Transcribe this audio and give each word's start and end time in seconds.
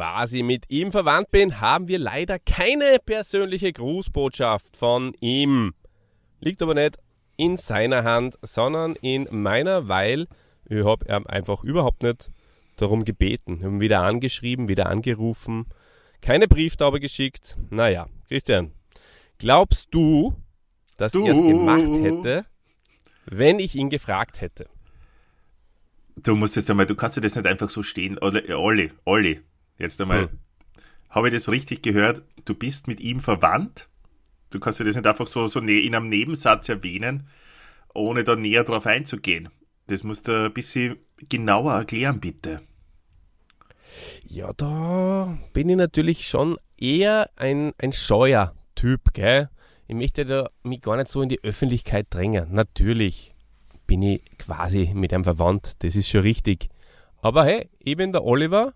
Ich 0.00 0.06
quasi 0.06 0.42
mit 0.42 0.70
ihm 0.70 0.92
verwandt 0.92 1.30
bin, 1.30 1.60
haben 1.60 1.86
wir 1.86 1.98
leider 1.98 2.38
keine 2.38 2.96
persönliche 3.04 3.70
Grußbotschaft 3.70 4.78
von 4.78 5.12
ihm. 5.20 5.74
Liegt 6.38 6.62
aber 6.62 6.72
nicht 6.72 6.96
in 7.36 7.58
seiner 7.58 8.02
Hand, 8.02 8.38
sondern 8.40 8.94
in 9.02 9.28
meiner, 9.30 9.88
weil 9.88 10.26
ich 10.64 10.82
habe 10.86 11.28
einfach 11.28 11.62
überhaupt 11.64 12.02
nicht 12.02 12.30
darum 12.76 13.04
gebeten. 13.04 13.60
Wir 13.60 13.66
haben 13.66 13.80
wieder 13.82 14.00
angeschrieben, 14.00 14.68
wieder 14.68 14.86
angerufen, 14.86 15.66
keine 16.22 16.48
Brieftaube 16.48 16.98
geschickt. 16.98 17.58
Naja, 17.68 18.06
Christian, 18.26 18.72
glaubst 19.36 19.88
du, 19.90 20.32
dass 20.96 21.14
er 21.14 21.24
es 21.24 21.36
gemacht 21.36 22.02
hätte, 22.02 22.46
wenn 23.26 23.58
ich 23.58 23.74
ihn 23.74 23.90
gefragt 23.90 24.40
hätte? 24.40 24.66
Du 26.16 26.34
musst 26.36 26.56
jetzt 26.56 26.70
einmal, 26.70 26.86
du 26.86 26.94
kannst 26.94 27.18
dir 27.18 27.20
das 27.20 27.36
nicht 27.36 27.46
einfach 27.46 27.68
so 27.68 27.82
stehen. 27.82 28.18
Olli, 28.18 28.90
Olli, 29.04 29.42
jetzt 29.80 30.00
einmal. 30.00 30.22
Hm. 30.22 30.38
Habe 31.10 31.28
ich 31.28 31.34
das 31.34 31.48
richtig 31.48 31.82
gehört? 31.82 32.22
Du 32.44 32.54
bist 32.54 32.86
mit 32.86 33.00
ihm 33.00 33.20
verwandt? 33.20 33.88
Du 34.50 34.60
kannst 34.60 34.80
dir 34.80 34.84
das 34.84 34.96
nicht 34.96 35.06
einfach 35.06 35.26
so, 35.26 35.48
so 35.48 35.60
in 35.60 35.94
einem 35.94 36.08
Nebensatz 36.08 36.68
erwähnen, 36.68 37.28
ohne 37.94 38.24
da 38.24 38.36
näher 38.36 38.64
drauf 38.64 38.86
einzugehen. 38.86 39.48
Das 39.86 40.04
musst 40.04 40.28
du 40.28 40.46
ein 40.46 40.52
bisschen 40.52 40.98
genauer 41.28 41.74
erklären, 41.74 42.20
bitte. 42.20 42.62
Ja, 44.24 44.52
da 44.52 45.36
bin 45.52 45.68
ich 45.68 45.76
natürlich 45.76 46.28
schon 46.28 46.56
eher 46.78 47.30
ein, 47.36 47.72
ein 47.78 47.92
scheuer 47.92 48.54
Typ, 48.74 49.12
gell? 49.12 49.50
Ich 49.88 49.96
möchte 49.96 50.24
da 50.24 50.48
mich 50.62 50.80
gar 50.80 50.96
nicht 50.96 51.08
so 51.08 51.20
in 51.20 51.28
die 51.28 51.42
Öffentlichkeit 51.42 52.06
drängen. 52.10 52.54
Natürlich 52.54 53.34
bin 53.88 54.02
ich 54.02 54.22
quasi 54.38 54.92
mit 54.94 55.12
einem 55.12 55.24
verwandt, 55.24 55.82
das 55.82 55.96
ist 55.96 56.08
schon 56.08 56.20
richtig. 56.20 56.68
Aber 57.22 57.44
hey, 57.44 57.68
ich 57.80 57.96
bin 57.96 58.12
der 58.12 58.24
Oliver 58.24 58.72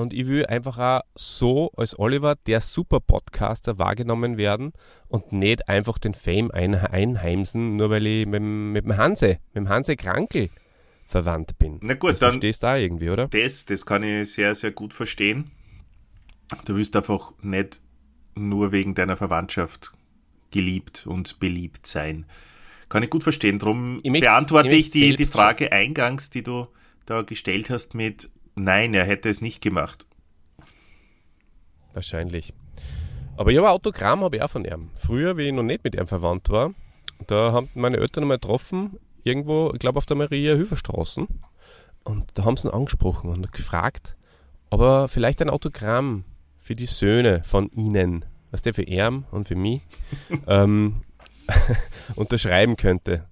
und 0.00 0.12
ich 0.12 0.26
will 0.26 0.46
einfach 0.46 0.78
auch 0.78 1.02
so 1.14 1.70
als 1.76 1.98
Oliver 1.98 2.36
der 2.46 2.60
Super-Podcaster 2.60 3.78
wahrgenommen 3.78 4.36
werden 4.36 4.72
und 5.08 5.32
nicht 5.32 5.68
einfach 5.68 5.98
den 5.98 6.14
Fame 6.14 6.50
ein 6.50 6.74
einheimsen, 6.74 7.76
nur 7.76 7.90
weil 7.90 8.06
ich 8.06 8.26
mit, 8.26 8.42
mit 8.42 8.84
dem 8.84 8.96
Hanse, 8.96 9.38
mit 9.52 9.56
dem 9.56 9.68
Hanse 9.68 9.96
Krankel 9.96 10.50
verwandt 11.06 11.58
bin. 11.58 11.78
Na 11.82 11.94
gut, 11.94 12.12
das 12.12 12.18
dann 12.20 12.32
verstehst 12.32 12.62
du 12.62 12.66
da 12.66 12.76
irgendwie, 12.76 13.10
oder? 13.10 13.28
Das, 13.28 13.64
das 13.66 13.84
kann 13.84 14.02
ich 14.02 14.32
sehr, 14.32 14.54
sehr 14.54 14.70
gut 14.70 14.92
verstehen. 14.92 15.50
Du 16.64 16.76
wirst 16.76 16.96
einfach 16.96 17.32
nicht 17.42 17.80
nur 18.34 18.72
wegen 18.72 18.94
deiner 18.94 19.16
Verwandtschaft 19.16 19.92
geliebt 20.50 21.06
und 21.06 21.38
beliebt 21.40 21.86
sein. 21.86 22.26
Kann 22.88 23.02
ich 23.02 23.10
gut 23.10 23.22
verstehen. 23.22 23.58
Darum 23.58 24.02
beantworte 24.02 24.74
ich 24.74 24.90
die, 24.90 25.14
die 25.14 25.26
Frage 25.26 25.70
eingangs, 25.70 26.30
die 26.30 26.42
du 26.42 26.66
da 27.06 27.22
gestellt 27.22 27.70
hast, 27.70 27.94
mit 27.94 28.28
Nein, 28.54 28.94
er 28.94 29.04
hätte 29.04 29.28
es 29.28 29.40
nicht 29.40 29.60
gemacht. 29.60 30.06
Wahrscheinlich. 31.92 32.52
Aber 33.36 33.50
ich 33.50 33.58
habe 33.58 33.70
Autogramm 33.70 34.22
habe 34.22 34.36
ich 34.36 34.42
auch 34.42 34.50
von 34.50 34.64
ihm. 34.64 34.90
Früher, 34.94 35.36
wie 35.36 35.48
ich 35.48 35.52
noch 35.52 35.62
nicht 35.62 35.82
mit 35.82 35.94
ihm 35.94 36.06
verwandt 36.06 36.48
war, 36.50 36.74
da 37.26 37.52
haben 37.52 37.68
meine 37.74 37.96
Eltern 37.96 38.24
mal 38.24 38.34
getroffen 38.34 38.98
irgendwo, 39.24 39.70
ich 39.72 39.78
glaube 39.78 39.98
auf 39.98 40.06
der 40.06 40.16
Maria-Höfer-Straße. 40.16 41.26
Und 42.04 42.30
da 42.34 42.44
haben 42.44 42.56
sie 42.56 42.68
ihn 42.68 42.74
angesprochen 42.74 43.30
und 43.30 43.52
gefragt, 43.52 44.16
ob 44.70 44.80
er 44.80 45.08
vielleicht 45.08 45.42
ein 45.42 45.50
Autogramm 45.50 46.24
für 46.58 46.74
die 46.74 46.86
Söhne 46.86 47.42
von 47.44 47.70
ihnen, 47.72 48.24
was 48.50 48.62
der 48.62 48.74
für 48.74 48.86
Erm 48.86 49.24
und 49.30 49.48
für 49.48 49.54
mich, 49.56 49.82
ähm, 50.46 51.02
unterschreiben 52.16 52.76
könnte. 52.76 53.26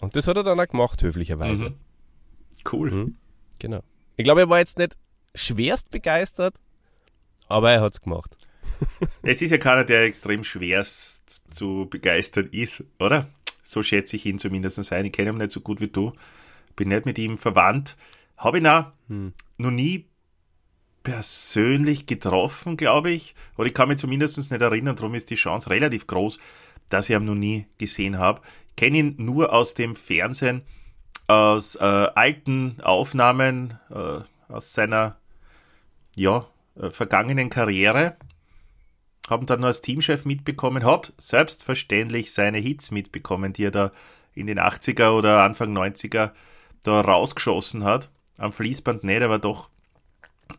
Und 0.00 0.16
das 0.16 0.26
hat 0.28 0.36
er 0.36 0.44
dann 0.44 0.60
auch 0.60 0.68
gemacht, 0.68 1.02
höflicherweise. 1.02 1.70
Mhm. 1.70 1.74
Cool. 2.70 2.90
Mhm, 2.90 3.16
genau. 3.58 3.80
Ich 4.18 4.24
glaube, 4.24 4.40
er 4.40 4.50
war 4.50 4.58
jetzt 4.58 4.78
nicht 4.78 4.96
schwerst 5.34 5.90
begeistert, 5.90 6.56
aber 7.46 7.70
er 7.70 7.80
hat 7.80 7.94
es 7.94 8.00
gemacht. 8.00 8.36
es 9.22 9.40
ist 9.40 9.52
ja 9.52 9.58
keiner, 9.58 9.84
der 9.84 10.02
extrem 10.02 10.42
schwerst 10.42 11.40
zu 11.50 11.86
begeistern 11.88 12.48
ist, 12.50 12.82
oder? 12.98 13.28
So 13.62 13.84
schätze 13.84 14.16
ich 14.16 14.26
ihn 14.26 14.40
zumindest 14.40 14.92
ein. 14.92 15.04
Ich 15.04 15.12
kenne 15.12 15.30
ihn 15.30 15.36
nicht 15.36 15.52
so 15.52 15.60
gut 15.60 15.80
wie 15.80 15.86
du. 15.86 16.12
Bin 16.74 16.88
nicht 16.88 17.06
mit 17.06 17.16
ihm 17.18 17.38
verwandt. 17.38 17.96
Habe 18.36 18.58
ihn 18.58 18.66
auch 18.66 18.86
hm. 19.06 19.34
noch 19.56 19.70
nie 19.70 20.08
persönlich 21.04 22.06
getroffen, 22.06 22.76
glaube 22.76 23.10
ich. 23.10 23.36
Oder 23.56 23.68
ich 23.68 23.74
kann 23.74 23.88
mich 23.88 23.98
zumindest 23.98 24.36
nicht 24.36 24.60
erinnern. 24.60 24.96
Darum 24.96 25.14
ist 25.14 25.30
die 25.30 25.36
Chance 25.36 25.70
relativ 25.70 26.08
groß, 26.08 26.40
dass 26.88 27.08
ich 27.08 27.14
ihn 27.14 27.24
noch 27.24 27.36
nie 27.36 27.66
gesehen 27.78 28.18
habe. 28.18 28.42
Ich 28.70 28.76
kenne 28.76 28.98
ihn 28.98 29.14
nur 29.18 29.52
aus 29.52 29.74
dem 29.74 29.94
Fernsehen, 29.94 30.62
aus 31.28 31.76
äh, 31.76 31.84
alten 31.84 32.80
Aufnahmen, 32.82 33.78
äh, 33.90 34.20
aus 34.52 34.72
seiner 34.72 35.16
ja, 36.16 36.46
äh, 36.80 36.90
vergangenen 36.90 37.50
Karriere 37.50 38.16
haben 39.30 39.46
dann 39.46 39.62
als 39.62 39.82
Teamchef 39.82 40.24
mitbekommen, 40.24 40.84
habe 40.84 41.08
selbstverständlich 41.18 42.32
seine 42.32 42.58
Hits 42.58 42.90
mitbekommen, 42.90 43.52
die 43.52 43.64
er 43.64 43.70
da 43.70 43.92
in 44.34 44.46
den 44.46 44.58
80er 44.58 45.10
oder 45.10 45.42
Anfang 45.42 45.76
90er 45.76 46.30
da 46.82 47.00
rausgeschossen 47.00 47.84
hat. 47.84 48.10
Am 48.38 48.52
Fließband 48.52 49.04
nicht, 49.04 49.22
aber 49.22 49.38
doch 49.38 49.68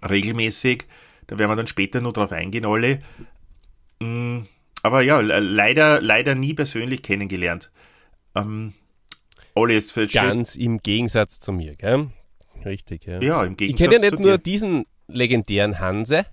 regelmäßig. 0.07 0.85
Da 1.27 1.39
werden 1.39 1.51
wir 1.51 1.55
dann 1.55 1.67
später 1.67 2.01
nur 2.01 2.13
drauf 2.13 2.31
eingehen, 2.31 2.65
alle. 2.65 3.01
Mm, 3.99 4.41
aber 4.83 5.01
ja, 5.01 5.19
leider, 5.19 6.01
leider 6.01 6.35
nie 6.35 6.53
persönlich 6.53 7.01
kennengelernt. 7.01 7.71
Ähm, 8.35 8.73
Olli 9.55 9.75
ist 9.75 9.93
Ganz 10.13 10.55
im 10.55 10.79
Gegensatz 10.79 11.39
zu 11.39 11.51
mir, 11.51 11.75
gell? 11.75 12.07
Richtig, 12.65 13.05
ja. 13.05 13.21
Ja, 13.21 13.43
im 13.43 13.57
Gegensatz 13.57 13.81
Ich 13.81 13.89
kenne 13.89 14.03
ja 14.03 14.11
nicht 14.11 14.23
nur 14.23 14.37
diesen 14.37 14.85
legendären 15.07 15.79
Hanse. 15.79 16.25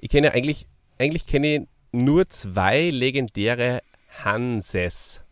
Ich 0.00 0.10
kenne 0.10 0.28
ja 0.28 0.32
eigentlich, 0.32 0.68
eigentlich 0.98 1.26
kenne 1.26 1.56
ich 1.56 1.62
nur 1.92 2.28
zwei 2.28 2.90
legendäre 2.90 3.80
Hanses. 4.24 5.24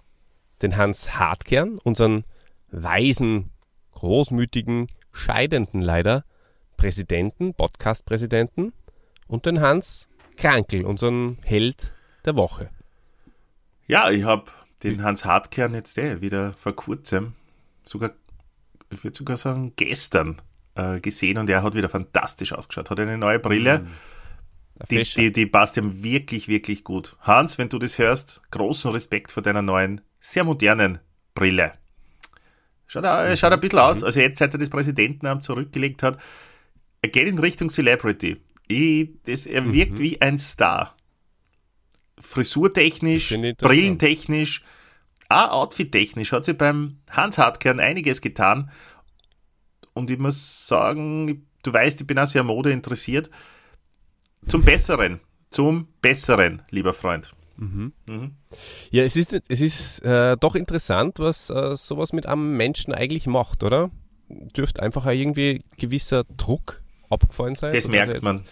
Den 0.62 0.76
Hans 0.76 1.16
Hartkern, 1.18 1.78
unseren 1.78 2.24
weisen, 2.70 3.50
großmütigen, 3.92 4.88
scheidenden 5.12 5.82
leider 5.82 6.24
Präsidenten, 6.76 7.54
Podcast-Präsidenten 7.54 8.72
und 9.26 9.46
den 9.46 9.60
Hans 9.60 10.08
Krankel, 10.36 10.84
unseren 10.84 11.38
Held 11.44 11.92
der 12.24 12.36
Woche. 12.36 12.70
Ja, 13.86 14.10
ich 14.10 14.24
habe 14.24 14.50
den 14.82 15.02
Hans 15.02 15.24
Hartkern 15.24 15.74
jetzt 15.74 15.98
eh 15.98 16.20
wieder 16.20 16.52
vor 16.52 16.74
kurzem, 16.74 17.34
sogar, 17.84 18.12
ich 18.90 19.04
würde 19.04 19.16
sogar 19.16 19.36
sagen 19.36 19.72
gestern, 19.76 20.40
äh, 20.74 20.98
gesehen 21.00 21.38
und 21.38 21.50
er 21.50 21.62
hat 21.62 21.74
wieder 21.74 21.88
fantastisch 21.88 22.52
ausgeschaut. 22.52 22.90
Hat 22.90 23.00
eine 23.00 23.18
neue 23.18 23.38
Brille. 23.38 23.80
Mm 23.80 23.88
die, 24.88 25.02
die, 25.02 25.32
die 25.32 25.46
passt 25.46 25.76
ihm 25.76 26.02
wirklich, 26.02 26.48
wirklich 26.48 26.84
gut. 26.84 27.16
Hans, 27.20 27.58
wenn 27.58 27.68
du 27.68 27.78
das 27.78 27.98
hörst, 27.98 28.42
großen 28.50 28.90
Respekt 28.90 29.32
vor 29.32 29.42
deiner 29.42 29.62
neuen, 29.62 30.00
sehr 30.20 30.44
modernen 30.44 30.98
Brille. 31.34 31.72
Schaut, 32.86 33.04
er 33.04 33.36
schaut 33.36 33.52
ein 33.52 33.60
bisschen 33.60 33.78
aus, 33.78 34.00
mhm. 34.00 34.06
also 34.06 34.20
jetzt, 34.20 34.38
seit 34.38 34.54
er 34.54 34.58
das 34.58 34.70
Präsidentenamt 34.70 35.44
zurückgelegt 35.44 36.02
hat, 36.02 36.18
er 37.02 37.08
geht 37.10 37.28
in 37.28 37.38
Richtung 37.38 37.70
Celebrity. 37.70 38.38
Ich, 38.68 39.10
das, 39.24 39.46
er 39.46 39.62
mhm. 39.62 39.72
wirkt 39.72 39.98
wie 39.98 40.20
ein 40.20 40.38
Star. 40.38 40.96
Frisurtechnisch, 42.20 43.36
brillentechnisch, 43.58 44.62
auch 45.28 45.50
outfittechnisch 45.50 46.32
hat 46.32 46.44
sich 46.44 46.58
beim 46.58 46.98
Hans 47.10 47.38
Hartkern 47.38 47.80
einiges 47.80 48.20
getan. 48.20 48.70
Und 49.94 50.10
ich 50.10 50.18
muss 50.18 50.66
sagen, 50.66 51.46
du 51.62 51.72
weißt, 51.72 52.00
ich 52.00 52.06
bin 52.06 52.18
auch 52.18 52.26
sehr 52.26 52.42
Mode 52.42 52.70
interessiert. 52.70 53.30
Zum 54.46 54.62
Besseren. 54.62 55.20
Zum 55.50 55.88
Besseren, 56.00 56.62
lieber 56.70 56.92
Freund. 56.92 57.32
Mhm. 57.56 57.92
Mhm. 58.08 58.36
Ja, 58.90 59.04
es 59.04 59.16
ist, 59.16 59.38
es 59.48 59.60
ist 59.60 60.00
äh, 60.00 60.36
doch 60.38 60.54
interessant, 60.54 61.18
was 61.18 61.50
äh, 61.50 61.76
sowas 61.76 62.12
mit 62.12 62.26
einem 62.26 62.56
Menschen 62.56 62.94
eigentlich 62.94 63.26
macht, 63.26 63.62
oder? 63.62 63.90
Dürfte 64.28 64.82
einfach 64.82 65.06
irgendwie 65.06 65.58
gewisser 65.76 66.24
Druck 66.36 66.82
abgefallen 67.10 67.54
sein. 67.54 67.72
Das 67.72 67.88
merkt 67.88 68.22
man. 68.22 68.42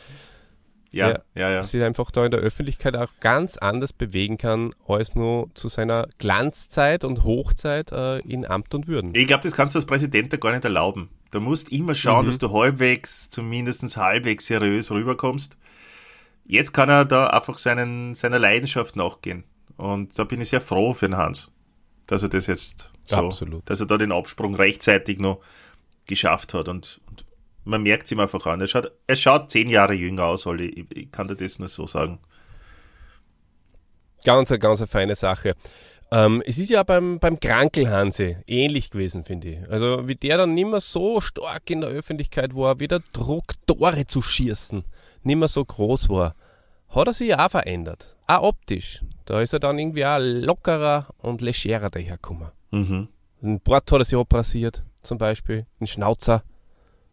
Ja, 0.91 1.09
ja, 1.09 1.19
ja, 1.35 1.51
ja. 1.51 1.63
Sich 1.63 1.83
einfach 1.83 2.11
da 2.11 2.25
in 2.25 2.31
der 2.31 2.41
Öffentlichkeit 2.41 2.97
auch 2.97 3.11
ganz 3.21 3.59
anders 3.59 3.93
bewegen 3.93 4.39
kann, 4.39 4.75
als 4.87 5.15
nur 5.15 5.51
zu 5.55 5.69
seiner 5.69 6.09
Glanzzeit 6.19 7.05
und 7.05 7.25
Hochzeit 7.25 7.93
äh, 7.93 8.21
in 8.21 8.47
Amt 8.47 8.75
und 8.75 8.89
Würden. 8.89 9.15
Ich 9.15 9.27
glaube, 9.27 9.43
das 9.43 9.53
kannst 9.53 9.75
du 9.75 9.79
als 9.79 9.87
Präsident 9.87 10.33
da 10.33 10.39
gar 10.39 10.53
nicht 10.53 10.65
erlauben. 10.65 11.11
Du 11.31 11.41
musst 11.41 11.71
immer 11.71 11.95
schauen, 11.95 12.25
mhm. 12.25 12.29
dass 12.29 12.39
du 12.39 12.53
halbwegs, 12.53 13.29
zumindest 13.29 13.97
halbwegs 13.97 14.47
seriös 14.47 14.91
rüberkommst. 14.91 15.59
Jetzt 16.47 16.73
kann 16.73 16.89
er 16.89 17.05
da 17.05 17.27
einfach 17.27 17.59
seinen, 17.59 18.15
seiner 18.15 18.39
Leidenschaft 18.39 18.97
nachgehen. 18.97 19.45
Und 19.77 20.19
da 20.19 20.25
bin 20.25 20.41
ich 20.41 20.49
sehr 20.49 20.63
froh 20.63 20.95
für 20.95 21.07
den 21.07 21.19
Hans, 21.19 21.51
dass 22.07 22.23
er 22.23 22.31
das 22.31 22.47
jetzt 22.47 22.91
so, 23.07 23.17
Absolut. 23.17 23.69
dass 23.69 23.81
er 23.81 23.87
da 23.87 23.99
den 23.99 24.13
Absprung 24.13 24.55
rechtzeitig 24.55 25.19
noch 25.19 25.41
geschafft 26.07 26.55
hat. 26.55 26.69
Und, 26.69 27.01
und 27.08 27.08
man 27.69 27.83
merkt 27.83 28.07
es 28.07 28.13
ihm 28.13 28.21
einfach 28.21 28.45
an. 28.47 28.61
Er 28.61 28.67
schaut, 28.67 28.91
er 29.07 29.17
schaut 29.17 29.51
zehn 29.51 29.69
Jahre 29.69 29.93
jünger 29.93 30.25
aus, 30.25 30.47
Olli. 30.47 30.69
Ich, 30.69 30.97
ich 30.97 31.13
kann 31.13 31.29
dir 31.29 31.37
das 31.37 31.59
nur 31.59 31.69
so 31.69 31.87
sagen. 31.87 32.19
Ganz, 34.25 34.49
ganz 34.59 34.81
eine 34.81 34.87
feine 34.87 35.15
Sache. 35.15 35.55
Ähm, 36.11 36.43
es 36.47 36.59
ist 36.59 36.71
ja 36.71 36.83
beim, 36.83 37.19
beim 37.19 37.39
Krankelhanse 37.39 38.43
ähnlich 38.47 38.91
gewesen, 38.91 39.25
finde 39.25 39.49
ich. 39.51 39.71
Also 39.71 40.09
wie 40.09 40.15
der 40.15 40.39
dann 40.39 40.55
nicht 40.55 40.67
mehr 40.67 40.81
so 40.81 41.21
stark 41.21 41.69
in 41.69 41.83
der 41.83 41.91
Öffentlichkeit 41.91 42.57
war, 42.57 42.81
wie 42.81 42.89
der 42.89 43.03
Druck, 43.13 43.55
Tore 43.67 44.07
zu 44.07 44.23
schießen, 44.23 44.85
nicht 45.23 45.37
mehr 45.37 45.49
so 45.49 45.63
groß 45.63 46.09
war, 46.09 46.35
hat 46.89 47.07
er 47.07 47.13
sich 47.13 47.35
auch 47.35 47.51
verändert. 47.51 48.17
Auch 48.27 48.43
optisch. 48.45 49.05
Da 49.27 49.43
ist 49.43 49.53
er 49.53 49.61
dann 49.61 49.79
irgendwie 49.79 50.07
auch 50.07 50.19
lockerer 50.19 51.09
und 51.19 51.43
legerer 51.43 51.91
dahergekommen. 51.91 52.49
Mhm. 52.71 53.09
Den 53.43 53.61
Bord 53.61 53.93
hat 53.93 54.01
er 54.01 54.05
sich 54.05 54.19
abrasiert, 54.19 54.83
zum 55.03 55.19
Beispiel, 55.19 55.67
den 55.79 55.87
Schnauzer 55.87 56.43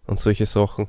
und 0.07 0.19
solche 0.19 0.45
Sachen. 0.45 0.87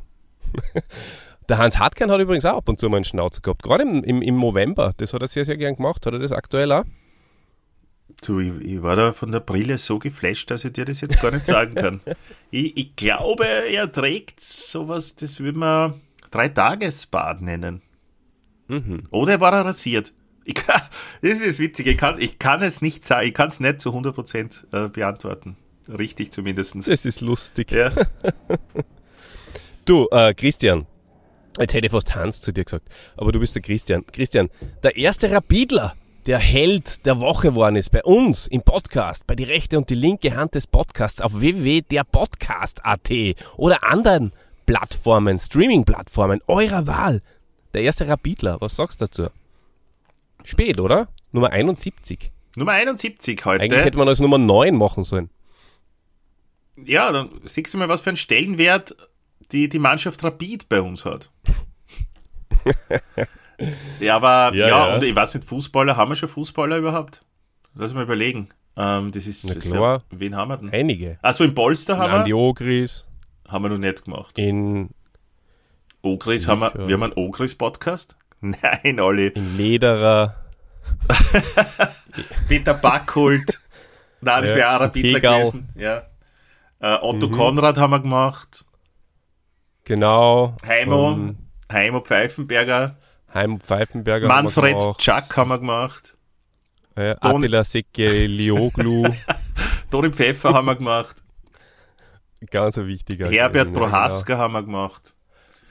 Der 1.49 1.59
Hans 1.59 1.79
Hartkein 1.79 2.11
hat 2.11 2.21
übrigens 2.21 2.45
auch 2.45 2.57
ab 2.57 2.69
und 2.69 2.81
zu 2.81 2.89
mal 2.89 2.97
einen 2.97 3.05
Schnauzer 3.05 3.41
gehabt, 3.41 3.63
gerade 3.63 3.85
im, 3.85 4.03
im, 4.03 4.21
im 4.21 4.41
November. 4.41 4.93
Das 4.97 5.13
hat 5.13 5.23
er 5.23 5.29
sehr, 5.29 5.45
sehr 5.45 5.57
gern 5.57 5.77
gemacht. 5.77 6.05
Hat 6.05 6.13
er 6.13 6.19
das 6.19 6.33
aktuell 6.33 6.73
auch? 6.73 6.85
Du, 8.25 8.41
ich, 8.41 8.53
ich, 8.63 8.83
war 8.83 8.97
da 8.97 9.13
von 9.13 9.31
der 9.31 9.41
Brille 9.41 9.79
so 9.79 9.99
geflasht, 9.99 10.51
dass 10.51 10.65
ich 10.65 10.73
dir 10.73 10.85
das 10.85 11.01
jetzt 11.01 11.21
gar 11.21 11.31
nicht 11.31 11.47
sagen 11.47 11.75
kann. 11.75 12.01
ich, 12.51 12.77
ich, 12.77 12.97
glaube, 12.97 13.47
er 13.47 13.91
trägt 13.91 14.41
sowas, 14.41 15.15
das 15.15 15.39
würde 15.39 15.59
man 15.59 16.01
Drei-Tages-Bad 16.31 17.43
nennen. 17.43 17.83
Mhm. 18.69 19.05
Oder 19.11 19.41
war 19.41 19.53
er 19.53 19.67
rasiert? 19.67 20.13
Ich 20.45 20.55
kann, 20.55 20.81
das 21.23 21.41
ist 21.41 21.59
witzig, 21.59 21.87
ich 21.87 21.99
kann, 21.99 22.19
ich 22.19 22.39
kann 22.39 22.63
es 22.63 22.81
nicht 22.81 23.05
sagen, 23.05 23.27
ich 23.27 23.35
kann 23.35 23.49
es 23.49 23.61
nicht 23.61 23.81
zu 23.81 23.91
100% 23.91 24.85
äh, 24.87 24.89
beantworten. 24.89 25.57
Richtig 25.89 26.33
zumindest. 26.33 26.75
Das 26.75 27.05
ist 27.05 27.21
lustig. 27.21 27.71
Ja. 27.71 27.91
Du, 29.87 30.09
äh, 30.11 30.35
Christian, 30.35 30.87
jetzt 31.59 31.75
hätte 31.75 31.87
ich 31.87 31.93
fast 31.93 32.15
Hans 32.15 32.41
zu 32.41 32.53
dir 32.53 32.65
gesagt, 32.65 32.89
aber 33.17 33.33
du 33.33 33.41
bist 33.41 33.55
der 33.55 33.63
Christian. 33.63 34.05
Christian, 34.07 34.51
der 34.83 34.97
erste 34.97 35.31
Rapidler, 35.31 35.95
der 36.27 36.39
Held 36.39 37.07
der 37.07 37.21
Woche 37.21 37.49
geworden 37.49 37.77
ist 37.77 37.91
bei 37.91 38.03
uns 38.03 38.47
im 38.49 38.63
Podcast, 38.63 39.27
bei 39.27 39.35
die 39.35 39.45
rechte 39.45 39.79
und 39.79 39.89
die 39.91 39.95
linke 39.95 40.35
Hand 40.35 40.55
des 40.55 40.67
Podcasts 40.67 41.21
auf 41.21 41.41
www.derpodcast.at 41.41 43.11
oder 43.57 43.85
anderen 43.85 44.33
Plattformen, 44.67 45.39
Streaming-Plattformen 45.39 46.41
eurer 46.49 46.87
Wahl. 46.87 47.23
Der 47.75 47.83
erste 47.83 48.09
Rapidler, 48.09 48.61
was 48.61 48.75
sagst 48.75 49.01
du 49.01 49.07
dazu? 49.07 49.29
Spät, 50.45 50.81
oder? 50.81 51.09
Nummer 51.31 51.51
71. 51.51 52.33
Nummer 52.57 52.73
71 52.73 53.45
heute. 53.45 53.63
Eigentlich 53.63 53.85
hätte 53.85 53.99
man 53.99 54.09
als 54.09 54.19
Nummer 54.19 54.39
9 54.39 54.75
machen 54.75 55.05
sollen. 55.05 55.31
Ja, 56.85 57.13
dann 57.13 57.31
siehst 57.45 57.73
du 57.73 57.79
mal, 57.79 57.89
was 57.89 58.01
für 58.01 58.11
einen 58.11 58.17
Stellenwert 58.17 58.97
die, 59.53 59.69
die 59.69 59.79
Mannschaft 59.79 60.23
Rapid 60.25 60.69
bei 60.69 60.81
uns 60.81 61.05
hat. 61.05 61.31
ja, 64.01 64.17
aber 64.17 64.55
ja, 64.55 64.69
ja, 64.69 64.89
ja, 64.89 64.95
und 64.95 65.05
ich 65.05 65.15
weiß 65.15 65.35
nicht, 65.35 65.49
Fußballer, 65.49 65.97
haben 65.97 66.11
wir 66.11 66.17
schon 66.17 66.29
Fußballer 66.29 66.79
überhaupt? 66.79 67.23
Lass 67.75 67.95
mal 67.95 68.03
überlegen. 68.03 68.49
Ähm, 68.77 69.11
das 69.13 69.27
ist, 69.27 69.45
Na 69.45 69.55
klar. 69.55 70.03
Für, 70.11 70.21
wen 70.21 70.37
haben 70.37 70.49
wir 70.49 70.57
denn? 70.59 70.71
Einige. 70.71 71.19
Achso, 71.23 71.45
in 71.45 71.55
Polster 71.55 71.97
haben 71.97 72.21
in 72.21 72.27
wir. 72.27 72.37
Ogris. 72.37 73.07
Haben 73.49 73.65
wir 73.65 73.69
noch 73.71 73.79
nicht 73.79 74.05
gemacht. 74.05 74.39
In 74.39 74.91
Ogris 76.03 76.49
haben 76.49 76.61
wir, 76.61 76.73
wir 76.75 76.95
haben 76.95 77.03
einen 77.03 77.13
Ogris-Podcast? 77.15 78.17
Nein, 78.41 79.01
Olli. 79.01 79.29
In 79.29 79.57
Lederer. 79.57 80.37
Peter 82.49 82.75
Backholt. 82.75 83.61
Nein, 84.21 84.43
das 84.43 84.51
ja, 84.51 84.57
wäre 84.57 84.77
auch 84.77 84.81
Rapidler 84.81 85.21
gewesen. 85.21 85.69
Ja. 85.75 86.03
Äh, 86.81 86.99
Otto 87.01 87.29
mhm. 87.29 87.33
Konrad 87.33 87.79
haben 87.79 87.91
wir 87.91 88.01
gemacht. 88.01 88.66
Genau. 89.87 90.57
Heimo. 90.67 91.13
Um, 91.13 91.37
Heimo 91.73 92.01
Pfeifenberger. 92.01 92.97
Heimo 93.33 93.59
Pfeifenberger. 93.59 94.27
Manfred 94.27 94.77
Chuck 94.99 95.37
haben 95.37 95.49
wir 95.51 95.59
gemacht. 95.59 96.17
Äh, 96.97 97.15
Attila 97.21 97.63
Sekelioglu. 97.63 99.05
Toni 99.91 100.11
Pfeffer 100.13 100.55
haben 100.55 100.67
wir 100.67 100.75
gemacht. 100.75 101.23
Ganz 102.51 102.77
ein 102.77 102.89
wichtiger. 102.89 103.31
Herbert 103.31 103.73
Prohaska 103.73 104.33
genau. 104.33 104.39
haben 104.41 104.53
wir 104.55 104.63
gemacht. 104.65 105.15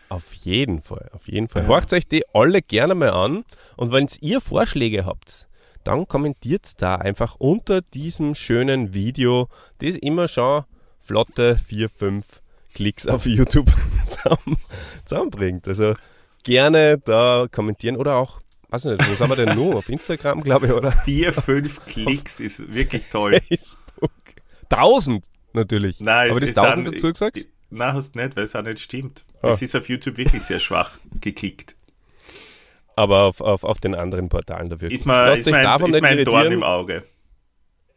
Auf 0.08 0.34
jeden 0.34 0.82
Fall, 0.82 1.10
auf 1.12 1.28
jeden 1.28 1.50
Fall. 1.50 1.64
Ja. 1.64 1.68
Horcht 1.68 1.92
euch 1.92 2.08
die 2.08 2.24
alle 2.34 2.62
gerne 2.62 2.96
mal 2.96 3.10
an 3.10 3.44
und 3.76 3.92
wenn 3.92 4.08
ihr 4.22 4.40
Vorschläge 4.40 5.06
habt, 5.06 5.50
dann 5.84 6.08
kommentiert 6.08 6.82
da 6.82 6.96
einfach 6.96 7.36
unter 7.36 7.82
diesem 7.82 8.34
schönen 8.34 8.94
Video, 8.94 9.50
das 9.80 9.96
immer 9.96 10.30
schon 10.30 10.64
flotte 11.00 11.58
4, 11.58 11.90
5 11.90 12.42
Klicks 12.76 13.08
auf 13.08 13.26
YouTube 13.26 13.72
zusammen, 14.08 14.58
zusammenbringt. 15.06 15.68
Also 15.68 15.96
gerne 16.44 17.00
da 17.04 17.48
kommentieren 17.52 17.96
oder 17.96 18.18
auch, 18.18 18.42
weiß 18.70 18.86
nicht, 18.86 19.10
wo 19.10 19.16
sind 19.16 19.30
wir 19.30 19.36
denn 19.36 19.56
nur? 19.56 19.78
Auf 19.78 19.90
Instagram, 19.90 20.42
glaube 20.42 20.68
ich, 20.68 20.72
oder? 20.74 20.92
4, 20.92 21.34
5 21.34 21.86
Klicks 21.86 22.40
ist 22.40 22.72
wirklich 22.74 23.06
toll. 23.10 23.40
Facebook. 23.48 24.12
1000 24.70 25.26
natürlich. 25.54 26.00
Nein, 26.02 26.30
Aber 26.30 26.40
das 26.40 26.56
1000 26.56 26.88
dazu 26.88 27.12
gesagt? 27.12 27.46
Nein, 27.72 27.94
hast 27.94 28.16
nicht, 28.16 28.36
weil 28.36 28.44
es 28.44 28.56
auch 28.56 28.62
nicht 28.62 28.80
stimmt. 28.80 29.26
Oh. 29.42 29.48
Es 29.48 29.62
ist 29.62 29.76
auf 29.76 29.90
YouTube 29.90 30.18
wirklich 30.18 30.44
sehr 30.44 30.60
schwach 30.60 31.00
geklickt. 31.20 31.76
Aber 32.96 33.24
auf, 33.24 33.42
auf, 33.42 33.64
auf 33.64 33.80
den 33.80 33.96
anderen 33.96 34.30
Portalen 34.30 34.70
dafür. 34.70 34.92
Ist, 34.92 35.06
man, 35.06 35.38
ist, 35.38 35.50
mein, 35.50 35.90
ist 35.90 36.02
mein 36.02 36.24
Dorn 36.24 36.52
im 36.52 36.64
Auge. 36.64 37.04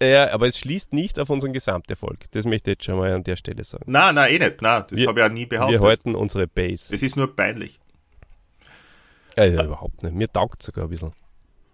Ja, 0.00 0.32
aber 0.32 0.46
es 0.46 0.58
schließt 0.58 0.92
nicht 0.92 1.18
auf 1.18 1.28
unseren 1.28 1.52
Gesamterfolg. 1.52 2.30
Das 2.30 2.44
möchte 2.44 2.70
ich 2.70 2.76
jetzt 2.76 2.84
schon 2.84 2.98
mal 2.98 3.12
an 3.12 3.24
der 3.24 3.34
Stelle 3.36 3.64
sagen. 3.64 3.84
Nein, 3.86 4.14
nein, 4.14 4.32
eh 4.32 4.38
nicht. 4.38 4.62
Nein, 4.62 4.84
das 4.88 5.06
habe 5.06 5.18
ich 5.18 5.24
ja 5.24 5.28
nie 5.28 5.46
behauptet. 5.46 5.80
Wir 5.80 5.88
halten 5.88 6.14
unsere 6.14 6.46
Base. 6.46 6.88
Das 6.90 7.02
ist 7.02 7.16
nur 7.16 7.34
peinlich. 7.34 7.80
Ja, 9.36 9.44
ja, 9.44 9.64
überhaupt 9.64 10.02
nicht. 10.02 10.14
Mir 10.14 10.30
taugt 10.30 10.62
sogar 10.62 10.84
ein 10.84 10.90
bisschen. 10.90 11.12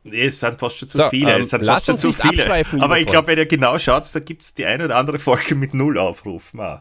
Nee, 0.05 0.26
es 0.26 0.41
sind 0.41 0.59
fast 0.59 0.79
schon 0.79 0.88
zu 0.88 0.99
so, 0.99 1.11
viele. 1.11 1.35
Ähm, 1.35 1.41
es 1.41 1.50
sind 1.50 1.65
fast 1.65 1.87
schon 1.87 1.99
zu 1.99 2.12
viele. 2.12 2.47
Aber 2.81 2.99
ich 2.99 3.06
glaube, 3.06 3.29
wenn 3.29 3.38
ihr 3.38 3.47
genau 3.47 3.79
schaut, 3.79 4.15
da 4.15 4.21
gibt 4.21 4.43
es 4.43 4.55
die 4.55 4.67
eine 4.67 4.85
oder 4.87 4.97
andere 4.97 5.19
Folge 5.19 5.55
mit 5.55 5.75
null 5.75 5.99
Aufrufen. 5.99 6.61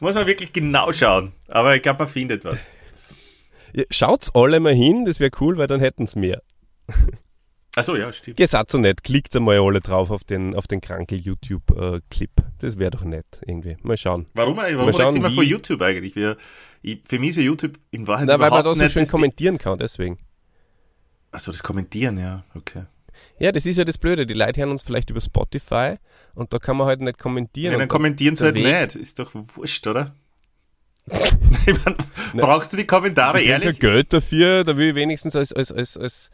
Muss 0.00 0.14
man 0.14 0.26
wirklich 0.26 0.52
genau 0.52 0.92
schauen. 0.92 1.32
Aber 1.48 1.76
ich 1.76 1.82
glaube, 1.82 2.00
man 2.00 2.08
findet 2.08 2.44
was. 2.44 2.60
Ja, 3.72 3.84
schaut's 3.90 4.34
alle 4.34 4.60
mal 4.60 4.74
hin, 4.74 5.04
das 5.04 5.20
wäre 5.20 5.30
cool, 5.40 5.56
weil 5.56 5.66
dann 5.66 5.80
hätten 5.80 6.04
es 6.04 6.16
mehr. 6.16 6.42
Achso, 7.76 7.94
ja, 7.94 8.10
stimmt. 8.10 8.38
Gesagt 8.38 8.70
so 8.70 8.78
nett, 8.78 9.04
klickt 9.04 9.36
einmal 9.36 9.58
alle 9.58 9.82
drauf 9.82 10.10
auf 10.10 10.24
den, 10.24 10.54
auf 10.54 10.66
den 10.66 10.80
krankel 10.80 11.18
YouTube-Clip. 11.18 12.30
Äh, 12.38 12.42
das 12.58 12.78
wäre 12.78 12.90
doch 12.90 13.04
nett, 13.04 13.26
irgendwie. 13.46 13.76
Mal 13.82 13.98
schauen. 13.98 14.24
Warum, 14.32 14.56
warum 14.56 14.76
mal 14.76 14.94
schauen, 14.94 15.14
immer 15.14 15.30
von 15.30 15.44
YouTube 15.44 15.82
eigentlich? 15.82 16.16
Wir, 16.16 16.38
ich, 16.80 17.02
für 17.04 17.18
mich 17.18 17.30
ist 17.30 17.36
ja 17.36 17.42
YouTube 17.42 17.78
in 17.90 18.06
Wahrheit 18.06 18.28
Na, 18.28 18.40
weil 18.40 18.48
man 18.48 18.64
da 18.64 18.74
so 18.74 18.88
schön 18.88 19.06
kommentieren 19.06 19.58
kann, 19.58 19.76
deswegen. 19.76 20.16
Achso, 21.32 21.52
das 21.52 21.62
Kommentieren, 21.62 22.18
ja, 22.18 22.44
okay. 22.54 22.84
Ja, 23.38 23.52
das 23.52 23.66
ist 23.66 23.76
ja 23.76 23.84
das 23.84 23.98
Blöde. 23.98 24.24
Die 24.24 24.32
Leute 24.32 24.60
hören 24.60 24.70
uns 24.70 24.82
vielleicht 24.82 25.10
über 25.10 25.20
Spotify 25.20 25.96
und 26.34 26.54
da 26.54 26.58
kann 26.58 26.78
man 26.78 26.86
halt 26.86 27.02
nicht 27.02 27.18
kommentieren. 27.18 27.72
Ja, 27.72 27.78
dann 27.78 27.88
kommentieren 27.88 28.36
sie 28.36 28.44
halt 28.44 28.54
nicht. 28.54 28.96
Ist 28.96 29.18
doch 29.18 29.32
wurscht, 29.34 29.86
oder? 29.86 30.14
meine, 31.06 31.96
brauchst 32.32 32.72
du 32.72 32.76
die 32.76 32.86
Kommentare 32.86 33.40
ich 33.40 33.48
ehrlich? 33.48 33.78
Geld 33.78 34.12
dafür, 34.12 34.64
da 34.64 34.76
will 34.76 34.88
ich 34.88 34.94
wenigstens 34.94 35.36
als, 35.36 35.52
als, 35.52 35.70
als, 35.70 35.96
als, 35.96 36.30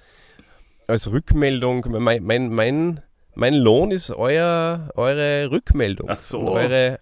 als 0.92 1.10
Rückmeldung, 1.10 1.86
mein, 1.88 2.22
mein, 2.22 2.48
mein, 2.50 3.00
mein 3.34 3.54
Lohn 3.54 3.90
ist 3.90 4.10
euer, 4.10 4.90
eure 4.94 5.50
Rückmeldung. 5.50 6.08
Ach 6.10 6.16
so. 6.16 6.40
Und 6.40 6.48
eure 6.48 7.00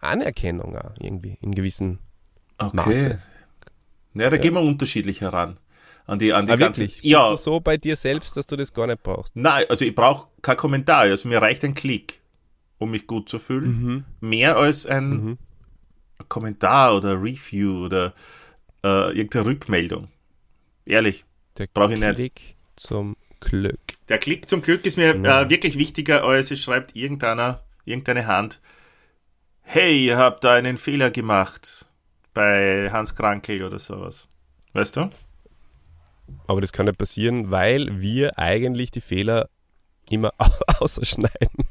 Anerkennung 0.00 0.76
irgendwie 1.00 1.38
in 1.40 1.54
gewissen 1.54 2.00
okay. 2.58 2.76
Maße. 2.76 3.18
Ja, 4.14 4.30
da 4.30 4.36
ja. 4.36 4.42
gehen 4.42 4.54
wir 4.54 4.60
unterschiedlich 4.60 5.20
heran 5.20 5.58
an 6.06 6.18
die, 6.18 6.32
an 6.32 6.46
die 6.46 6.52
ah, 6.52 6.56
ganze, 6.56 6.80
wirklich? 6.80 7.02
Ja. 7.04 7.30
Bist 7.30 7.46
du 7.46 7.50
so 7.52 7.60
bei 7.60 7.76
dir 7.76 7.94
selbst, 7.94 8.36
dass 8.36 8.46
du 8.46 8.56
das 8.56 8.72
gar 8.72 8.86
nicht 8.86 9.02
brauchst? 9.02 9.36
Nein, 9.36 9.64
also 9.68 9.84
ich 9.84 9.94
brauche 9.94 10.28
kein 10.42 10.56
Kommentar. 10.56 11.00
Also 11.00 11.28
mir 11.28 11.40
reicht 11.40 11.62
ein 11.64 11.74
Klick, 11.74 12.20
um 12.78 12.90
mich 12.90 13.06
gut 13.06 13.28
zu 13.28 13.38
fühlen. 13.38 13.82
Mhm. 13.82 14.04
Mehr 14.20 14.56
als 14.56 14.86
ein 14.86 15.10
mhm. 15.10 15.38
Kommentar 16.28 16.96
oder 16.96 17.22
Review 17.22 17.84
oder 17.84 18.14
äh, 18.82 19.16
irgendeine 19.16 19.46
Rückmeldung. 19.46 20.08
Ehrlich, 20.86 21.24
brauche 21.74 21.92
ich 21.92 22.00
nicht. 22.00 22.14
Klick 22.16 22.56
zum 22.76 23.16
Glück. 23.40 23.78
Der 24.08 24.18
Klick 24.18 24.48
zum 24.48 24.62
Glück 24.62 24.84
ist 24.86 24.96
mir 24.96 25.14
äh, 25.14 25.50
wirklich 25.50 25.76
wichtiger, 25.78 26.24
als 26.24 26.50
es 26.50 26.60
schreibt 26.60 26.96
irgendeiner, 26.96 27.62
irgendeine 27.84 28.26
Hand. 28.26 28.60
Hey, 29.62 30.06
ihr 30.06 30.16
habt 30.16 30.44
da 30.44 30.54
einen 30.54 30.78
Fehler 30.78 31.10
gemacht 31.10 31.86
bei 32.34 32.90
Hans 32.90 33.14
Krankel 33.14 33.62
oder 33.62 33.78
sowas. 33.78 34.26
Weißt 34.72 34.96
du? 34.96 35.10
Aber 36.46 36.60
das 36.60 36.72
kann 36.72 36.86
nicht 36.86 36.98
passieren, 36.98 37.50
weil 37.50 38.00
wir 38.00 38.38
eigentlich 38.38 38.90
die 38.90 39.00
Fehler 39.00 39.48
immer 40.08 40.32
ausschneiden. 40.78 41.66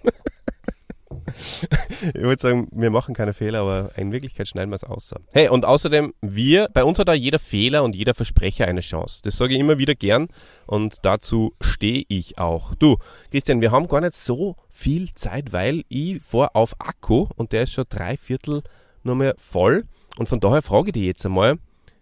Ich 2.02 2.22
würde 2.22 2.42
sagen, 2.42 2.68
wir 2.72 2.90
machen 2.90 3.14
keine 3.14 3.34
Fehler, 3.34 3.62
aber 3.62 3.98
in 3.98 4.12
Wirklichkeit 4.12 4.48
schneiden 4.48 4.70
wir 4.70 4.76
es 4.76 4.84
aus. 4.84 5.14
Hey, 5.34 5.50
und 5.50 5.66
außerdem, 5.66 6.14
wir, 6.22 6.70
bei 6.74 6.84
uns 6.84 7.00
hat 7.00 7.08
da 7.08 7.14
jeder 7.14 7.40
Fehler 7.40 7.84
und 7.84 7.96
jeder 7.96 8.14
Versprecher 8.14 8.68
eine 8.68 8.82
Chance. 8.82 9.22
Das 9.24 9.38
sage 9.38 9.54
ich 9.54 9.60
immer 9.60 9.78
wieder 9.78 9.96
gern 9.96 10.28
und 10.66 11.00
dazu 11.04 11.54
stehe 11.62 12.06
ich 12.08 12.38
auch. 12.38 12.76
Du, 12.76 12.98
Christian, 13.32 13.62
wir 13.62 13.72
haben 13.72 13.88
gar 13.88 14.02
nicht 14.02 14.16
so 14.16 14.56
viel 14.70 15.14
Zeit, 15.14 15.54
weil 15.54 15.84
ich 15.90 16.22
vor 16.22 16.56
auf 16.56 16.80
Akku 16.80 17.28
und 17.36 17.52
der 17.52 17.64
ist 17.64 17.74
schon 17.74 17.86
drei 17.90 18.18
Viertel 18.18 18.62
nur 19.04 19.16
mehr 19.16 19.36
voll. 19.38 19.86
Und 20.18 20.30
von 20.30 20.40
daher 20.40 20.62
frage 20.62 20.88
ich 20.88 20.94
dich 20.94 21.04
jetzt 21.04 21.26
einmal, 21.26 21.58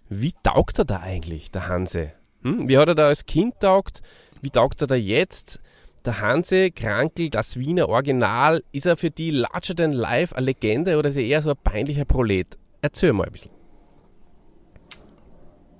wie 0.10 0.34
taugt 0.44 0.80
er 0.80 0.86
da 0.86 1.00
eigentlich, 1.00 1.52
der 1.52 1.68
Hanse? 1.68 2.14
Hm? 2.44 2.70
Wie 2.70 2.78
hat 2.78 2.88
er 2.88 2.96
da 2.96 3.08
als 3.08 3.26
Kind 3.26 3.60
taugt? 3.60 4.02
wie 4.46 4.52
taugt 4.52 4.80
er 4.82 4.88
da 4.88 4.96
jetzt? 4.96 5.60
Der 6.06 6.22
Hanse 6.22 6.70
Krankel, 6.70 7.32
das 7.32 7.58
Wiener 7.58 7.90
Original, 7.90 8.64
ist 8.72 8.86
er 8.86 8.96
für 8.96 9.10
die 9.10 9.32
Larger 9.32 9.76
Than 9.76 9.92
Life 9.92 10.36
eine 10.36 10.46
Legende 10.46 11.00
oder 11.00 11.10
ist 11.10 11.16
er 11.16 11.24
eher 11.24 11.42
so 11.42 11.50
ein 11.50 11.58
peinlicher 11.64 12.06
Prolet? 12.06 12.60
Erzähl 12.82 13.12
mal 13.12 13.26
ein 13.26 13.32
bisschen. 13.32 13.52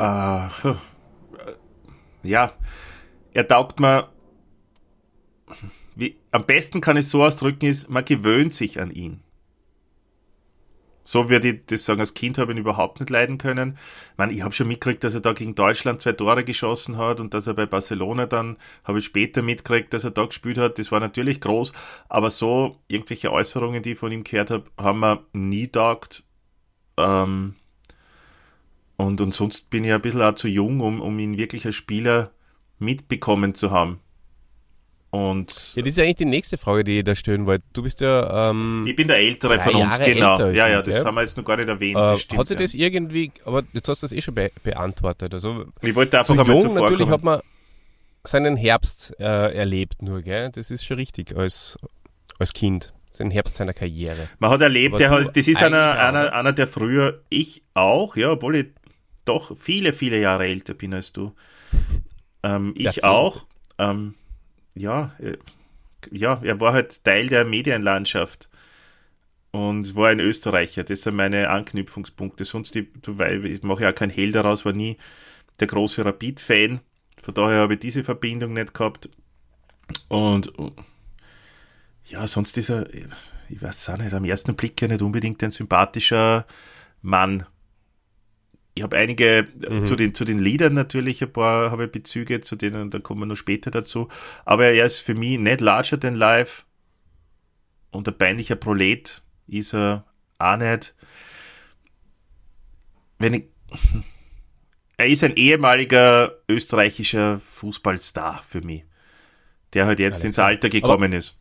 Uh, 0.02 0.76
ja, 2.24 2.52
er 3.34 3.48
taugt 3.48 3.80
mir, 3.80 4.10
wie, 5.96 6.18
am 6.32 6.46
besten 6.46 6.82
kann 6.82 6.98
ich 6.98 7.08
so 7.08 7.24
ausdrücken, 7.24 7.68
ist, 7.68 7.90
man 7.90 8.04
gewöhnt 8.04 8.54
sich 8.54 8.82
an 8.82 8.92
ihn. 8.92 9.22
So 11.08 11.30
würde 11.30 11.50
ich 11.50 11.66
das 11.68 11.86
sagen, 11.86 12.00
als 12.00 12.16
Kind 12.16 12.40
habe 12.40 12.52
ich 12.52 12.58
ihn 12.58 12.62
überhaupt 12.62 13.00
nicht 13.00 13.12
leiden 13.12 13.38
können. 13.38 13.78
Ich, 14.12 14.18
meine, 14.18 14.34
ich 14.34 14.42
habe 14.42 14.56
schon 14.56 14.68
mitgekriegt, 14.68 15.04
dass 15.04 15.14
er 15.14 15.22
da 15.22 15.34
gegen 15.34 15.54
Deutschland 15.54 16.02
zwei 16.02 16.14
Tore 16.14 16.44
geschossen 16.44 16.98
hat 16.98 17.20
und 17.20 17.36
dass 17.36 17.46
er 17.46 17.54
bei 17.54 17.68
Barcelona 17.68 18.26
dann, 18.26 18.58
habe 18.84 18.98
ich 18.98 19.06
später 19.06 19.44
mitgekriegt, 19.44 19.94
dass 19.94 20.04
er 20.04 20.12
da 20.12 20.26
gespielt 20.26 20.58
hat. 20.58 20.80
Das 20.80 20.92
war 20.92 21.00
natürlich 21.00 21.42
groß, 21.42 21.74
aber 22.10 22.32
so 22.32 22.80
irgendwelche 22.88 23.32
Äußerungen, 23.32 23.84
die 23.84 23.92
ich 23.92 24.00
von 24.00 24.12
ihm 24.12 24.24
gehört 24.24 24.50
habe, 24.50 24.66
haben 24.80 25.00
mir 25.00 25.24
nie 25.32 25.68
taugt. 25.68 26.24
Ähm, 26.98 27.54
und, 28.98 29.22
und 29.22 29.34
sonst 29.34 29.70
bin 29.70 29.84
ich 29.84 29.94
ein 29.94 30.02
bisschen 30.02 30.24
auch 30.24 30.34
zu 30.34 30.48
jung, 30.48 30.80
um, 30.82 31.02
um 31.02 31.20
ihn 31.20 31.38
wirklich 31.38 31.68
als 31.68 31.76
Spieler 31.76 32.32
mitbekommen 32.80 33.54
zu 33.54 33.70
haben. 33.70 34.00
Und 35.16 35.76
ja, 35.76 35.82
das 35.82 35.94
ist 35.94 36.00
eigentlich 36.00 36.18
die 36.18 36.26
nächste 36.26 36.58
Frage, 36.58 36.84
die 36.84 36.98
ich 37.00 37.06
da 37.06 37.16
stellen 37.16 37.46
wollte. 37.46 37.64
Du 37.72 37.84
bist 37.84 38.02
ja. 38.02 38.50
Ähm, 38.50 38.86
ich 38.86 38.98
bin 38.98 39.08
der 39.08 39.18
Ältere 39.18 39.58
von 39.60 39.76
uns, 39.76 39.98
Jahre 39.98 40.14
genau. 40.14 40.40
Ja, 40.48 40.68
ja, 40.68 40.76
sind, 40.76 40.88
das 40.88 40.96
gell? 40.98 41.06
haben 41.06 41.16
wir 41.16 41.22
jetzt 41.22 41.38
noch 41.38 41.46
gar 41.46 41.56
nicht 41.56 41.70
erwähnt. 41.70 41.96
äh, 41.96 42.18
stimmt, 42.18 42.40
hat 42.40 42.48
sich 42.48 42.56
ja. 42.58 42.62
das 42.62 42.74
irgendwie, 42.74 43.32
aber 43.46 43.64
jetzt 43.72 43.88
hast 43.88 44.04
du 44.04 44.08
das 44.08 44.12
eh 44.12 44.22
schon 44.22 44.36
be 44.36 44.52
beantwortet. 44.62 45.34
Also, 45.34 45.68
Ich 45.82 45.96
wollte 45.96 46.20
einfach 46.20 46.36
zu 46.36 46.42
einmal 46.42 46.60
zuvor 46.60 46.82
natürlich 46.82 47.00
kommen. 47.00 47.12
hat 47.14 47.24
man 47.24 47.40
seinen 48.26 48.58
Herbst 48.58 49.16
äh, 49.18 49.56
erlebt 49.56 50.02
nur, 50.02 50.22
gell? 50.22 50.52
Das 50.52 50.70
ist 50.70 50.84
schon 50.84 50.98
richtig 50.98 51.34
als, 51.38 51.80
als 52.38 52.52
Kind. 52.52 52.94
Seinen 53.10 53.32
Herbst 53.32 53.56
seiner 53.56 53.74
Karriere. 53.74 54.28
Man 54.40 54.50
hat 54.50 54.60
erlebt, 54.60 55.00
der 55.00 55.12
hat, 55.12 55.38
das 55.38 55.48
ist 55.48 55.64
einer, 55.64 55.98
einer, 55.98 56.34
einer, 56.34 56.52
der 56.52 56.68
früher, 56.68 57.22
ich 57.30 57.64
auch, 57.74 58.18
ja, 58.18 58.32
obwohl 58.32 58.58
ich 58.58 58.66
doch 59.24 59.56
viele, 59.58 59.94
viele 59.94 60.20
Jahre 60.20 60.46
älter 60.46 60.74
bin 60.74 60.94
als 60.94 61.14
du. 61.14 61.34
Ähm, 62.44 62.74
ich 62.76 62.84
Jahrzehnte. 62.84 63.10
auch. 63.10 63.46
Ähm, 63.78 64.16
ja, 64.76 65.16
äh, 65.20 65.38
ja, 66.12 66.40
er 66.44 66.60
war 66.60 66.74
halt 66.74 67.04
Teil 67.04 67.28
der 67.28 67.46
Medienlandschaft 67.46 68.50
und 69.52 69.96
war 69.96 70.10
ein 70.10 70.20
Österreicher. 70.20 70.84
Das 70.84 71.02
sind 71.02 71.16
meine 71.16 71.50
Anknüpfungspunkte. 71.50 72.46
Sonst, 72.46 72.76
die, 72.76 72.88
weil 73.08 73.46
ich 73.46 73.64
mache 73.64 73.84
ja 73.84 73.90
auch 73.92 73.96
keinen 73.96 74.12
Hehl 74.12 74.32
daraus, 74.32 74.66
war 74.66 74.74
nie 74.74 74.98
der 75.60 75.68
große 75.68 76.06
Rapid-Fan. 76.06 76.82
Von 77.24 77.34
daher 77.34 77.60
habe 77.60 77.74
ich 77.74 77.80
diese 77.80 78.04
Verbindung 78.04 78.54
nicht 78.54 78.74
gehabt. 78.74 79.10
Und 80.10 80.50
und- 80.60 80.76
ja, 82.08 82.28
sonst 82.28 82.56
ist 82.58 82.70
er, 82.70 82.88
ich 83.50 83.62
weiß 83.62 83.90
auch 83.90 83.98
nicht, 83.98 84.14
am 84.14 84.26
ersten 84.26 84.56
Blick 84.56 84.80
ja 84.82 84.88
nicht 84.88 85.02
unbedingt 85.02 85.44
ein 85.44 85.52
sympathischer 85.52 86.46
Mann. 87.02 87.46
Ich 88.78 88.84
habe 88.84 88.98
einige 88.98 89.48
äh, 89.62 89.84
zu, 89.84 89.96
den, 89.96 90.14
zu 90.14 90.26
den 90.26 90.38
Liedern 90.38 90.74
natürlich 90.74 91.24
ein 91.24 91.32
paar 91.32 91.72
habe 91.72 91.88
Bezüge, 91.88 92.42
zu 92.42 92.58
denen, 92.58 92.90
da 92.90 93.00
kommen 93.00 93.22
wir 93.22 93.26
noch 93.26 93.38
später 93.38 93.72
dazu. 93.72 94.10
Aber 94.44 94.66
er 94.66 94.86
ist 94.86 95.00
für 95.00 95.16
mich 95.16 95.40
nicht 95.40 95.62
larger 95.62 95.98
than 95.98 96.14
life 96.14 96.64
und 97.92 98.08
ein 98.10 98.18
peinlicher 98.18 98.58
Prolet 98.58 99.22
ist 99.48 99.74
er 99.74 100.06
auch 100.38 100.58
nicht. 100.58 100.94
Wenn 103.18 103.34
ich, 103.36 103.44
er 104.98 105.08
ist 105.08 105.24
ein 105.24 105.38
ehemaliger 105.38 106.34
österreichischer 106.50 107.40
Fußballstar 107.40 108.44
für 108.46 108.60
mich, 108.60 108.84
der 109.74 109.86
halt 109.86 110.00
jetzt 110.00 110.16
Alles 110.16 110.26
ins. 110.26 110.40
Alter 110.40 110.68
gekommen 110.68 111.14
ist. 111.14 111.40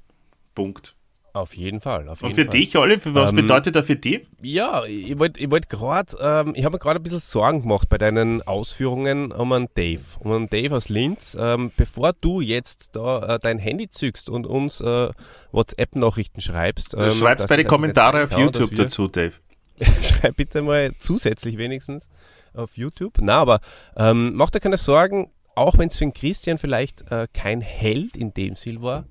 Punkt. 0.55 0.94
Auf 1.35 1.57
jeden 1.57 1.81
Fall. 1.81 2.09
Auf 2.09 2.23
Und 2.23 2.29
jeden 2.29 2.37
für 2.37 2.45
Fall. 2.51 2.61
dich, 2.61 2.77
Olive, 2.79 3.13
was 3.15 3.31
Ähm, 3.31 3.37
bedeutet 3.37 3.75
er 3.75 3.83
für 3.83 3.97
dich? 3.97 4.21
Ja, 4.41 4.85
ich 4.85 5.19
wollte 5.19 5.41
ich 5.41 5.51
wollt 5.51 5.69
gerade, 5.69 6.17
ähm, 6.21 6.53
ich 6.57 6.65
habe 6.65 6.75
mir 6.77 6.79
gerade 6.79 7.01
ein 7.01 7.03
bisschen 7.03 7.19
Sorgen 7.19 7.63
gemacht 7.63 7.89
bei 7.89 7.99
deinen 7.99 8.41
Ausführungen 8.43 9.33
um 9.33 9.53
einen 9.53 9.67
Dave, 9.75 10.01
um 10.21 10.31
einen 10.31 10.49
Dave 10.49 10.77
aus 10.77 10.89
Linz. 10.89 11.37
Ähm, 11.39 11.73
bevor 11.77 12.13
du 12.21 12.41
jetzt 12.41 12.95
da 12.95 13.35
äh, 13.35 13.39
dein 13.41 13.59
Handy 13.59 13.91
zückst 13.91 14.31
und 14.31 14.47
uns 14.47 14.81
äh, 14.81 15.09
WhatsApp-Nachrichten 15.51 16.41
schreibst. 16.41 16.95
Ähm, 16.95 17.11
Schreib's 17.11 17.47
bei 17.49 17.57
den 17.57 17.67
Kommentaren 17.67 18.23
auf 18.25 18.39
YouTube 18.39 18.71
wir- 18.71 18.79
dazu, 18.85 19.09
Dave. 19.09 19.33
Schreib 20.03 20.37
bitte 20.37 20.63
mal 20.63 20.93
zusätzlich 21.01 21.59
wenigstens 21.59 22.09
auf 22.55 22.77
YouTube. 22.77 23.15
Na, 23.21 23.41
aber 23.41 23.59
ähm, 23.97 24.35
mach 24.37 24.51
dir 24.51 24.61
keine 24.61 24.77
Sorgen, 24.77 25.33
auch 25.57 25.79
wenn 25.79 25.89
es 25.89 25.99
für 25.99 26.05
den 26.05 26.15
Christian 26.15 26.59
vielleicht 26.59 27.11
äh, 27.11 27.27
kein 27.33 27.61
Held 27.61 28.17
in 28.17 28.33
dem 28.35 28.55
Sinn 28.55 28.83
war. 28.83 29.05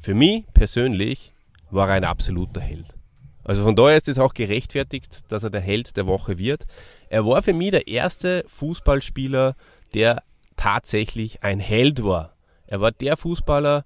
Für 0.00 0.14
mich 0.14 0.42
persönlich 0.54 1.32
war 1.70 1.88
er 1.88 1.94
ein 1.94 2.04
absoluter 2.04 2.60
Held. 2.60 2.94
Also 3.44 3.64
von 3.64 3.76
daher 3.76 3.96
ist 3.96 4.08
es 4.08 4.18
auch 4.18 4.34
gerechtfertigt, 4.34 5.20
dass 5.28 5.42
er 5.42 5.50
der 5.50 5.62
Held 5.62 5.96
der 5.96 6.06
Woche 6.06 6.38
wird. 6.38 6.66
Er 7.08 7.24
war 7.24 7.42
für 7.42 7.54
mich 7.54 7.70
der 7.70 7.88
erste 7.88 8.44
Fußballspieler, 8.46 9.56
der 9.94 10.22
tatsächlich 10.56 11.42
ein 11.42 11.58
Held 11.58 12.04
war. 12.04 12.34
Er 12.66 12.82
war 12.82 12.92
der 12.92 13.16
Fußballer, 13.16 13.84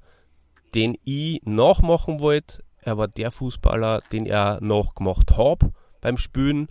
den 0.75 0.99
ich 1.05 1.41
nachmachen 1.45 2.19
wollte. 2.19 2.65
Er 2.81 2.99
war 2.99 3.07
der 3.07 3.31
Fußballer, 3.31 4.03
den 4.11 4.27
er 4.27 4.59
nachgemacht 4.61 5.37
habe 5.37 5.73
beim 6.01 6.19
Spielen. 6.19 6.67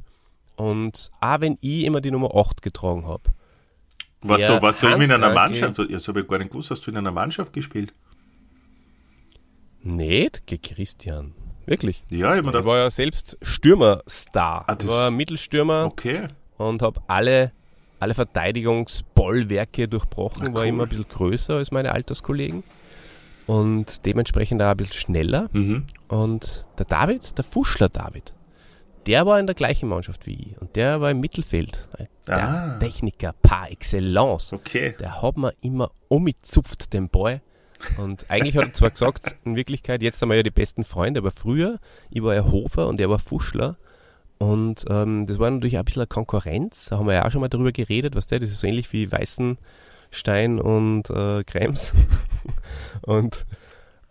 Und 0.57 1.11
auch 1.21 1.39
wenn 1.39 1.57
ich 1.61 1.85
immer 1.85 2.01
die 2.01 2.11
Nummer 2.11 2.35
8 2.35 2.61
getragen 2.61 3.07
habe. 3.07 3.23
Warst 4.21 4.47
du, 4.47 4.61
warst 4.61 4.83
du 4.83 4.87
in 4.87 5.11
einer 5.11 5.33
Mannschaft? 5.33 5.79
Das 5.79 6.07
habe 6.07 6.21
ich 6.21 6.27
gar 6.27 6.37
nicht 6.37 6.51
gewusst. 6.51 6.69
Hast 6.71 6.85
du 6.85 6.91
in 6.91 6.97
einer 6.97 7.11
Mannschaft 7.11 7.53
gespielt? 7.53 7.93
Nicht, 9.83 10.43
geh 10.45 10.57
Christian. 10.57 11.33
Wirklich. 11.65 12.03
Ja, 12.09 12.35
ich 12.35 12.45
Ich 12.45 12.65
war 12.65 12.77
ja 12.77 12.89
selbst 12.89 13.37
Stürmerstar. 13.41 14.65
Ah, 14.67 14.75
ich 14.79 14.87
war 14.87 15.11
Mittelstürmer 15.11 15.85
okay. 15.85 16.27
und 16.57 16.81
habe 16.81 17.01
alle, 17.07 17.51
alle 17.99 18.13
Verteidigungsbollwerke 18.13 19.87
durchbrochen. 19.87 20.53
War 20.55 20.63
cool. 20.63 20.67
immer 20.69 20.83
ein 20.83 20.89
bisschen 20.89 21.07
größer 21.09 21.55
als 21.55 21.71
meine 21.71 21.91
Alterskollegen. 21.91 22.63
Und 23.47 24.05
dementsprechend 24.05 24.61
auch 24.61 24.67
ein 24.67 24.77
bisschen 24.77 24.93
schneller. 24.93 25.49
Mhm. 25.53 25.85
Und 26.07 26.65
der 26.77 26.85
David, 26.85 27.37
der 27.37 27.43
Fuschler 27.43 27.89
David, 27.89 28.33
der 29.07 29.25
war 29.25 29.39
in 29.39 29.45
der 29.47 29.55
gleichen 29.55 29.89
Mannschaft 29.89 30.25
wie 30.27 30.35
ich. 30.51 30.61
Und 30.61 30.75
der 30.75 31.01
war 31.01 31.11
im 31.11 31.19
Mittelfeld. 31.19 31.87
Der 32.27 32.49
Ah. 32.49 32.79
Techniker 32.79 33.33
par 33.41 33.71
excellence. 33.71 34.53
Okay. 34.53 34.95
Der 34.99 35.21
hat 35.21 35.37
mir 35.37 35.53
immer 35.61 35.91
umgezupft, 36.07 36.93
den 36.93 37.09
Ball. 37.09 37.41
Und 37.97 38.29
eigentlich 38.29 38.57
hat 38.57 38.65
er 38.65 38.73
zwar 38.73 38.91
gesagt, 38.91 39.35
in 39.45 39.55
Wirklichkeit, 39.55 40.01
jetzt 40.01 40.19
sind 40.19 40.29
wir 40.29 40.35
ja 40.35 40.43
die 40.43 40.51
besten 40.51 40.83
Freunde, 40.83 41.19
aber 41.19 41.31
früher, 41.31 41.79
ich 42.09 42.23
war 42.23 42.35
ja 42.35 42.45
Hofer 42.45 42.87
und 42.87 42.99
er 43.01 43.09
war 43.09 43.19
Fuschler. 43.19 43.77
Und 44.37 44.85
ähm, 44.89 45.27
das 45.27 45.37
war 45.37 45.51
natürlich 45.51 45.75
auch 45.75 45.81
ein 45.81 45.85
bisschen 45.85 46.01
eine 46.01 46.07
Konkurrenz. 46.07 46.85
Da 46.85 46.97
haben 46.97 47.05
wir 47.05 47.13
ja 47.13 47.25
auch 47.25 47.31
schon 47.31 47.41
mal 47.41 47.47
darüber 47.47 47.71
geredet, 47.71 48.15
was 48.15 48.25
der, 48.27 48.39
das 48.39 48.49
ist 48.49 48.59
so 48.59 48.67
ähnlich 48.67 48.91
wie 48.91 49.11
Weißenstein 49.11 50.59
und 50.59 51.09
äh, 51.11 51.43
Krems. 51.43 51.93
und 53.03 53.45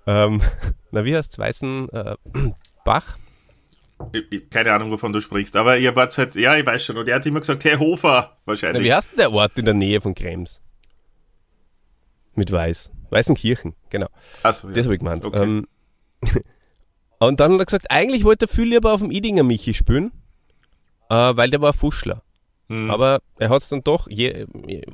ähm, 0.07 0.41
na, 0.93 1.05
wie 1.05 1.17
heißt 1.17 1.39
Weißen 1.39 1.89
äh, 1.89 2.15
Bach? 2.85 3.19
Ich, 4.13 4.25
ich, 4.31 4.51
keine 4.51 4.73
Ahnung, 4.73 4.91
wovon 4.91 5.13
du 5.13 5.21
sprichst. 5.21 5.57
Aber 5.57 5.77
ihr 5.77 5.95
wart 5.97 6.17
halt, 6.17 6.37
ja, 6.37 6.57
ich 6.57 6.65
weiß 6.65 6.85
schon. 6.85 6.97
Und 6.97 7.09
er 7.09 7.17
hat 7.17 7.27
immer 7.27 7.41
gesagt, 7.41 7.65
Herr 7.65 7.79
Hofer, 7.79 8.31
Na, 8.31 8.37
wahrscheinlich. 8.45 8.85
wie 8.85 8.95
heißt 8.95 9.11
denn 9.11 9.19
der 9.19 9.33
Ort 9.33 9.59
in 9.59 9.65
der 9.65 9.75
Nähe 9.75 10.01
von 10.01 10.15
Krems? 10.15 10.63
Mit 12.35 12.51
Weiß. 12.53 12.91
Weißenkirchen, 13.11 13.75
genau. 13.91 14.09
Achso, 14.43 14.69
ja. 14.69 14.75
Das 14.75 14.85
habe 14.87 14.95
ich 14.95 15.01
gemeint. 15.01 15.25
Okay. 15.25 15.43
Ähm, 15.43 15.67
und 17.19 17.41
dann 17.41 17.53
hat 17.53 17.61
er 17.61 17.65
gesagt, 17.67 17.91
eigentlich 17.91 18.25
wollte 18.25 18.47
er 18.47 18.49
viel 18.49 18.69
lieber 18.69 18.93
auf 18.93 19.01
dem 19.01 19.11
Idinger 19.11 19.43
Michi 19.43 19.75
spielen, 19.75 20.13
äh, 21.09 21.15
weil 21.15 21.51
der 21.51 21.61
war 21.61 21.73
Fuschler. 21.73 22.23
Hm. 22.69 22.89
Aber 22.89 23.21
er 23.39 23.49
hat 23.49 23.63
es 23.63 23.69
dann 23.69 23.83
doch, 23.83 24.07
je, 24.09 24.47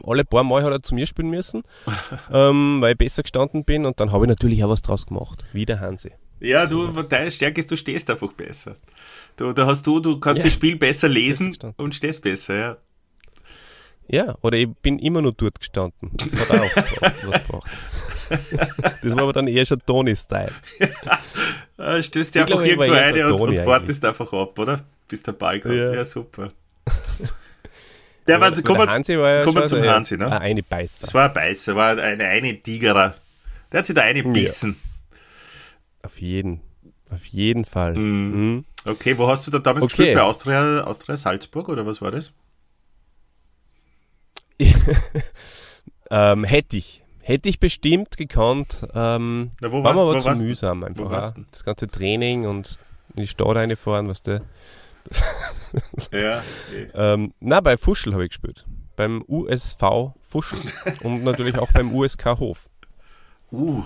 alle 0.03 0.25
paar 0.25 0.45
Mal 0.45 0.63
hat 0.63 0.73
er 0.73 0.83
zu 0.83 0.95
mir 0.95 1.07
spielen 1.07 1.29
müssen, 1.29 1.63
ähm, 2.33 2.79
weil 2.81 2.93
ich 2.93 2.99
besser 2.99 3.23
gestanden 3.23 3.65
bin 3.65 3.85
und 3.85 4.01
dann 4.01 4.13
habe 4.13 4.25
ich 4.25 4.29
natürlich 4.29 4.65
auch 4.65 4.71
was 4.71 4.81
draus 4.81 5.07
gemacht, 5.07 5.45
wie 5.53 5.67
der 5.67 5.81
Hansi. 5.81 6.13
Ja, 6.41 6.67
du, 6.67 6.87
deine 7.03 7.31
Stärke 7.31 7.61
ist, 7.61 7.71
du 7.71 7.77
stehst 7.77 8.11
einfach 8.11 8.33
besser. 8.33 8.77
Du, 9.37 9.53
da 9.53 9.67
hast 9.67 9.87
du, 9.87 10.01
du 10.01 10.19
kannst 10.21 10.39
Ja. 10.39 10.45
das 10.45 10.53
Spiel 10.53 10.77
besser 10.77 11.09
lesen 11.09 11.57
und 11.77 11.95
stehst 11.95 12.23
besser, 12.23 12.55
ja. 12.55 12.77
Ja, 14.09 14.37
oder 14.43 14.57
ich 14.57 14.69
bin 14.83 14.99
immer 14.99 15.21
nur 15.21 15.33
dort 15.33 15.59
gestanden. 15.59 16.13
Das 16.15 16.33
hat 16.49 16.61
auch 16.61 16.77
was 17.01 17.21
gebracht. 17.47 17.71
Das 19.03 19.13
war 19.15 19.23
aber 19.23 19.33
dann 19.33 19.47
eher 19.49 19.65
schon 19.67 19.81
Tony-Style. 19.87 20.53
Ah, 21.79 22.01
Stößt 22.01 22.35
dir 22.35 22.41
einfach 22.43 22.65
irgendwo 22.65 22.87
so 22.87 22.93
und, 23.35 23.37
Toni 23.39 23.61
und 23.61 23.67
wartest 23.67 24.03
einfach 24.03 24.33
ab, 24.33 24.59
oder? 24.59 24.81
Bis 25.09 25.23
der 25.23 25.33
Ball 25.33 25.61
kommt. 25.61 25.75
Ja, 25.75 25.93
Ja. 25.93 26.05
super. 26.07 26.49
Der 28.27 28.41
war, 28.41 28.51
kommen 28.51 28.79
der 28.79 28.87
Hansi 28.89 29.17
war 29.19 29.31
ja 29.31 29.47
wir 29.47 29.53
schon 29.53 29.67
zum 29.69 29.83
so 29.85 29.89
Hansi, 29.89 30.17
ne? 30.17 30.27
Ein 30.27 30.33
eine 30.43 30.63
Beißer. 30.63 31.03
das 31.03 31.15
war 31.15 31.29
ein 31.29 31.35
Beißer, 31.35 31.77
war 31.77 31.97
eine, 31.99 32.25
eine 32.25 32.61
Tigerer. 32.61 33.15
Der 33.71 33.79
hat 33.79 33.87
sich 33.87 33.95
da 33.95 34.03
eine 34.03 34.23
bissen. 34.25 34.81
Auf 36.03 36.19
jeden. 36.21 36.61
Auf 37.11 37.25
jeden 37.27 37.65
Fall. 37.65 37.95
Mhm. 37.95 38.31
Mhm. 38.55 38.65
Okay, 38.85 39.17
wo 39.19 39.29
hast 39.29 39.47
du 39.47 39.51
da 39.53 39.59
damals 39.61 39.85
Okay. 39.85 39.97
gespielt? 39.97 40.15
Bei 40.17 40.23
Austria, 40.23 40.81
Austria 40.81 41.17
Salzburg 41.17 41.69
oder 41.69 41.87
was 41.87 42.01
war 42.01 42.11
das? 42.11 42.33
Ähm, 46.11 46.45
hätte 46.45 46.77
ich. 46.77 47.03
Hätte 47.27 47.49
ich 47.49 47.59
bestimmt 47.59 48.17
gekonnt. 48.17 48.87
Ähm, 48.95 49.51
Na, 49.61 49.73
war 49.73 49.83
warst- 49.83 50.01
aber 50.01 50.21
zu 50.21 50.27
warst 50.27 50.43
mühsam 50.43 50.85
einfach. 50.85 51.33
du? 51.35 51.45
Das 51.51 51.65
ganze 51.65 51.89
Training 51.89 52.47
und 52.47 52.79
in 53.17 53.23
die 53.23 53.27
Stadt 53.27 53.57
reinfahren, 53.57 54.07
was 54.07 54.23
der. 54.23 54.43
Ja. 56.13 56.41
Ähm, 56.95 57.33
na, 57.41 57.61
bei 57.61 57.77
Fuschel 57.77 58.13
habe 58.13 58.23
ich 58.25 58.31
gespielt. 58.31 58.65
Beim 58.95 59.25
USV 59.27 60.15
Fuschel 60.23 60.61
und 61.03 61.25
natürlich 61.25 61.59
auch 61.59 61.73
beim 61.73 61.93
USK 61.93 62.39
Hof. 62.39 62.69
Uh, 63.51 63.83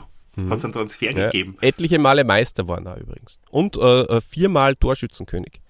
hat 0.51 0.59
es 0.59 0.65
einen 0.65 0.75
Transfer 0.75 1.11
Mhm. 1.13 1.17
Ja, 1.19 1.25
gegeben. 1.31 1.57
etliche 1.63 1.99
Male 1.99 2.25
Meister 2.25 2.69
waren 2.69 2.85
da 2.85 2.95
übrigens. 2.97 3.39
Und 3.51 3.77
äh, 3.79 4.03
äh, 4.03 4.21
viermal 4.21 4.77
Torschützenkönig. 4.77 5.63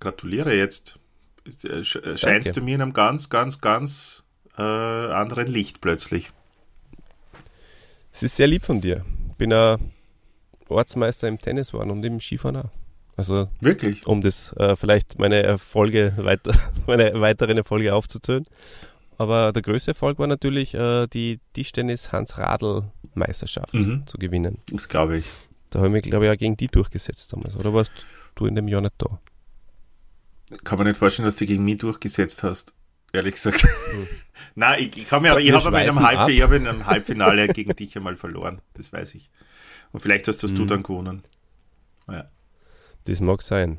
Gratuliere 0.00 0.52
jetzt. 0.56 0.98
Äh, 1.62 1.68
äh, 1.68 1.84
Scheinst 1.84 2.24
Danke. 2.24 2.52
du 2.54 2.60
mir 2.62 2.74
in 2.74 2.82
einem 2.82 2.92
ganz, 2.92 3.28
ganz, 3.30 3.60
ganz 3.60 4.24
äh, 4.58 4.62
anderen 4.62 5.46
Licht 5.48 5.80
plötzlich. 5.80 6.32
Es 8.12 8.22
ist 8.22 8.36
sehr 8.36 8.46
lieb 8.46 8.64
von 8.64 8.80
dir. 8.80 9.04
Bin 9.38 9.50
ja 9.50 9.78
Ortsmeister 10.68 11.28
im 11.28 11.38
Tennis 11.38 11.72
geworden 11.72 11.90
und 11.90 12.04
im 12.04 12.20
Skifahren 12.20 12.56
auch. 12.56 12.70
Also 13.16 13.48
Wirklich? 13.60 14.06
um 14.06 14.22
das 14.22 14.52
äh, 14.56 14.74
vielleicht 14.76 15.18
meine 15.18 15.42
Erfolge 15.42 16.14
weiter, 16.16 16.54
meine 16.86 17.12
weiteren 17.20 17.58
Erfolge 17.58 17.94
aufzuzählen. 17.94 18.46
Aber 19.18 19.52
der 19.52 19.62
größte 19.62 19.90
Erfolg 19.92 20.18
war 20.18 20.26
natürlich 20.26 20.74
äh, 20.74 21.06
die 21.06 21.38
Tischtennis 21.52 22.10
Hans 22.12 22.38
Radl 22.38 22.84
Meisterschaft 23.14 23.74
Mhm. 23.74 24.06
zu 24.06 24.16
gewinnen. 24.18 24.58
Das 24.70 24.88
glaube 24.88 25.18
ich. 25.18 25.26
Da 25.70 25.78
habe 25.80 25.88
ich 25.88 25.92
mich, 25.92 26.02
glaube 26.04 26.26
ich, 26.26 26.30
auch 26.32 26.36
gegen 26.36 26.56
die 26.56 26.68
durchgesetzt 26.68 27.32
damals. 27.32 27.56
Oder 27.56 27.72
warst 27.74 27.90
du 28.34 28.46
in 28.46 28.54
dem 28.54 28.68
Jahr 28.68 28.80
nicht 28.80 28.94
da? 28.98 29.20
Kann 30.64 30.78
man 30.78 30.86
nicht 30.86 30.96
vorstellen, 30.98 31.24
dass 31.26 31.36
du 31.36 31.46
gegen 31.46 31.64
mich 31.64 31.78
durchgesetzt 31.78 32.42
hast. 32.42 32.72
Ehrlich 33.12 33.34
gesagt. 33.34 33.62
Hm. 33.62 34.08
Nein, 34.54 34.82
ich, 34.82 34.96
ich, 34.98 35.10
habe 35.10 35.30
aber 35.30 35.40
in 35.40 36.00
Halbf 36.00 36.20
ab. 36.20 36.28
ich 36.28 36.42
habe 36.42 36.56
in 36.56 36.66
einem 36.66 36.86
Halbfinale 36.86 37.48
gegen 37.48 37.74
dich 37.74 37.96
einmal 37.96 38.16
verloren. 38.16 38.60
Das 38.74 38.92
weiß 38.92 39.14
ich. 39.14 39.30
Und 39.92 40.00
vielleicht 40.00 40.28
hast 40.28 40.42
das 40.42 40.50
Hm. 40.50 40.58
du 40.58 40.64
dann 40.66 40.82
gewonnen. 40.82 41.22
Das 43.04 43.20
mag 43.20 43.42
sein. 43.42 43.78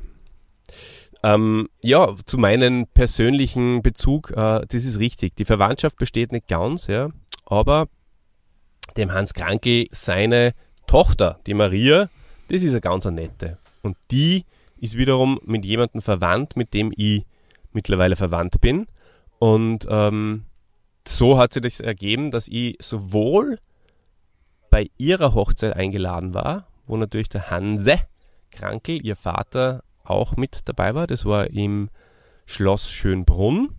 Ähm, 1.24 1.70
ja, 1.82 2.13
zu 2.25 2.38
meinem 2.38 2.88
persönlichen 2.88 3.82
Bezug, 3.82 4.32
äh, 4.32 4.66
das 4.68 4.84
ist 4.84 5.00
richtig. 5.00 5.36
Die 5.38 5.46
Verwandtschaft 5.46 5.98
besteht 5.98 6.34
nicht 6.34 6.48
ganz, 6.48 6.88
ja, 6.88 7.10
aber 7.46 7.88
dem 8.98 9.13
Hans 9.13 9.34
Krankel 9.34 9.88
seine 9.92 10.54
Tochter, 10.86 11.40
die 11.48 11.54
Maria, 11.54 12.10
das 12.50 12.63
ist 12.63 12.72
eine 12.72 12.82
ganz 12.82 13.06
eine 13.06 13.22
nette. 13.22 13.58
Und 13.82 13.96
die 14.12 14.46
ist 14.78 14.98
wiederum 14.98 15.40
mit 15.46 15.63
jemandem 15.63 16.02
verwandt, 16.02 16.58
mit 16.58 16.74
dem 16.74 16.92
ich 16.96 17.25
mittlerweile 17.72 18.18
verwandt 18.18 18.60
bin. 18.60 18.86
Und 19.40 19.88
ähm, 19.90 20.46
so 21.08 21.38
hat 21.38 21.54
sich 21.54 21.62
das 21.62 21.80
ergeben, 21.80 22.32
dass 22.32 22.48
ich 22.48 22.78
sowohl 22.80 23.60
bei 24.70 24.90
ihrer 24.98 25.34
Hochzeit 25.34 25.75
eingeladen 25.75 26.34
war, 26.34 26.68
wo 26.88 26.98
natürlich 26.98 27.30
der 27.30 27.50
Hanse 27.50 28.00
Krankel, 28.54 29.06
ihr 29.06 29.16
Vater, 29.16 29.84
auch 30.04 30.38
mit 30.38 30.62
dabei 30.66 30.96
war. 30.96 31.08
Das 31.08 31.25
war 31.25 31.48
im 31.50 31.90
Schloss 32.46 32.90
Schönbrunn 32.90 33.75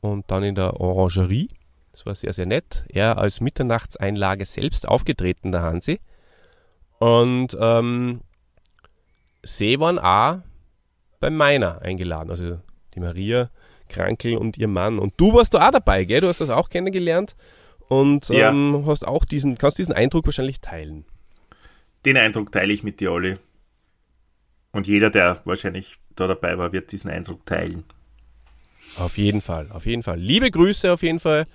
und 0.00 0.30
dann 0.30 0.44
in 0.44 0.54
der 0.54 0.80
Orangerie. 0.80 1.48
Das 1.92 2.06
war 2.06 2.14
sehr, 2.14 2.32
sehr 2.32 2.46
nett. 2.46 2.84
Er 2.88 3.18
als 3.18 3.40
Mitternachtseinlage 3.40 4.46
selbst 4.46 4.86
aufgetreten, 4.86 5.52
der 5.52 5.62
Hansi. 5.62 6.00
Und 6.98 7.56
ähm, 7.60 8.20
sie 9.42 9.80
waren 9.80 9.98
auch 9.98 10.38
bei 11.18 11.30
meiner 11.30 11.82
eingeladen. 11.82 12.30
Also 12.30 12.60
die 12.94 13.00
Maria 13.00 13.50
Krankel 13.90 14.36
und 14.38 14.56
ihr 14.56 14.68
Mann. 14.68 14.98
Und 14.98 15.12
du 15.18 15.34
warst 15.34 15.52
da 15.52 15.68
auch 15.68 15.72
dabei, 15.72 16.04
gell? 16.04 16.22
Du 16.22 16.28
hast 16.28 16.40
das 16.40 16.48
auch 16.48 16.70
kennengelernt 16.70 17.36
und 17.88 18.28
Ja. 18.30 18.48
ähm, 18.50 18.84
hast 18.86 19.06
auch 19.06 19.24
diesen, 19.26 19.58
kannst 19.58 19.78
diesen 19.78 19.92
Eindruck 19.92 20.24
wahrscheinlich 20.24 20.60
teilen. 20.60 21.04
Den 22.06 22.16
Eindruck 22.16 22.50
teile 22.52 22.72
ich 22.72 22.82
mit 22.82 23.00
dir, 23.00 23.12
Olli. 23.12 23.36
Und 24.72 24.86
jeder, 24.86 25.10
der 25.10 25.40
wahrscheinlich 25.44 25.96
da 26.16 26.26
dabei 26.26 26.56
war, 26.56 26.72
wird 26.72 26.92
diesen 26.92 27.10
Eindruck 27.10 27.44
teilen. 27.44 27.84
Auf 28.96 29.18
jeden 29.18 29.40
Fall, 29.40 29.68
auf 29.72 29.84
jeden 29.86 30.02
Fall. 30.02 30.18
Liebe 30.18 30.50
Grüße 30.50 30.90
auf 30.92 31.02
jeden 31.02 31.18
Fall 31.20 31.46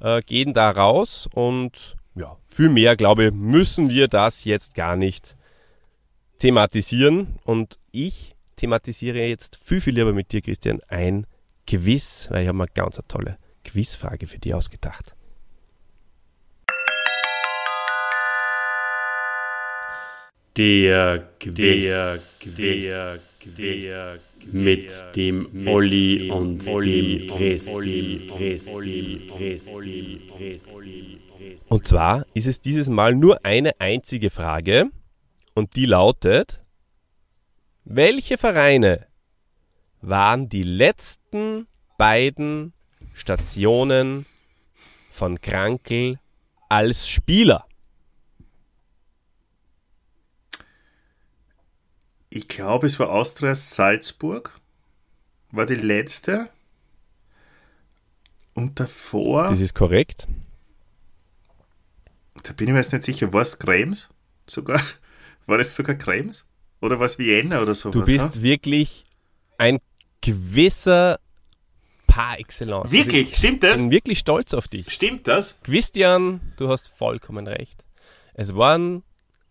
äh, 0.00 0.20
gehen 0.22 0.52
da 0.54 0.70
raus 0.70 1.28
und 1.32 1.96
ja, 2.14 2.36
viel 2.46 2.68
mehr, 2.68 2.96
glaube 2.96 3.26
ich, 3.26 3.32
müssen 3.32 3.90
wir 3.90 4.08
das 4.08 4.44
jetzt 4.44 4.74
gar 4.74 4.96
nicht 4.96 5.36
thematisieren. 6.38 7.38
Und 7.44 7.78
ich 7.92 8.34
thematisiere 8.56 9.18
jetzt 9.26 9.56
viel, 9.56 9.80
viel 9.80 9.94
lieber 9.94 10.12
mit 10.12 10.32
dir, 10.32 10.40
Christian, 10.40 10.80
ein 10.88 11.26
Quiz, 11.68 12.28
weil 12.30 12.42
ich 12.42 12.48
habe 12.48 12.56
mir 12.56 12.66
ganz 12.68 12.98
eine 12.98 13.06
tolle 13.08 13.36
Quizfrage 13.62 14.26
für 14.26 14.38
dich 14.38 14.54
ausgedacht. 14.54 15.14
Der 20.56 21.28
Quiz, 21.38 22.38
der 22.56 23.18
Quiz, 23.38 24.46
mit 24.50 24.90
dem 25.14 25.68
Olli 25.68 26.30
und 26.30 26.66
dem 26.66 27.28
Christi. 27.28 28.28
Und 31.68 31.86
zwar 31.86 32.26
ist 32.32 32.46
es 32.46 32.62
dieses 32.62 32.88
Mal 32.88 33.14
nur 33.14 33.44
eine 33.44 33.78
einzige 33.78 34.30
Frage 34.30 34.86
und 35.54 35.76
die 35.76 35.84
lautet, 35.84 36.60
welche 37.84 38.38
Vereine 38.38 39.07
waren 40.00 40.48
die 40.48 40.62
letzten 40.62 41.66
beiden 41.96 42.72
Stationen 43.14 44.26
von 45.10 45.40
Krankel 45.40 46.18
als 46.68 47.08
Spieler? 47.08 47.66
Ich 52.30 52.46
glaube, 52.46 52.86
es 52.86 52.98
war 52.98 53.10
Austria 53.10 53.54
Salzburg. 53.54 54.60
War 55.50 55.66
die 55.66 55.74
letzte. 55.74 56.50
Und 58.54 58.78
davor, 58.80 59.48
Das 59.48 59.60
ist 59.60 59.74
korrekt. 59.74 60.26
da 62.42 62.52
bin 62.52 62.68
ich 62.68 62.72
mir 62.72 62.80
jetzt 62.80 62.92
nicht 62.92 63.04
sicher, 63.04 63.32
war 63.32 63.42
es 63.42 63.58
Krems? 63.58 64.10
Sogar? 64.46 64.80
War 65.46 65.58
das 65.58 65.74
sogar 65.74 65.94
Krems? 65.94 66.44
Oder 66.80 66.98
war 66.98 67.06
es 67.06 67.18
Vienna 67.18 67.60
oder 67.62 67.74
sowas? 67.74 67.94
Du 67.94 68.04
bist 68.04 68.42
wirklich 68.42 69.04
ein 69.56 69.78
gewisser 70.20 71.18
par 72.06 72.38
excellence. 72.38 72.90
Wirklich? 72.90 73.36
Stimmt 73.36 73.62
Ich 73.64 73.70
das? 73.70 73.80
bin 73.80 73.90
wirklich 73.90 74.18
stolz 74.18 74.54
auf 74.54 74.68
dich. 74.68 74.92
Stimmt 74.92 75.28
das? 75.28 75.58
Christian, 75.62 76.40
du 76.56 76.68
hast 76.68 76.88
vollkommen 76.88 77.46
recht. 77.46 77.84
Es 78.34 78.54
waren 78.54 79.02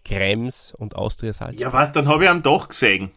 Krems 0.04 0.74
und 0.78 0.96
Austria 0.96 1.34
Salzburg. 1.34 1.62
Ja, 1.62 1.74
was? 1.74 1.92
Dann 1.92 2.08
habe 2.08 2.26
ich 2.26 2.32
ihn 2.32 2.42
doch 2.42 2.68
gesehen. 2.70 3.12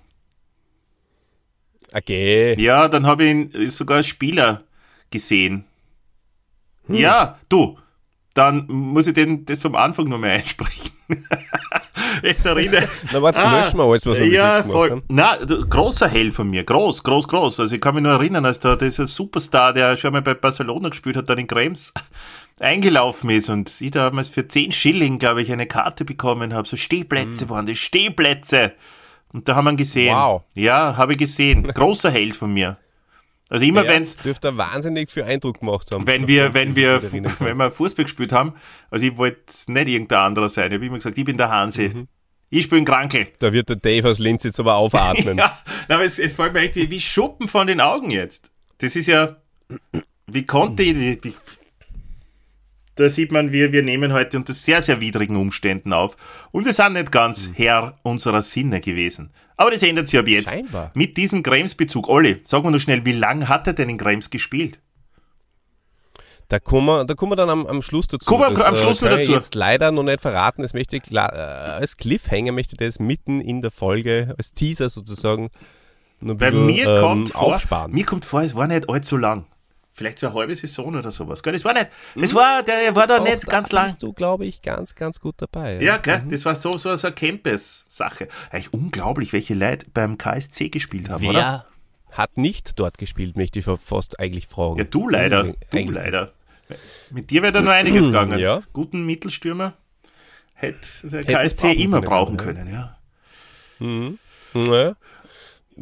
Okay. 1.93 2.61
Ja, 2.61 2.89
dann 2.89 3.07
habe 3.07 3.25
ich 3.25 3.31
ihn 3.31 3.71
sogar 3.71 3.99
als 3.99 4.07
Spieler 4.07 4.65
gesehen. 5.11 5.65
Hm. 6.87 6.95
Ja, 6.97 7.39
du, 7.49 7.79
dann 8.35 8.67
muss 8.69 9.07
ich 9.07 9.15
den 9.15 9.45
das 9.45 9.61
vom 9.63 9.75
Anfang 9.75 10.07
nur 10.09 10.19
mehr 10.19 10.35
einsprechen. 10.35 10.93
Jetzt 12.23 12.47
erinnere 12.47 12.89
Na, 13.13 13.23
warte, 13.23 13.41
löschen 13.41 13.79
wir 13.79 13.85
alles, 13.85 14.07
was 14.07 14.19
wir 14.19 14.27
ja, 14.27 14.63
voll. 14.63 14.91
haben. 14.91 15.03
Na, 15.09 15.37
großer 15.37 16.09
Held 16.09 16.35
von 16.35 16.51
mir, 16.51 16.65
groß, 16.65 17.03
groß, 17.03 17.29
groß. 17.29 17.61
Also 17.61 17.75
ich 17.75 17.81
kann 17.81 17.95
mich 17.95 18.03
nur 18.03 18.13
erinnern, 18.13 18.45
als 18.45 18.61
da 18.61 18.77
dieser 18.77 19.07
Superstar, 19.07 19.73
der 19.73 19.97
schon 19.97 20.13
mal 20.13 20.23
bei 20.23 20.35
Barcelona 20.35 20.89
gespielt 20.89 21.17
hat, 21.17 21.29
dann 21.31 21.39
in 21.39 21.47
Krems 21.47 21.93
eingelaufen 22.61 23.31
ist 23.31 23.49
und 23.49 23.81
ich 23.81 23.91
damals 23.91 24.29
für 24.29 24.47
10 24.47 24.73
Schilling, 24.73 25.19
glaube 25.19 25.43
ich, 25.43 25.53
eine 25.53 25.67
Karte 25.67 26.05
bekommen 26.05 26.53
habe. 26.55 26.69
So 26.69 26.77
Stehplätze 26.77 27.49
waren 27.49 27.67
das, 27.67 27.79
Stehplätze. 27.79 28.73
Und 29.33 29.49
da 29.49 29.55
haben 29.55 29.65
wir 29.65 29.73
ihn 29.73 29.77
gesehen. 29.77 30.15
Wow. 30.15 30.43
Ja, 30.55 30.97
habe 30.97 31.13
ich 31.13 31.19
gesehen. 31.19 31.63
Großer 31.63 32.11
Held 32.11 32.37
von 32.37 32.53
mir. 32.53 32.79
Also 33.51 33.65
immer 33.65 33.85
Ja, 33.85 33.91
wenn's, 33.91 34.17
dürfte 34.17 34.57
wahnsinnig 34.57 35.11
viel 35.11 35.25
Eindruck 35.25 35.59
gemacht 35.59 35.93
haben. 35.93 36.07
wenn 36.07 36.29
wir, 36.29 36.55
wenn 36.55 36.77
wir, 36.77 37.03
wenn 37.13 37.59
wir 37.59 37.71
Fußball 37.71 38.05
gespielt 38.05 38.33
haben, 38.33 38.55
also 38.91 39.05
ich 39.05 39.17
wollte 39.17 39.43
nicht 39.67 39.89
irgendein 39.89 40.21
anderer 40.21 40.49
sein. 40.49 40.71
Ich 40.71 40.77
habe 40.77 40.87
immer 40.87 40.97
gesagt, 40.97 41.19
ich 41.19 41.25
bin 41.25 41.37
der 41.37 41.51
Hansi. 41.51 41.91
Mhm. 41.93 42.09
Ich 42.49 42.65
spiele 42.65 42.85
Krankel. 42.85 43.29
Da 43.39 43.53
wird 43.53 43.69
der 43.69 43.77
Dave 43.77 44.09
aus 44.09 44.19
Linz 44.19 44.45
jetzt 44.45 44.59
aber 44.59 44.77
aufatmen. 44.77 45.39
Ja, 45.39 45.59
aber 45.89 46.05
es, 46.05 46.19
es 46.19 46.33
fällt 46.33 46.53
mir 46.53 46.61
echt 46.61 46.77
wie, 46.77 46.91
wie 46.91 47.01
Schuppen 47.01 47.49
von 47.49 47.67
den 47.67 47.81
Augen 47.81 48.11
jetzt. 48.11 48.51
Das 48.79 48.97
ist 48.97 49.07
ja, 49.07 49.37
wie 50.27 50.47
konnte 50.47 50.83
ich, 50.83 50.97
wie, 50.97 51.19
wie, 51.23 51.35
da 53.01 53.09
sieht 53.09 53.33
man, 53.33 53.53
wir, 53.53 53.73
wir 53.73 53.83
nehmen 53.83 54.13
heute 54.13 54.37
unter 54.37 54.53
sehr, 54.53 54.83
sehr 54.83 55.01
widrigen 55.01 55.37
Umständen 55.37 55.93
auf. 55.93 56.17
Und 56.53 56.65
wir 56.67 56.73
sind 56.73 56.93
nicht 56.93 57.11
ganz 57.11 57.49
Mhm. 57.49 57.55
Herr 57.55 57.99
unserer 58.03 58.43
Sinne 58.43 58.81
gewesen. 58.81 59.31
Aber 59.57 59.71
das 59.71 59.83
ändert 59.83 60.09
sich 60.09 60.19
ab 60.19 60.29
jetzt. 60.29 60.51
Scheinbar. 60.51 60.91
Mit 60.95 61.17
diesem 61.17 61.43
Krems-Bezug. 61.43 62.09
Olli, 62.09 62.41
sag 62.45 62.63
mal 62.65 62.71
nur 62.71 62.81
schnell, 62.81 63.05
wie 63.05 63.13
lange 63.13 63.49
hat 63.49 63.67
er 63.67 63.73
denn 63.73 63.89
in 63.89 63.99
Krems 63.99 64.31
gespielt? 64.31 64.81
Da 66.49 66.59
kommen 66.59 66.87
wir, 66.87 67.05
da 67.05 67.15
kommen 67.15 67.33
wir 67.33 67.37
dann 67.37 67.49
am, 67.51 67.67
am 67.67 67.81
Schluss 67.81 68.09
dazu. 68.09 68.25
Kommen 68.27 68.57
wir 68.57 68.67
am 68.67 68.75
Schluss 68.75 69.01
kann 69.01 69.11
noch 69.11 69.19
ich 69.19 69.27
dazu. 69.27 69.37
jetzt 69.39 69.55
leider 69.55 69.93
noch 69.93 70.03
nicht 70.03 70.21
verraten. 70.21 70.63
Das 70.63 70.75
möchte 70.75 70.97
ich 70.97 71.13
äh, 71.13 71.19
als 71.19 71.97
Cliffhanger 71.97 72.53
möchte 72.53 72.73
ich 72.75 72.79
das 72.79 72.99
mitten 72.99 73.41
in 73.41 73.63
der 73.63 73.71
Folge, 73.71 74.35
als 74.37 74.53
Teaser 74.53 74.89
sozusagen, 74.89 75.51
noch 76.21 76.35
ein 76.35 76.39
Bei 76.39 76.51
bisschen 76.51 76.67
mir 76.67 76.89
ähm, 76.89 77.01
kommt 77.01 77.29
vor, 77.31 77.55
aufsparen. 77.55 77.93
mir 77.93 78.05
kommt 78.05 78.25
vor, 78.25 78.43
es 78.43 78.55
war 78.57 78.67
nicht 78.67 78.91
allzu 78.91 79.17
lang. 79.17 79.47
Vielleicht 80.01 80.19
so 80.19 80.29
eine 80.29 80.37
halbe 80.37 80.57
Saison 80.57 80.95
oder 80.95 81.11
sowas. 81.11 81.43
Gell? 81.43 81.53
Das 81.53 81.63
war 81.63 81.75
nicht, 81.75 81.89
das 82.17 82.35
war, 82.35 82.63
der 82.63 82.97
war 82.97 83.07
da 83.07 83.19
Doch, 83.19 83.25
nicht 83.27 83.47
da 83.47 83.51
ganz 83.51 83.71
lang. 83.71 83.85
bist 83.85 84.03
du, 84.03 84.15
glaube 84.15 84.47
ich, 84.47 84.63
ganz, 84.63 84.95
ganz 84.95 85.21
gut 85.21 85.35
dabei. 85.37 85.79
Ja, 85.83 85.99
gell? 85.99 86.23
das 86.27 86.47
war 86.47 86.55
so, 86.55 86.79
so, 86.79 86.97
so 86.97 87.07
eine 87.09 87.15
Campus-Sache. 87.15 88.29
Eigentlich 88.51 88.73
unglaublich, 88.73 89.35
welche 89.35 89.53
Leute 89.53 89.85
beim 89.93 90.17
KSC 90.17 90.71
gespielt 90.71 91.11
haben, 91.11 91.21
Wer 91.21 91.31
oder? 91.31 91.67
hat 92.13 92.39
nicht 92.39 92.79
dort 92.79 92.97
gespielt, 92.97 93.37
möchte 93.37 93.59
ich 93.59 93.67
fast 93.85 94.19
eigentlich 94.19 94.47
fragen. 94.47 94.79
Ja, 94.79 94.85
du 94.85 95.07
leider. 95.07 95.45
Ist 95.49 95.57
Du 95.71 95.77
eigentlich- 95.77 95.97
leider. 95.97 96.33
Mit 97.11 97.31
dir 97.31 97.43
wäre 97.43 97.53
da 97.53 97.61
noch 97.61 97.73
einiges 97.73 98.05
gegangen. 98.07 98.39
Ja. 98.39 98.63
Guten 98.73 99.05
Mittelstürmer 99.05 99.75
hätte 100.55 100.79
der 101.09 101.19
Hätten 101.21 101.33
es 101.45 101.57
KSC 101.57 101.73
immer 101.73 102.01
können, 102.01 102.09
brauchen 102.11 102.39
ja. 102.39 102.43
können, 102.43 102.73
ja. 102.73 102.97
Ja. 104.55 104.95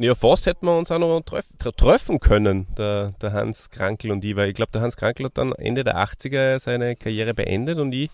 Ja, 0.00 0.14
fast 0.14 0.46
hätten 0.46 0.66
wir 0.66 0.76
uns 0.78 0.90
auch 0.90 0.98
noch 0.98 1.20
treff, 1.22 1.46
tre- 1.58 1.72
treffen 1.76 2.20
können, 2.20 2.66
der, 2.76 3.12
der 3.20 3.32
Hans 3.32 3.68
Krankel 3.70 4.10
und 4.12 4.24
ich, 4.24 4.36
weil 4.36 4.48
ich 4.48 4.54
glaube, 4.54 4.72
der 4.72 4.80
Hans 4.80 4.96
Krankel 4.96 5.26
hat 5.26 5.36
dann 5.36 5.52
Ende 5.52 5.84
der 5.84 5.96
80er 5.98 6.58
seine 6.58 6.94
Karriere 6.96 7.34
beendet 7.34 7.78
und 7.78 7.92
ich 7.92 8.10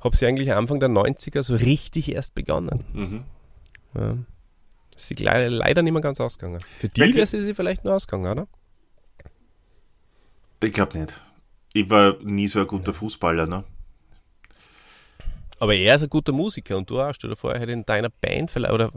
habe 0.00 0.16
sie 0.16 0.26
eigentlich 0.26 0.52
Anfang 0.52 0.80
der 0.80 0.88
90er 0.88 1.42
so 1.44 1.54
richtig 1.54 2.12
erst 2.12 2.34
begonnen. 2.34 2.84
Mhm. 2.92 3.24
Ja. 3.94 4.16
Das 4.94 5.10
ist 5.10 5.20
le 5.20 5.48
leider 5.48 5.82
nicht 5.82 5.92
mehr 5.92 6.02
ganz 6.02 6.20
ausgegangen. 6.20 6.60
Für 6.60 6.88
die 6.88 7.00
sie- 7.12 7.14
wäre 7.14 7.26
sie 7.26 7.54
vielleicht 7.54 7.84
nur 7.84 7.94
ausgegangen, 7.94 8.30
oder? 8.30 8.46
Ich 10.62 10.72
glaube 10.72 10.98
nicht. 10.98 11.20
Ich 11.72 11.88
war 11.88 12.16
nie 12.22 12.46
so 12.48 12.60
ein 12.60 12.66
guter 12.66 12.92
Fußballer, 12.92 13.46
ne? 13.46 13.64
Aber 15.58 15.74
er 15.74 15.94
ist 15.96 16.02
ein 16.02 16.10
guter 16.10 16.32
Musiker 16.32 16.76
und 16.76 16.90
du 16.90 17.00
auch. 17.00 17.14
Stell 17.14 17.30
dir 17.30 17.36
vor, 17.36 17.52
er 17.54 17.60
hätte 17.60 17.72
in 17.72 17.84
deiner 17.86 18.10
Band 18.10 18.50
vielleicht, 18.50 18.74
oder 18.74 18.90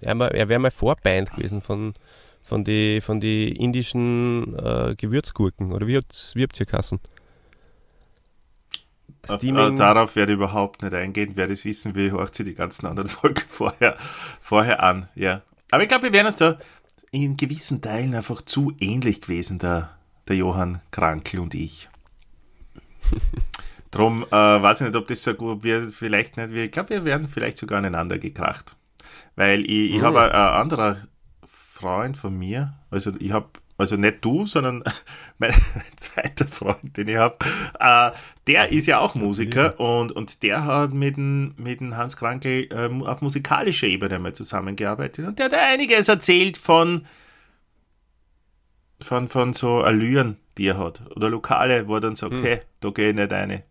er, 0.00 0.18
wär- 0.18 0.34
er 0.34 0.48
wäre 0.48 0.60
mal 0.60 0.70
Vorband 0.70 1.32
gewesen 1.34 1.60
von, 1.62 1.94
von 2.42 2.64
die, 2.64 3.00
von 3.00 3.20
die 3.20 3.50
indischen 3.56 4.56
äh, 4.58 4.94
Gewürzgurken. 4.96 5.72
Oder 5.72 5.86
wie, 5.86 5.98
wie 6.34 6.42
habt 6.42 6.58
ihr 6.60 6.66
Kassen? 6.66 7.00
Auf, 9.26 9.40
Steaming- 9.40 9.74
äh, 9.74 9.76
darauf 9.76 10.16
werde 10.16 10.32
ich 10.32 10.36
überhaupt 10.36 10.82
nicht 10.82 10.92
eingehen. 10.94 11.32
Wer 11.34 11.46
das 11.46 11.64
wissen 11.64 11.94
will, 11.94 12.10
hört 12.12 12.34
sich 12.34 12.44
die 12.46 12.54
ganzen 12.54 12.86
anderen 12.86 13.08
Folgen 13.10 13.42
vorher, 13.48 13.96
vorher 14.42 14.82
an. 14.82 15.08
Ja. 15.14 15.42
Aber 15.70 15.82
ich 15.82 15.88
glaube, 15.88 16.04
wir 16.04 16.12
wären 16.12 16.26
uns 16.26 16.36
da 16.36 16.58
in 17.10 17.36
gewissen 17.36 17.80
Teilen 17.80 18.14
einfach 18.14 18.42
zu 18.42 18.72
ähnlich 18.80 19.20
gewesen, 19.22 19.58
der, 19.58 19.96
der 20.28 20.36
Johann 20.36 20.80
Krankel 20.90 21.40
und 21.40 21.54
ich. 21.54 21.88
Drum 23.90 24.24
äh, 24.24 24.32
weiß 24.32 24.80
ich 24.80 24.86
nicht, 24.88 24.96
ob 24.96 25.06
das 25.06 25.22
so 25.22 25.34
gut 25.34 25.62
wir 25.62 25.82
vielleicht 25.90 26.36
nicht. 26.36 26.52
Ich 26.52 26.72
glaube, 26.72 26.90
wir 26.90 27.04
wären 27.04 27.28
vielleicht 27.28 27.56
sogar 27.58 27.78
aneinander 27.78 28.18
gekracht. 28.18 28.76
Weil 29.36 29.62
ich, 29.62 29.94
ich 29.94 30.02
habe 30.02 30.20
ein, 30.20 30.30
ein 30.30 30.60
anderer 30.60 30.96
Freund 31.46 32.16
von 32.16 32.36
mir, 32.38 32.74
also 32.90 33.10
ich 33.18 33.32
habe, 33.32 33.48
also 33.76 33.96
nicht 33.96 34.24
du, 34.24 34.46
sondern 34.46 34.84
mein, 35.38 35.50
mein 35.74 35.96
zweiter 35.96 36.46
Freund, 36.46 36.96
den 36.96 37.08
ich 37.08 37.16
habe, 37.16 37.36
äh, 37.80 38.12
der 38.46 38.70
ist 38.70 38.86
ja 38.86 39.00
auch 39.00 39.14
Musiker 39.16 39.78
und, 39.80 40.12
und 40.12 40.42
der 40.42 40.64
hat 40.64 40.92
mit 40.92 41.16
dem, 41.16 41.54
mit 41.56 41.80
dem 41.80 41.96
Hans 41.96 42.16
Krankel 42.16 42.68
ähm, 42.70 43.02
auf 43.02 43.22
musikalischer 43.22 43.88
Ebene 43.88 44.18
mal 44.18 44.32
zusammengearbeitet 44.34 45.26
und 45.26 45.38
der 45.38 45.46
hat 45.46 45.54
einiges 45.54 46.08
erzählt 46.08 46.56
von, 46.56 47.06
von, 49.00 49.28
von 49.28 49.52
so 49.52 49.80
Allüren, 49.80 50.36
die 50.56 50.68
er 50.68 50.78
hat. 50.78 51.02
Oder 51.16 51.28
Lokale, 51.28 51.88
wo 51.88 51.96
er 51.96 52.00
dann 52.00 52.14
sagt, 52.14 52.40
hey, 52.42 52.60
da 52.80 52.90
gehe 52.90 53.10
ich 53.10 53.16
nicht 53.16 53.32
eine. 53.32 53.64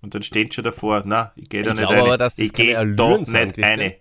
Und 0.00 0.14
dann 0.14 0.22
steht 0.22 0.54
schon 0.54 0.64
davor, 0.64 1.02
na, 1.04 1.32
ich 1.36 1.48
gehe 1.48 1.62
da 1.62 1.72
Ich 1.72 1.78
nicht 1.78 1.88
glaube 1.88 2.12
eine. 2.12 2.30
ich 2.36 2.52
gehe 2.52 2.94
da 2.94 3.18
nicht 3.18 3.62
eine. 3.62 3.94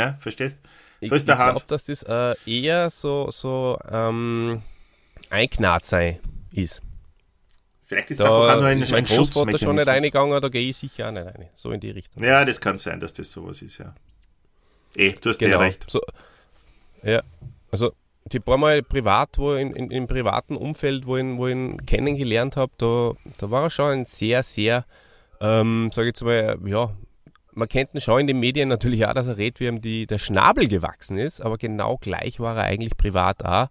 Ja, 0.00 0.16
verstehst? 0.18 0.60
Ich, 1.00 1.08
So 1.10 1.14
ist 1.14 1.28
der 1.28 1.34
ich 1.36 1.40
Hans. 1.40 1.66
glaube, 1.66 1.66
dass 1.68 1.84
das 1.84 2.02
äh, 2.04 2.34
eher 2.50 2.90
so, 2.90 3.30
so 3.30 3.78
ähm, 3.90 4.62
einknarrt 5.30 5.86
sein 5.86 6.18
ist. 6.52 6.80
Vielleicht 7.86 8.10
ist 8.12 8.20
es 8.20 8.24
einfach 8.26 8.38
auch 8.38 8.46
Da 8.46 8.56
nur 8.60 8.66
ein, 8.68 8.80
ist 8.80 8.92
mein 8.92 9.04
ein 9.04 9.04
Großvater 9.16 9.58
schon 9.58 9.74
nicht 9.76 9.86
reingegangen, 9.88 10.40
da 10.40 10.48
gehe 10.48 10.68
ich 10.70 10.76
sicher 10.76 11.08
auch 11.08 11.12
nicht 11.12 11.26
rein. 11.26 11.48
So 11.54 11.72
in 11.72 11.80
die 11.80 11.90
Richtung. 11.90 12.22
Ja, 12.22 12.44
das 12.44 12.60
kann 12.60 12.76
sein, 12.78 13.00
dass 13.00 13.12
das 13.12 13.30
sowas 13.32 13.62
ist, 13.62 13.78
ja. 13.78 13.94
Eh, 14.96 15.12
du 15.20 15.28
hast 15.28 15.38
Genau. 15.38 15.58
ja 15.58 15.58
recht. 15.58 15.90
So, 15.90 16.00
ja, 17.02 17.22
also 17.70 17.92
die 18.32 18.40
paar 18.40 18.58
Mal 18.58 18.82
privat, 18.82 19.38
wo 19.38 19.54
in, 19.54 19.74
in, 19.74 19.90
im 19.90 20.06
privaten 20.06 20.56
Umfeld, 20.56 21.06
wo 21.06 21.16
ich, 21.16 21.22
ihn- 21.24 21.38
wo 21.38 21.46
ich 21.48 21.54
ihn 21.54 21.84
kennengelernt 21.86 22.56
habe, 22.56 22.72
da, 22.78 23.12
da 23.38 23.50
war 23.50 23.64
er 23.64 23.70
schon 23.70 23.90
ein 24.00 24.04
sehr, 24.06 24.42
sehr, 24.42 24.84
ähm, 25.40 25.90
sage 25.92 26.08
ich 26.08 26.12
jetzt 26.12 26.22
mal, 26.22 26.58
ja, 26.64 26.90
man 27.52 27.68
kennt 27.68 27.94
ihn 27.94 28.00
schon 28.00 28.20
in 28.20 28.26
den 28.26 28.40
Medien 28.40 28.68
natürlich 28.68 29.06
auch, 29.06 29.14
dass 29.14 29.26
er 29.26 29.36
redet, 29.36 29.60
wie 29.60 29.66
ihm 29.66 29.80
die, 29.80 30.06
der 30.06 30.18
Schnabel 30.18 30.68
gewachsen 30.68 31.18
ist, 31.18 31.40
aber 31.40 31.58
genau 31.58 31.96
gleich 31.98 32.40
war 32.40 32.56
er 32.56 32.64
eigentlich 32.64 32.96
privat 32.96 33.44
auch. 33.44 33.68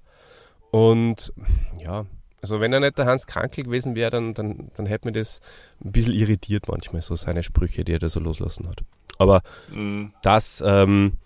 Und 0.72 1.34
ja, 1.82 2.06
also 2.42 2.60
wenn 2.60 2.72
er 2.74 2.80
nicht 2.80 2.98
der 2.98 3.06
Hans 3.06 3.28
Krankel 3.28 3.64
gewesen 3.64 3.96
wäre, 3.96 4.12
dann, 4.12 4.34
dann, 4.34 4.72
dann 4.76 4.86
hätte 4.86 5.08
mir 5.08 5.12
das 5.14 5.40
ein 5.84 5.92
bisschen 5.92 6.14
irritiert 6.14 6.68
manchmal, 6.68 7.02
so 7.02 7.16
seine 7.16 7.44
Sprüche, 7.44 7.84
die 7.84 7.94
er 7.94 8.00
da 8.00 8.10
so 8.10 8.20
loslassen 8.20 8.68
hat. 8.68 8.84
Aber 9.18 9.42
Mm, 9.74 10.08
das 10.22 10.64
ähm, 10.66 11.18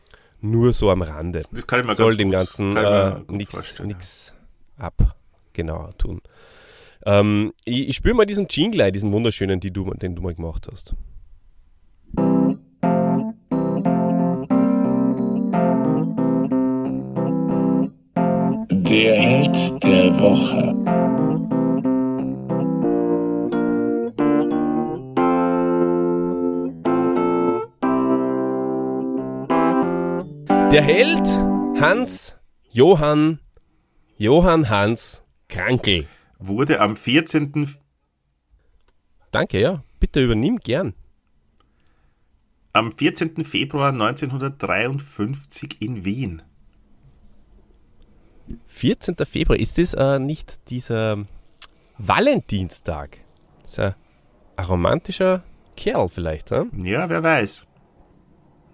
nur 0.42 0.74
so 0.74 0.90
am 0.90 1.02
Rande. 1.02 1.42
Das 1.52 1.68
kann 1.68 1.82
ich 1.82 1.86
mir 1.86 1.96
Soll 1.96 2.16
ganz 2.16 2.18
dem 2.18 2.30
gut, 2.30 2.38
Ganzen 2.38 2.78
äh, 2.78 3.84
nichts 3.86 4.34
ab 4.78 5.16
genau 5.54 5.92
tun. 5.98 6.22
Ähm, 7.06 7.54
ich 7.66 7.90
ich 7.90 7.96
spüre 7.96 8.16
mal 8.16 8.26
diesen 8.26 8.48
Jingle, 8.50 8.92
diesen 8.92 9.12
wunderschönen, 9.12 9.60
die 9.60 9.72
du, 9.72 9.94
den 9.94 10.16
du 10.16 10.22
mal 10.22 10.34
gemacht 10.34 10.68
hast. 10.72 10.96
Der 18.90 19.16
Held 19.16 19.84
der 19.84 20.20
Woche. 20.20 20.76
Der 30.72 30.82
Held 30.82 31.28
Hans 31.82 32.36
Johann 32.72 33.40
Johann 34.18 34.70
Hans 34.70 35.24
Krankel. 35.48 36.08
Wurde 36.40 36.82
am 36.82 36.96
14. 36.96 37.78
Danke, 39.32 39.60
ja. 39.60 39.84
Bitte 40.00 40.24
übernimm 40.24 40.58
gern. 40.58 40.94
Am 42.74 42.92
14. 42.92 43.46
Februar 43.46 43.94
1953 43.94 45.82
in 45.82 46.04
Wien. 46.04 46.42
14. 48.68 49.16
Februar, 49.26 49.58
ist 49.58 49.78
das 49.78 49.94
äh, 49.94 50.20
nicht 50.20 50.70
dieser 50.70 51.26
Valentinstag? 51.98 53.20
Ist 53.66 53.80
er 53.80 53.96
ein 54.56 54.66
romantischer 54.66 55.44
Kerl 55.76 56.08
vielleicht, 56.10 56.52
hm? 56.52 56.72
Ja, 56.84 57.10
wer 57.10 57.24
weiß. 57.24 57.66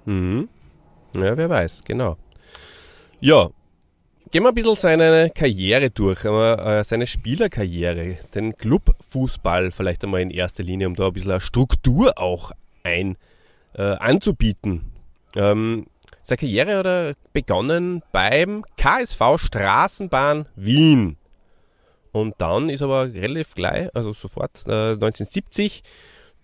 Mhm. 0.06 0.50
Ja, 1.16 1.38
wer 1.38 1.50
weiß, 1.50 1.84
genau. 1.86 2.18
Ja, 3.20 3.50
gehen 4.32 4.44
wir 4.44 4.50
ein 4.50 4.56
bisschen 4.56 4.76
seine 4.76 5.30
Karriere 5.30 5.90
durch, 5.90 6.24
äh, 6.26 6.84
seine 6.84 7.08
Spielerkarriere, 7.08 8.18
den 8.34 8.56
Clubfußball 8.56 9.72
vielleicht 9.72 10.04
einmal 10.04 10.22
in 10.22 10.32
erster 10.32 10.64
Linie, 10.64 10.88
um 10.88 10.96
da 10.96 11.08
ein 11.08 11.14
bisschen 11.14 11.32
eine 11.32 11.42
Struktur 11.42 12.18
auch 12.18 12.52
ein, 12.84 13.18
äh, 13.74 13.82
anzubieten. 13.82 14.92
Ähm, 15.36 15.88
seine 16.30 16.38
Karriere 16.38 16.78
hat 16.78 16.86
er 16.86 17.14
begonnen 17.34 18.04
beim 18.12 18.64
KSV 18.78 19.38
Straßenbahn 19.38 20.48
Wien. 20.56 21.18
Und 22.12 22.36
dann 22.40 22.70
ist 22.70 22.82
aber 22.82 23.14
relativ 23.14 23.56
gleich, 23.56 23.94
also 23.96 24.14
sofort 24.14 24.64
äh, 24.66 24.94
1970 24.94 25.84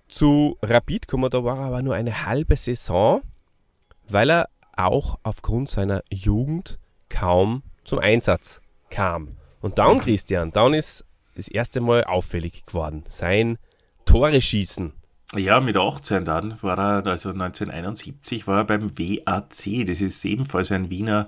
zu 0.08 0.58
Rapid 0.62 1.08
gekommen. 1.08 1.30
Da 1.30 1.43
war 1.43 1.58
er 1.58 1.65
aber 1.65 1.82
nur 1.82 1.95
eine 1.95 2.26
halbe 2.26 2.56
Saison, 2.56 3.21
weil 4.08 4.30
er 4.30 4.50
auch 4.76 5.17
aufgrund 5.24 5.69
seiner 5.69 6.04
Jugend 6.12 6.80
kaum 7.10 7.63
zum 7.84 8.00
Einsatz 8.00 8.62
kam. 8.89 9.38
Und 9.62 9.80
dann, 9.80 10.00
Christian, 10.00 10.52
dann 10.52 10.74
ist 10.74 11.06
das 11.36 11.48
erste 11.48 11.82
Mal 11.82 12.04
auffällig 12.04 12.65
geworden. 12.65 13.04
Sein 13.08 13.58
Tore 14.06 14.39
schießen. 14.39 14.93
Ja, 15.36 15.60
mit 15.60 15.78
18 15.78 16.24
dann 16.26 16.62
war 16.62 16.78
er, 16.78 17.06
also 17.08 17.30
1971 17.30 18.48
war 18.48 18.60
er 18.60 18.63
beim 18.65 18.98
WAC. 18.98 19.86
Das 19.86 20.02
ist 20.02 20.24
ebenfalls 20.26 20.71
ein 20.71 20.89
Wiener 20.89 21.28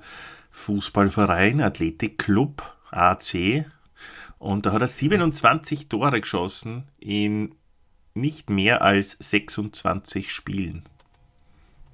Fußballverein, 0.52 1.62
Athletikclub 1.62 2.63
AC. 2.91 3.65
Und 4.39 4.65
da 4.65 4.72
hat 4.72 4.82
er 4.82 4.88
27 4.88 5.89
Tore 5.89 6.22
geschossen 6.22 6.84
in 7.00 7.56
nicht 8.13 8.50
mehr 8.50 8.82
als 8.82 9.17
26 9.20 10.32
Spielen. 10.32 10.84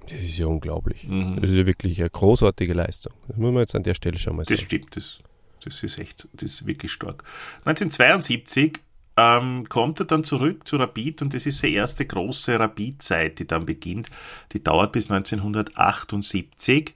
Das 0.10 0.20
ist 0.20 0.38
ja 0.38 0.48
unglaublich. 0.48 1.06
Mhm. 1.08 1.40
Das 1.42 1.50
ist 1.50 1.56
ja 1.56 1.66
wirklich 1.66 2.00
eine 2.00 2.10
großartige 2.10 2.74
Leistung. 2.74 3.14
Das 3.28 3.38
muss 3.38 3.54
man 3.54 3.62
jetzt 3.62 3.76
an 3.76 3.84
der 3.84 3.96
Stelle 3.96 4.18
schon 4.20 4.36
mal 4.36 4.44
Das 4.44 4.60
sagen. 4.60 4.66
stimmt, 4.70 4.96
das, 4.96 5.20
das 5.64 5.82
ist 5.84 5.98
echt, 5.98 6.28
das 6.34 6.52
ist 6.52 6.68
wirklich 6.68 6.92
stark. 6.92 7.24
1972 7.66 8.80
ähm, 9.16 9.68
kommt 9.70 10.00
er 10.00 10.06
dann 10.08 10.24
zurück 10.24 10.68
zu 10.68 10.78
Rapid 10.78 11.22
und 11.22 11.34
das 11.34 11.46
ist 11.46 11.62
die 11.62 11.74
erste 11.74 12.06
große 12.06 12.60
Rapid-Zeit, 12.60 13.40
die 13.40 13.48
dann 13.48 13.66
beginnt. 13.66 14.10
Die 14.54 14.64
dauert 14.64 14.92
bis 14.92 15.10
1978. 15.12 16.94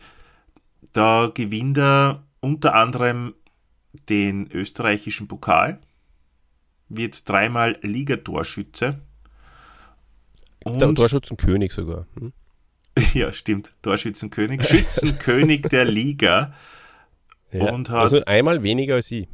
Da 0.93 1.32
gewinnt 1.34 1.77
er 1.77 2.23
unter 2.39 2.73
anderem 2.75 3.34
den 4.10 4.49
österreichischen 4.51 5.27
Pokal 5.27 5.80
wird 6.89 7.27
dreimal 7.27 7.77
Ligatorschütze. 7.82 8.99
Der 10.65 10.93
Torschützenkönig 10.95 11.71
sogar. 11.73 12.08
Hm? 12.19 12.34
Ja, 13.13 13.32
stimmt. 13.32 13.75
Torschützenkönig. 13.84 14.63
Schützenkönig 14.67 15.62
der 15.63 15.86
Liga. 15.99 16.53
Ja, 17.51 17.71
Und 17.71 17.89
hat- 17.91 17.99
also 17.99 18.25
einmal 18.25 18.63
weniger 18.63 18.95
als 18.95 19.12
ich. 19.12 19.27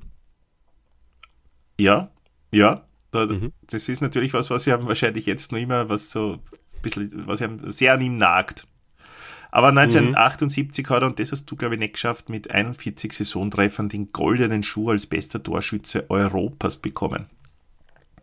Ja, 1.80 2.10
ja. 2.54 2.86
Da, 3.12 3.26
Mhm. 3.28 3.52
Das 3.68 3.90
ist 3.90 4.02
natürlich 4.02 4.34
was, 4.34 4.50
was 4.50 4.66
ihm 4.66 4.88
wahrscheinlich 4.88 5.28
jetzt 5.28 5.52
noch 5.52 5.60
immer, 5.60 5.88
was 5.88 6.10
so 6.10 6.34
ein 6.34 6.82
bisschen, 6.82 7.28
was 7.28 7.42
ihm 7.42 7.60
sehr 7.70 7.94
an 7.94 8.02
ihm 8.02 8.18
nagt. 8.18 8.66
Aber 9.52 9.68
1978 9.68 10.90
hat 10.90 11.04
er, 11.04 11.08
und 11.08 11.20
das 11.20 11.32
hast 11.32 11.46
du, 11.46 11.56
glaube 11.56 11.76
ich, 11.76 11.80
nicht 11.80 11.94
geschafft, 11.94 12.30
mit 12.30 12.50
41 12.50 13.14
Saisontreffern 13.14 13.88
den 13.88 14.08
goldenen 14.08 14.64
Schuh 14.64 14.90
als 14.90 15.06
bester 15.06 15.44
Torschütze 15.44 16.10
Europas 16.10 16.78
bekommen. 16.78 17.28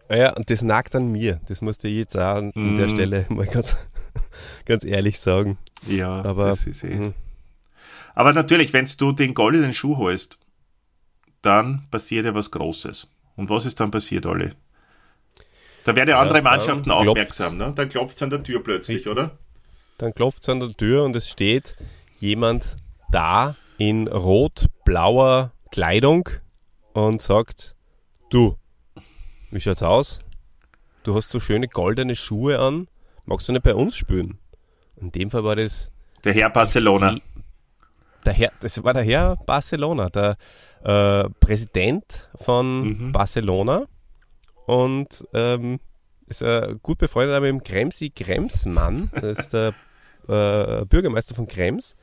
Ja, 0.09 0.33
und 0.35 0.51
das 0.51 0.62
nagt 0.62 0.97
an 0.97 1.12
mir. 1.12 1.40
Das 1.47 1.62
musste 1.62 1.87
ich 1.87 1.95
jetzt 1.99 2.16
auch 2.16 2.35
an 2.38 2.51
Mhm. 2.57 2.77
der 2.77 2.88
Stelle 2.88 3.27
mal 3.29 3.47
ganz, 3.47 3.77
ganz 4.66 4.83
ehrlich 4.85 5.21
sagen. 5.21 5.57
Ja, 5.87 6.25
Aber 6.25 6.47
das 6.47 6.66
ist 6.66 6.83
eh. 6.83 6.97
mhm. 6.97 7.14
Aber 8.16 8.33
natürlich, 8.33 8.73
wenn 8.73 8.88
du 8.99 9.12
den 9.12 9.35
goldenen 9.35 9.73
Schuh 9.73 9.99
holst, 9.99 10.40
dann 11.43 11.87
passiert 11.93 12.27
ja 12.27 12.35
was 12.35 12.51
Großes. 12.51 13.07
Und 13.40 13.48
was 13.48 13.64
ist 13.64 13.81
dann 13.81 13.90
passiert, 13.90 14.26
Olli? 14.26 14.50
Da 15.85 15.96
werden 15.96 16.11
ja 16.11 16.20
andere 16.20 16.42
Mannschaften 16.42 16.90
aufmerksam, 16.90 17.57
ne? 17.57 17.72
Dann 17.74 17.88
klopft 17.88 18.16
es 18.16 18.22
an 18.22 18.29
der 18.29 18.42
Tür 18.42 18.62
plötzlich, 18.62 18.98
Richtig. 18.98 19.12
oder? 19.12 19.38
Dann 19.96 20.12
klopft 20.12 20.42
es 20.42 20.50
an 20.50 20.61
der 20.61 20.76
Tür 20.76 21.05
und 21.05 21.16
es 21.16 21.26
steht 21.26 21.74
jemand 22.18 22.76
da 23.11 23.57
in 23.79 24.09
rot-blauer 24.09 25.53
Kleidung 25.72 26.29
und 26.92 27.22
sagt, 27.22 27.76
du, 28.29 28.59
wie 29.50 29.61
schaut's 29.62 29.83
aus? 29.83 30.20
Du 31.03 31.14
hast 31.14 31.31
so 31.31 31.40
schöne 31.40 31.66
goldene 31.66 32.16
Schuhe 32.16 32.59
an, 32.59 32.88
magst 33.24 33.48
du 33.48 33.53
nicht 33.53 33.62
bei 33.62 33.74
uns 33.74 33.96
spielen? 33.96 34.38
In 34.96 35.12
dem 35.12 35.31
Fall 35.31 35.44
war 35.44 35.57
das 35.57 35.90
Der 36.24 36.35
Herr 36.35 36.50
Barcelona. 36.50 37.16
Der 38.26 38.35
Herr, 38.35 38.53
das 38.61 38.85
war 38.85 38.92
der 38.92 39.03
Herr 39.03 39.37
Barcelona, 39.46 40.11
der 40.11 40.37
äh, 40.85 41.29
Präsident 41.40 42.29
von 42.37 42.88
Mhm. 42.88 43.12
Barcelona 43.12 43.85
und 44.66 45.27
ähm, 45.35 45.81
ist 46.27 46.43
äh, 46.43 46.75
gut 46.83 46.99
befreundet 46.99 47.40
mit 47.40 47.49
dem 47.51 47.62
Kremsi 47.62 48.11
Kremsmann, 48.11 49.11
das 49.21 49.38
ist 49.40 49.53
der 49.53 49.75
äh, 50.29 50.85
Bürgermeister 50.85 51.35
von 51.35 51.49
Krems 51.49 51.97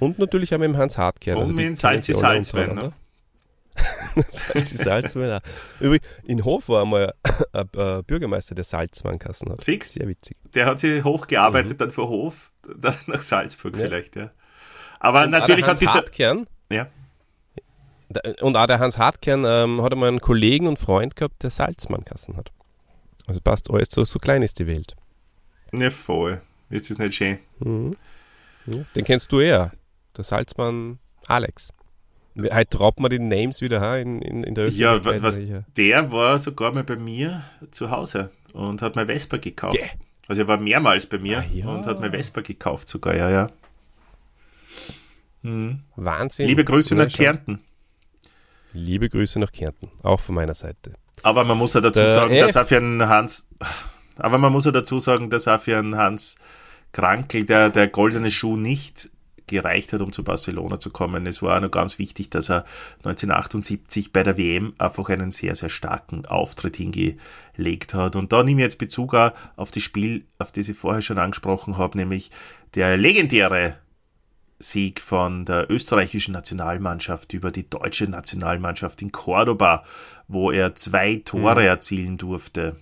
und 0.00 0.18
natürlich 0.18 0.54
auch 0.54 0.58
mit 0.58 0.68
dem 0.68 0.76
Hans 0.78 0.96
Hartkern. 0.96 1.36
Und 1.36 1.48
die 1.48 1.52
mit 1.54 1.58
dem 1.58 1.64
kennen 1.64 1.76
Salzi 1.76 2.14
Salzwein, 2.14 2.70
untereinander. 2.70 2.96
Salzi 4.30 4.76
Salzwein 4.76 5.30
auch. 5.32 5.40
Übrigens, 5.80 6.06
in 6.24 6.44
Hof 6.44 6.68
war 6.68 6.82
einmal 6.82 7.14
ein 7.52 7.68
äh, 7.76 8.02
Bürgermeister, 8.02 8.54
der 8.54 8.64
Salzweinkassen 8.64 9.50
hat. 9.52 9.62
Fix. 9.62 9.94
Mhm. 9.94 10.00
Sehr 10.00 10.08
witzig. 10.08 10.36
Der 10.54 10.66
hat 10.66 10.78
sich 10.80 11.04
hochgearbeitet 11.04 11.80
dann 11.80 11.90
vor 11.92 12.08
Hof, 12.08 12.50
dann 12.76 12.94
nach 13.06 13.20
Salzburg 13.22 13.76
Ja. 13.76 13.84
vielleicht, 13.86 14.16
ja. 14.16 14.30
Aber 15.00 15.24
Und 15.24 15.30
natürlich 15.30 15.66
hat 15.66 15.80
dieser. 15.80 15.94
Hartkern, 15.94 16.46
Ja. 16.72 16.88
Und 18.40 18.56
auch 18.56 18.66
der 18.66 18.78
Hans 18.78 18.96
Hartkern 18.98 19.44
ähm, 19.46 19.82
hat 19.82 19.92
einmal 19.92 20.08
einen 20.08 20.20
Kollegen 20.20 20.66
und 20.66 20.78
Freund 20.78 21.14
gehabt, 21.16 21.42
der 21.42 21.50
Salzmannkassen 21.50 22.36
hat. 22.36 22.50
Also 23.26 23.40
passt 23.40 23.70
alles, 23.70 23.88
so, 23.90 24.04
so 24.04 24.18
klein 24.18 24.42
ist 24.42 24.58
die 24.58 24.66
Welt. 24.66 24.96
Ja, 25.72 25.90
voll. 25.90 26.40
Ist 26.70 26.90
das 26.90 26.98
nicht 26.98 27.14
schön? 27.14 27.38
Mhm. 27.58 27.96
Ja, 28.66 28.80
den 28.96 29.04
kennst 29.04 29.30
du 29.32 29.40
eher, 29.40 29.72
der 30.16 30.24
Salzmann 30.24 30.98
Alex. 31.26 31.70
Heute 32.38 32.70
traut 32.70 33.00
man 33.00 33.10
die 33.10 33.18
Names 33.18 33.60
wieder 33.60 33.80
ha, 33.80 33.96
in, 33.96 34.22
in, 34.22 34.44
in 34.44 34.54
der 34.54 34.68
Ja, 34.68 34.92
Öffentlichkeit. 34.94 35.22
was, 35.22 35.36
ja- 35.36 35.64
der 35.76 36.12
war 36.12 36.38
sogar 36.38 36.72
mal 36.72 36.84
bei 36.84 36.96
mir 36.96 37.42
zu 37.70 37.90
Hause 37.90 38.30
und 38.52 38.80
hat 38.80 38.96
mir 38.96 39.06
Vespa 39.06 39.36
gekauft. 39.38 39.76
Yeah. 39.76 39.88
Also 40.28 40.42
er 40.42 40.48
war 40.48 40.56
mehrmals 40.58 41.06
bei 41.06 41.18
mir 41.18 41.38
Ah, 41.40 41.44
ja. 41.52 41.66
und 41.66 41.86
hat 41.86 42.00
mir 42.00 42.10
Vespa 42.10 42.40
gekauft 42.42 42.88
sogar, 42.88 43.16
ja, 43.16 43.28
ja. 43.30 43.50
Mhm. 45.42 45.80
Wahnsinn. 45.96 46.46
Liebe 46.46 46.64
Grüße 46.64 46.94
Na, 46.94 47.04
nach. 47.04 47.12
Kärnten. 47.12 47.60
Liebe 48.78 49.08
Grüße 49.08 49.38
nach 49.38 49.52
Kärnten, 49.52 49.90
auch 50.02 50.20
von 50.20 50.34
meiner 50.34 50.54
Seite. 50.54 50.92
Aber 51.22 51.44
man 51.44 51.58
muss 51.58 51.74
ja 51.74 51.80
dazu 51.80 52.00
Der 52.00 52.12
sagen, 52.12 52.34
F- 52.34 52.46
dass 52.46 52.56
auch 52.56 52.66
für 52.66 52.76
einen 52.76 53.08
Hans, 53.08 53.46
aber 54.16 54.38
man 54.38 54.52
muss 54.52 54.64
ja 54.64 54.70
dazu 54.70 54.98
sagen, 54.98 55.30
dass 55.30 55.48
einen 55.78 55.96
Hans 55.96 56.36
Krankel 56.92 57.44
der, 57.44 57.70
der 57.70 57.88
goldene 57.88 58.30
Schuh 58.30 58.56
nicht 58.56 59.10
gereicht 59.46 59.92
hat, 59.92 60.00
um 60.00 60.12
zu 60.12 60.22
Barcelona 60.24 60.78
zu 60.78 60.90
kommen. 60.90 61.26
Es 61.26 61.42
war 61.42 61.56
auch 61.56 61.60
noch 61.62 61.70
ganz 61.70 61.98
wichtig, 61.98 62.30
dass 62.30 62.50
er 62.50 62.64
1978 62.98 64.12
bei 64.12 64.22
der 64.22 64.36
WM 64.36 64.74
einfach 64.78 65.08
einen 65.08 65.30
sehr, 65.30 65.54
sehr 65.54 65.70
starken 65.70 66.26
Auftritt 66.26 66.76
hingelegt 66.76 67.94
hat. 67.94 68.14
Und 68.14 68.32
da 68.32 68.42
nehme 68.42 68.60
ich 68.60 68.64
jetzt 68.64 68.78
Bezug 68.78 69.14
auf 69.14 69.70
das 69.70 69.82
Spiel, 69.82 70.26
auf 70.38 70.52
das 70.52 70.68
ich 70.68 70.76
vorher 70.76 71.02
schon 71.02 71.18
angesprochen 71.18 71.78
habe, 71.78 71.96
nämlich 71.98 72.30
der 72.74 72.96
legendäre 72.96 73.76
Sieg 74.58 75.00
von 75.00 75.44
der 75.44 75.70
österreichischen 75.70 76.32
Nationalmannschaft 76.32 77.32
über 77.32 77.50
die 77.50 77.68
deutsche 77.68 78.08
Nationalmannschaft 78.08 79.02
in 79.02 79.12
Cordoba, 79.12 79.84
wo 80.26 80.50
er 80.50 80.74
zwei 80.74 81.22
Tore 81.24 81.64
erzielen 81.64 82.18
durfte. 82.18 82.76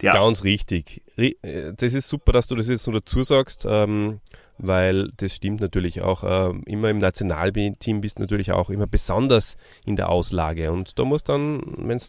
Der, 0.00 0.12
Ganz 0.12 0.44
richtig. 0.44 1.02
Ri- 1.16 1.36
äh, 1.42 1.72
Das 1.74 1.94
ist 1.94 2.08
super, 2.08 2.32
dass 2.32 2.46
du 2.46 2.54
das 2.54 2.68
jetzt 2.68 2.86
noch 2.86 2.94
dazu 2.94 3.24
sagst, 3.24 3.66
ähm, 3.68 4.20
weil 4.58 5.10
das 5.16 5.34
stimmt 5.34 5.60
natürlich 5.60 6.02
auch. 6.02 6.22
Ähm, 6.24 6.62
immer 6.66 6.90
im 6.90 6.98
Nationalteam 6.98 8.00
bist 8.00 8.18
du 8.18 8.22
natürlich 8.22 8.52
auch 8.52 8.68
immer 8.70 8.86
besonders 8.86 9.56
in 9.84 9.96
der 9.96 10.08
Auslage. 10.10 10.70
Und 10.72 10.98
da 10.98 11.04
musst 11.04 11.28
dann, 11.28 11.62
wenn 11.78 12.00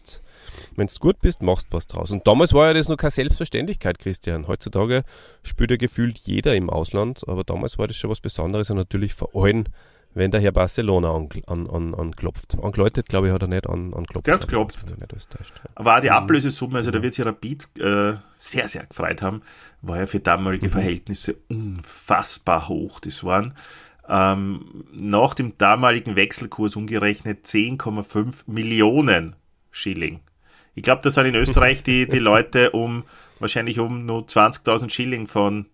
du 0.86 0.98
gut 1.00 1.20
bist, 1.20 1.42
machst 1.42 1.66
du 1.70 1.76
was 1.76 1.86
draus. 1.86 2.10
Und 2.10 2.26
damals 2.26 2.54
war 2.54 2.68
ja 2.68 2.74
das 2.74 2.88
noch 2.88 2.96
keine 2.96 3.10
Selbstverständlichkeit, 3.10 3.98
Christian. 3.98 4.46
Heutzutage 4.46 5.02
spielt 5.42 5.70
ja 5.70 5.76
gefühlt 5.76 6.18
jeder 6.18 6.54
im 6.54 6.70
Ausland, 6.70 7.22
aber 7.26 7.44
damals 7.44 7.78
war 7.78 7.86
das 7.86 7.96
schon 7.96 8.10
was 8.10 8.20
Besonderes 8.20 8.70
und 8.70 8.76
natürlich 8.76 9.14
vor 9.14 9.30
allem, 9.34 9.64
wenn 10.14 10.30
der 10.30 10.40
Herr 10.40 10.52
Barcelona 10.52 11.14
anklopft. 11.14 11.48
An, 11.48 11.68
an, 11.68 11.94
anklopft. 11.94 12.56
Angeläutet, 12.62 13.08
glaube 13.08 13.28
ich, 13.28 13.32
hat 13.32 13.42
er 13.42 13.48
nicht 13.48 13.66
an, 13.66 13.92
anklopft. 13.94 14.26
Der 14.26 14.34
hat 14.34 14.42
geklopft. 14.42 14.94
War 15.76 16.00
die 16.00 16.10
Ablösesumme, 16.10 16.78
also 16.78 16.90
da 16.90 17.02
wird 17.02 17.14
sich 17.14 17.24
Rapid 17.26 17.68
äh, 17.78 18.14
sehr, 18.38 18.68
sehr 18.68 18.86
gefreut 18.86 19.22
haben, 19.22 19.42
war 19.82 19.98
ja 19.98 20.06
für 20.06 20.20
damalige 20.20 20.68
Verhältnisse 20.68 21.36
unfassbar 21.48 22.68
hoch. 22.68 23.00
Das 23.00 23.22
waren 23.24 23.54
ähm, 24.08 24.84
nach 24.92 25.34
dem 25.34 25.58
damaligen 25.58 26.16
Wechselkurs 26.16 26.76
umgerechnet 26.76 27.44
10,5 27.44 28.44
Millionen 28.46 29.36
Schilling. 29.70 30.20
Ich 30.74 30.82
glaube, 30.82 31.02
da 31.02 31.10
sind 31.10 31.26
in 31.26 31.34
Österreich 31.34 31.82
die, 31.82 32.08
die 32.08 32.18
Leute 32.18 32.70
um 32.70 33.04
wahrscheinlich 33.40 33.78
um 33.78 34.06
nur 34.06 34.22
20.000 34.22 34.90
Schilling 34.90 35.26
von 35.26 35.66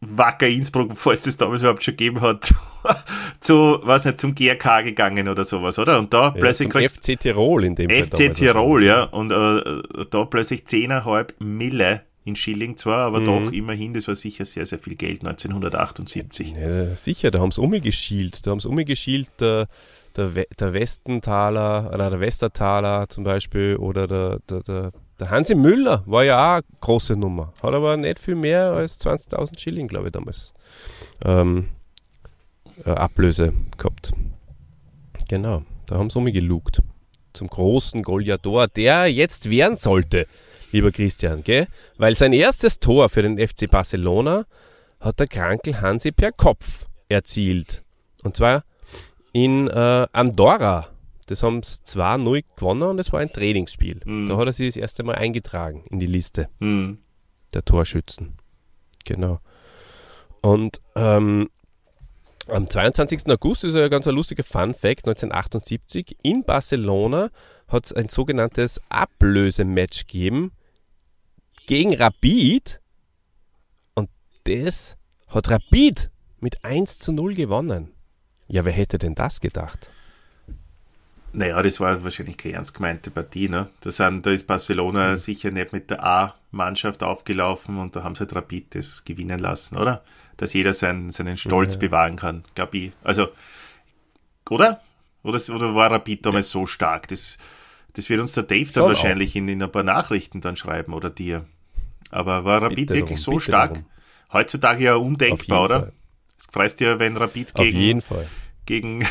Wacker 0.00 0.46
Innsbruck, 0.46 0.92
falls 0.96 1.26
es 1.26 1.36
damals 1.36 1.62
überhaupt 1.62 1.82
schon 1.82 1.96
gegeben 1.96 2.20
hat, 2.20 2.54
zu, 3.40 3.80
was 3.82 4.04
nicht, 4.04 4.20
zum 4.20 4.32
GRK 4.34 4.82
gegangen 4.82 5.28
oder 5.28 5.42
sowas, 5.44 5.76
oder? 5.78 5.98
Und 5.98 6.14
da 6.14 6.26
Ja, 6.26 6.30
plötzlich 6.30 6.70
zum 6.70 6.80
FC 6.80 7.18
Tirol 7.18 7.64
in 7.64 7.74
dem 7.74 7.90
Fall 7.90 8.04
FC 8.04 8.10
damals. 8.18 8.38
Tirol, 8.38 8.84
ja. 8.84 9.02
Und 9.04 9.32
äh, 9.32 9.82
da 10.10 10.24
plötzlich 10.24 10.62
10,5 10.62 11.42
Mille 11.42 12.02
in 12.24 12.36
Schilling 12.36 12.76
zwar, 12.76 13.06
aber 13.06 13.20
Mhm. 13.20 13.24
doch 13.24 13.52
immerhin, 13.52 13.92
das 13.94 14.06
war 14.06 14.14
sicher 14.14 14.44
sehr, 14.44 14.66
sehr 14.66 14.78
viel 14.78 14.94
Geld 14.94 15.24
1978. 15.24 16.52
Ja, 16.52 16.94
sicher, 16.94 17.32
da 17.32 17.40
haben 17.40 17.50
sie 17.50 17.60
umgeschielt. 17.60 18.46
Da 18.46 18.52
haben 18.52 18.60
sie 18.60 18.68
umgeschielt, 18.68 19.28
der, 19.40 19.66
der, 20.18 20.34
We- 20.34 20.46
der 20.60 20.74
Westentaler, 20.74 21.90
oder 21.94 22.10
der 22.10 22.20
Westertaler 22.20 23.08
zum 23.08 23.24
Beispiel, 23.24 23.76
oder 23.76 24.06
der, 24.06 24.38
der, 24.50 24.60
der, 24.62 24.92
der 25.18 25.30
Hansi 25.30 25.54
Müller 25.54 26.02
war 26.06 26.24
ja 26.24 26.36
auch 26.38 26.54
eine 26.56 26.64
große 26.80 27.16
Nummer. 27.16 27.52
Hat 27.62 27.72
aber 27.74 27.96
nicht 27.96 28.18
viel 28.18 28.34
mehr 28.34 28.72
als 28.72 29.00
20.000 29.00 29.58
Schilling, 29.58 29.88
glaube 29.88 30.08
ich, 30.08 30.12
damals 30.12 30.52
ähm, 31.24 31.68
äh, 32.84 32.90
Ablöse 32.90 33.52
gehabt. 33.76 34.12
Genau, 35.28 35.62
da 35.86 35.96
haben 35.96 36.10
sie 36.10 36.18
umgelugt. 36.18 36.80
Zum 37.32 37.48
großen 37.48 38.02
Goliador, 38.02 38.66
der 38.68 39.06
jetzt 39.06 39.50
werden 39.50 39.76
sollte, 39.76 40.26
lieber 40.72 40.90
Christian, 40.92 41.42
gell? 41.42 41.66
Weil 41.96 42.14
sein 42.14 42.32
erstes 42.32 42.78
Tor 42.80 43.08
für 43.08 43.22
den 43.22 43.38
FC 43.38 43.70
Barcelona 43.70 44.44
hat 45.00 45.20
der 45.20 45.26
Krankel 45.28 45.80
Hansi 45.80 46.10
per 46.12 46.32
Kopf 46.32 46.86
erzielt. 47.08 47.84
Und 48.24 48.36
zwar 48.36 48.64
in 49.32 49.68
äh, 49.68 50.06
Andorra. 50.12 50.88
Das 51.26 51.42
haben 51.42 51.62
sie 51.62 51.80
2-0 51.84 52.44
gewonnen 52.56 52.82
und 52.82 52.98
es 52.98 53.12
war 53.12 53.20
ein 53.20 53.32
Trainingsspiel. 53.32 54.00
Mhm. 54.04 54.28
Da 54.28 54.36
hat 54.38 54.46
er 54.46 54.52
sich 54.52 54.68
das 54.68 54.76
erste 54.76 55.02
Mal 55.02 55.16
eingetragen 55.16 55.84
in 55.90 55.98
die 55.98 56.06
Liste 56.06 56.48
Hm. 56.60 56.98
der 57.52 57.64
Torschützen. 57.64 58.38
Genau. 59.04 59.40
Und 60.40 60.80
ähm, 60.94 61.50
am 62.48 62.68
22. 62.68 63.26
August 63.28 63.64
ist 63.64 63.74
ein 63.76 63.90
ganz 63.90 64.06
ein 64.06 64.14
lustiger 64.14 64.42
Fun 64.42 64.72
Fact. 64.72 65.06
1978 65.06 66.16
in 66.22 66.44
Barcelona 66.44 67.30
hat 67.68 67.86
es 67.86 67.92
ein 67.92 68.08
sogenanntes 68.08 68.80
Ablösematch 68.88 70.06
gegeben 70.06 70.52
gegen 71.66 71.94
Rapid. 71.94 72.80
Und 73.94 74.08
das 74.44 74.96
hat 75.26 75.50
Rapid 75.50 76.10
mit 76.40 76.64
1 76.64 76.98
zu 76.98 77.12
0 77.12 77.34
gewonnen. 77.34 77.92
Ja, 78.48 78.64
wer 78.64 78.72
hätte 78.72 78.98
denn 78.98 79.14
das 79.14 79.40
gedacht? 79.40 79.90
Naja, 81.32 81.62
das 81.62 81.78
war 81.78 82.02
wahrscheinlich 82.02 82.38
keine 82.38 82.54
ernst 82.54 82.74
gemeinte 82.74 83.10
Partie. 83.10 83.48
Ne? 83.48 83.68
Da, 83.80 83.90
sind, 83.90 84.24
da 84.24 84.30
ist 84.30 84.46
Barcelona 84.46 85.10
mhm. 85.10 85.16
sicher 85.16 85.50
nicht 85.50 85.72
mit 85.72 85.90
der 85.90 86.02
A-Mannschaft 86.02 87.02
aufgelaufen 87.02 87.78
und 87.78 87.94
da 87.94 88.02
haben 88.02 88.14
sie 88.14 88.20
halt 88.20 88.34
Rapid 88.34 88.74
das 88.74 89.04
gewinnen 89.04 89.38
lassen, 89.38 89.76
oder? 89.76 90.02
Dass 90.38 90.54
jeder 90.54 90.72
seinen, 90.72 91.10
seinen 91.10 91.36
Stolz 91.36 91.74
ja. 91.74 91.80
bewahren 91.80 92.16
kann, 92.16 92.44
glaube 92.54 92.78
ich. 92.78 92.92
Also, 93.04 93.28
oder? 94.48 94.80
Oder, 95.22 95.40
oder 95.54 95.74
war 95.74 95.90
Rapid 95.90 96.24
damals 96.24 96.48
ja. 96.48 96.60
so 96.60 96.66
stark? 96.66 97.08
Das, 97.08 97.36
das 97.92 98.08
wird 98.08 98.20
uns 98.20 98.32
der 98.32 98.44
Dave 98.44 98.64
dann 98.72 98.72
Schon 98.72 98.86
wahrscheinlich 98.86 99.36
in, 99.36 99.48
in, 99.48 99.62
ein 99.62 99.70
paar 99.70 99.82
Nachrichten 99.82 100.40
dann 100.40 100.56
schreiben 100.56 100.94
oder 100.94 101.10
dir. 101.10 101.44
Aber 102.10 102.44
war 102.46 102.62
Rapid 102.62 102.76
bitte 102.76 102.94
wirklich 102.94 103.22
darum, 103.22 103.34
so 103.34 103.40
stark? 103.40 103.74
Darum. 103.74 103.86
Heutzutage 104.32 104.84
ja 104.84 104.94
undenkbar, 104.94 105.64
oder? 105.64 105.92
Es 106.38 106.46
freust 106.50 106.80
ja, 106.80 106.98
wenn 106.98 107.16
Rapid 107.16 107.54
gegen, 107.54 107.68
Auf 107.68 107.74
jeden 107.74 108.00
Fall. 108.00 108.26
gegen 108.66 109.06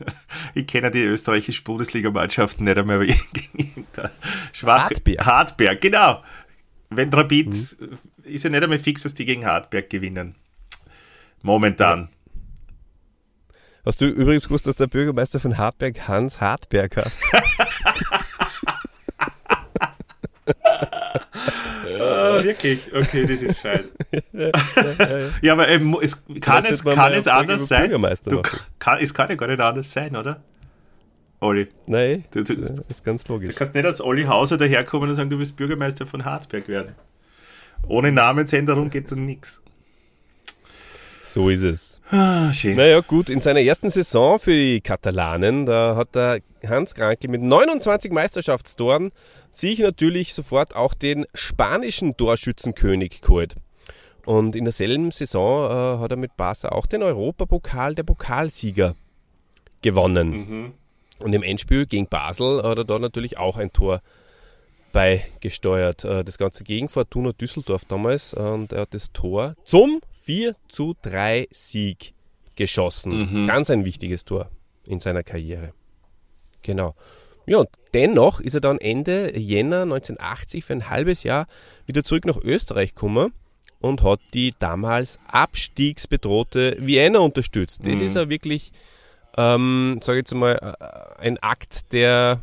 ich 0.54 0.66
kenne 0.66 0.90
die 0.90 1.02
österreichischen 1.02 1.64
Bundesligamannschaften 1.64 2.64
nicht 2.64 2.78
einmal 2.78 3.06
gegen 3.32 3.86
schwache 4.52 4.90
Hartberg. 4.90 5.26
Hartberg, 5.26 5.80
genau. 5.80 6.22
Wenn 6.90 7.12
Rapid 7.12 7.48
mhm. 7.48 7.98
ist 8.24 8.44
ja 8.44 8.50
nicht 8.50 8.62
einmal 8.62 8.78
fix, 8.78 9.02
dass 9.02 9.14
die 9.14 9.24
gegen 9.24 9.44
Hartberg 9.44 9.90
gewinnen. 9.90 10.36
Momentan. 11.42 12.08
Ja. 12.10 12.18
Hast 13.88 14.00
du 14.02 14.06
übrigens 14.06 14.44
gewusst, 14.44 14.66
dass 14.66 14.76
der 14.76 14.86
Bürgermeister 14.86 15.40
von 15.40 15.56
Hartberg 15.56 16.08
Hans 16.08 16.40
Hartberg 16.40 16.96
heißt? 16.96 17.22
oh, 22.00 22.44
wirklich? 22.44 22.92
Okay, 22.94 23.26
das 23.26 23.42
ist 23.42 23.58
fein. 23.58 23.84
ja, 25.42 25.52
aber 25.52 25.68
ähm, 25.68 25.96
es 26.00 26.22
kann 26.40 26.64
es, 26.64 26.84
kann 26.84 27.12
es 27.12 27.26
anders 27.26 27.68
sein. 27.68 27.90
Du, 27.90 28.42
kann, 28.78 28.98
es 29.00 29.12
kann 29.14 29.28
ja 29.28 29.34
gar 29.36 29.48
nicht 29.48 29.60
anders 29.60 29.92
sein, 29.92 30.16
oder? 30.16 30.42
Olli. 31.40 31.68
Nein, 31.86 32.24
du, 32.32 32.42
du, 32.42 32.56
das 32.56 32.80
ist 32.88 33.04
ganz 33.04 33.26
logisch. 33.28 33.50
Du 33.50 33.56
kannst 33.56 33.74
nicht 33.74 33.86
als 33.86 34.00
Olli 34.00 34.24
Hauser 34.24 34.56
daherkommen 34.56 35.08
und 35.08 35.14
sagen, 35.14 35.30
du 35.30 35.38
willst 35.38 35.56
Bürgermeister 35.56 36.06
von 36.06 36.24
Hartberg 36.24 36.68
werden. 36.68 36.94
Ohne 37.86 38.10
Namensänderung 38.10 38.90
geht 38.90 39.10
dann 39.12 39.24
nichts. 39.24 39.62
So 41.28 41.50
ist 41.50 41.62
es. 41.62 42.00
Ah, 42.10 42.50
schön. 42.54 42.76
Naja, 42.76 43.00
gut, 43.00 43.28
in 43.28 43.42
seiner 43.42 43.60
ersten 43.60 43.90
Saison 43.90 44.38
für 44.38 44.52
die 44.52 44.80
Katalanen, 44.80 45.66
da 45.66 45.94
hat 45.94 46.14
der 46.14 46.40
Hans 46.66 46.94
Krankel 46.94 47.28
mit 47.28 47.42
29 47.42 48.10
Meisterschaftstoren 48.10 49.12
sich 49.52 49.78
natürlich 49.80 50.32
sofort 50.32 50.74
auch 50.74 50.94
den 50.94 51.26
spanischen 51.34 52.16
Torschützenkönig 52.16 53.20
geholt. 53.20 53.56
Und 54.24 54.56
in 54.56 54.64
derselben 54.64 55.10
Saison 55.10 55.66
äh, 55.66 55.98
hat 56.00 56.10
er 56.12 56.16
mit 56.16 56.34
Barca 56.38 56.70
auch 56.70 56.86
den 56.86 57.02
Europapokal 57.02 57.94
der 57.94 58.04
Pokalsieger 58.04 58.94
gewonnen. 59.82 60.30
Mhm. 60.30 60.72
Und 61.22 61.34
im 61.34 61.42
Endspiel 61.42 61.84
gegen 61.84 62.06
Basel 62.06 62.62
hat 62.62 62.78
er 62.78 62.84
da 62.84 62.98
natürlich 62.98 63.36
auch 63.36 63.58
ein 63.58 63.70
Tor 63.70 64.00
beigesteuert. 64.92 66.04
Äh, 66.04 66.24
das 66.24 66.38
Ganze 66.38 66.64
gegen 66.64 66.88
Fortuna 66.88 67.32
Düsseldorf 67.32 67.84
damals. 67.84 68.32
Und 68.32 68.72
er 68.72 68.82
hat 68.82 68.94
das 68.94 69.12
Tor 69.12 69.56
zum 69.64 70.00
4 70.28 70.56
zu 70.68 70.94
3 71.00 71.48
Sieg 71.52 72.12
geschossen. 72.54 73.32
Mhm. 73.32 73.46
Ganz 73.46 73.70
ein 73.70 73.86
wichtiges 73.86 74.26
Tor 74.26 74.50
in 74.84 75.00
seiner 75.00 75.22
Karriere. 75.22 75.72
Genau. 76.60 76.94
Ja, 77.46 77.60
und 77.60 77.70
dennoch 77.94 78.38
ist 78.38 78.52
er 78.52 78.60
dann 78.60 78.76
Ende 78.76 79.38
Jänner 79.38 79.84
1980 79.84 80.66
für 80.66 80.74
ein 80.74 80.90
halbes 80.90 81.22
Jahr 81.22 81.46
wieder 81.86 82.04
zurück 82.04 82.26
nach 82.26 82.36
Österreich 82.36 82.94
gekommen 82.94 83.32
und 83.80 84.02
hat 84.02 84.20
die 84.34 84.52
damals 84.58 85.18
abstiegsbedrohte 85.28 86.76
Vienna 86.78 87.20
unterstützt. 87.20 87.86
Das 87.86 88.00
mhm. 88.00 88.04
ist 88.04 88.14
ja 88.14 88.28
wirklich, 88.28 88.72
ähm, 89.38 89.98
sage 90.02 90.18
ich 90.18 90.22
jetzt 90.24 90.34
mal, 90.34 90.56
äh, 90.56 91.22
ein 91.22 91.38
Akt 91.38 91.90
der 91.94 92.42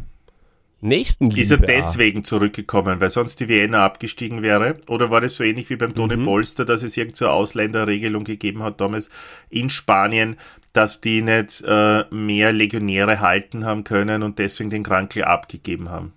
Nächstenliebe. 0.86 1.42
Ist 1.42 1.52
er 1.52 1.58
deswegen 1.58 2.24
zurückgekommen, 2.24 3.02
weil 3.02 3.10
sonst 3.10 3.40
die 3.40 3.48
Vienna 3.48 3.84
abgestiegen 3.84 4.42
wäre? 4.42 4.78
Oder 4.88 5.10
war 5.12 5.22
das 5.22 5.36
so 5.36 5.44
ähnlich 5.44 5.70
wie 5.70 5.76
beim 5.76 5.96
Toni 5.96 6.16
mhm. 6.16 6.26
Polster, 6.26 6.66
dass 6.66 6.84
es 6.84 6.96
irgendeine 6.96 7.32
Ausländerregelung 7.32 8.24
gegeben 8.24 8.64
hat 8.64 8.80
damals 8.80 9.10
in 9.50 9.70
Spanien, 9.70 10.38
dass 10.74 11.02
die 11.02 11.22
nicht 11.22 11.64
äh, 11.68 12.06
mehr 12.12 12.54
Legionäre 12.54 13.20
halten 13.20 13.66
haben 13.66 13.84
können 13.84 14.24
und 14.24 14.40
deswegen 14.40 14.70
den 14.70 14.84
Krankel 14.84 15.24
abgegeben 15.24 15.90
haben? 15.90 16.14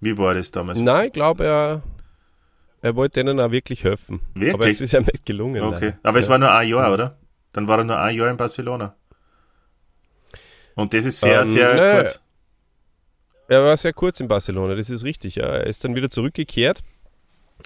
Wie 0.00 0.18
war 0.18 0.34
das 0.34 0.50
damals? 0.50 0.78
Nein, 0.78 1.06
ich 1.06 1.12
glaube, 1.12 1.44
er, 1.44 1.82
er 2.82 2.96
wollte 2.96 3.20
denen 3.24 3.40
auch 3.40 3.50
wirklich 3.50 3.84
helfen. 3.84 4.20
Wirklich? 4.34 4.54
Aber 4.54 4.68
es 4.68 4.80
ist 4.80 4.92
ja 4.92 5.00
nicht 5.00 5.24
gelungen. 5.24 5.62
Okay. 5.62 5.84
Leider. 5.84 5.98
Aber 6.02 6.18
es 6.18 6.28
war 6.28 6.38
nur 6.38 6.52
ein 6.52 6.68
Jahr, 6.68 6.92
oder? 6.92 7.18
Dann 7.52 7.68
war 7.68 7.78
er 7.78 7.84
nur 7.84 7.98
ein 7.98 8.14
Jahr 8.14 8.30
in 8.30 8.36
Barcelona. 8.36 8.94
Und 10.74 10.92
das 10.92 11.06
ist 11.06 11.20
sehr, 11.20 11.40
ähm, 11.40 11.46
sehr 11.46 11.74
ne, 11.74 11.92
kurz. 11.96 12.20
Er 13.48 13.64
war 13.64 13.76
sehr 13.76 13.92
kurz 13.92 14.20
in 14.20 14.28
Barcelona, 14.28 14.74
das 14.74 14.90
ist 14.90 15.04
richtig. 15.04 15.36
Ja. 15.36 15.46
Er 15.46 15.66
ist 15.66 15.84
dann 15.84 15.94
wieder 15.94 16.10
zurückgekehrt 16.10 16.82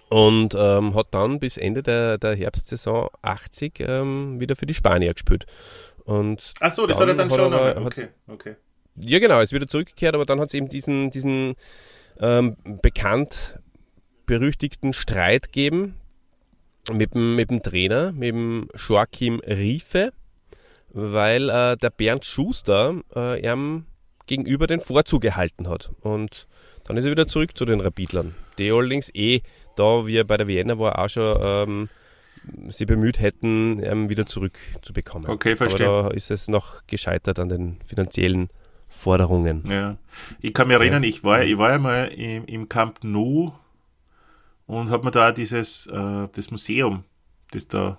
und 0.09 0.55
ähm, 0.57 0.95
hat 0.95 1.09
dann 1.13 1.41
bis 1.41 1.57
Ende 1.57 1.83
der, 1.83 2.19
der 2.19 2.35
Herbstsaison 2.35 3.09
80 3.23 3.81
ähm, 3.81 4.41
wieder 4.41 4.57
für 4.57 4.67
die 4.67 4.75
Spanier 4.75 5.15
gespielt. 5.15 5.47
Und 6.05 6.55
Ach 6.61 6.71
so, 6.71 6.87
das 6.87 7.01
hat 7.01 7.09
er 7.09 7.15
dann 7.15 7.31
hat 7.31 7.39
schon. 7.39 7.53
Er, 7.53 7.85
okay, 7.85 8.09
okay. 8.27 8.57
Ja, 8.97 9.19
genau, 9.19 9.37
er 9.37 9.43
ist 9.43 9.53
wieder 9.53 9.67
zurückgekehrt, 9.67 10.15
aber 10.15 10.27
dann 10.27 10.41
hat 10.41 10.49
es 10.49 10.55
eben 10.55 10.69
diesen, 10.69 11.11
diesen 11.11 11.55
ähm, 12.19 12.57
bekannt 12.83 13.59
berüchtigten 14.27 14.93
Streit 14.93 15.47
gegeben 15.47 15.97
mit 16.93 17.15
dem, 17.15 17.37
mit 17.37 17.51
dem 17.51 17.63
Trainer, 17.63 18.13
mit 18.13 18.31
dem 18.31 18.69
Joachim 18.77 19.41
Riefe, 19.41 20.13
weil 20.93 21.49
äh, 21.49 21.77
der 21.77 21.91
Bernd 21.91 22.25
Schuster 22.25 23.01
äh, 23.15 23.41
ihm 23.41 23.87
gegenüber 24.31 24.69
den 24.69 24.81
Vorzug 24.81 25.23
gehalten 25.23 25.69
hat. 25.69 25.91
Und 26.03 26.47
dann 26.85 26.97
ist 26.97 27.05
er 27.05 27.11
wieder 27.11 27.27
zurück 27.27 27.57
zu 27.59 27.65
den 27.65 27.81
Rapidlern, 27.81 28.35
die 28.59 28.71
allerdings 28.71 29.13
eh 29.13 29.43
da, 29.75 30.07
wie 30.07 30.17
er 30.17 30.25
bei 30.25 30.37
der 30.37 30.47
Vienna 30.47 30.79
war, 30.79 31.01
auch 31.01 31.09
schon 31.09 31.37
ähm, 31.41 31.89
sie 32.69 32.87
bemüht 32.87 33.19
hätten, 33.19 33.83
ähm, 33.83 34.09
wieder 34.09 34.27
zurückzubekommen. 34.27 35.29
Okay, 35.29 35.57
verstehe. 35.57 35.89
Aber 35.89 36.11
da 36.11 36.15
ist 36.15 36.31
es 36.31 36.47
noch 36.47 36.87
gescheitert 36.87 37.41
an 37.41 37.49
den 37.49 37.79
finanziellen 37.85 38.51
Forderungen. 38.89 39.65
Ja. 39.69 39.97
Ich 40.41 40.55
kann 40.55 40.69
mich 40.69 40.77
erinnern, 40.77 41.03
ich 41.03 41.25
war, 41.25 41.43
ich 41.43 41.59
war 41.59 41.71
ja 41.71 41.79
mal 41.79 42.05
im, 42.07 42.45
im 42.47 42.69
Camp 42.69 43.03
Nou 43.03 43.53
und 44.67 44.91
habe 44.91 45.05
mir 45.05 45.11
da 45.11 45.33
dieses 45.33 45.89
äh, 45.89 46.29
das 46.33 46.51
Museum, 46.53 47.03
das 47.51 47.67
da 47.67 47.99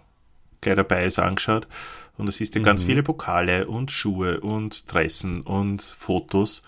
gleich 0.62 0.76
dabei 0.76 1.04
ist, 1.04 1.20
angeschaut. 1.20 1.68
Und 2.18 2.28
da 2.28 2.32
siehst 2.32 2.56
du 2.56 2.60
mhm. 2.60 2.64
ganz 2.64 2.84
viele 2.84 3.04
Pokale 3.04 3.68
und 3.68 3.92
Schuhe 3.92 4.42
und 4.42 4.92
Dressen 4.92 5.42
und 5.42 5.82
Fotos. 5.82 6.62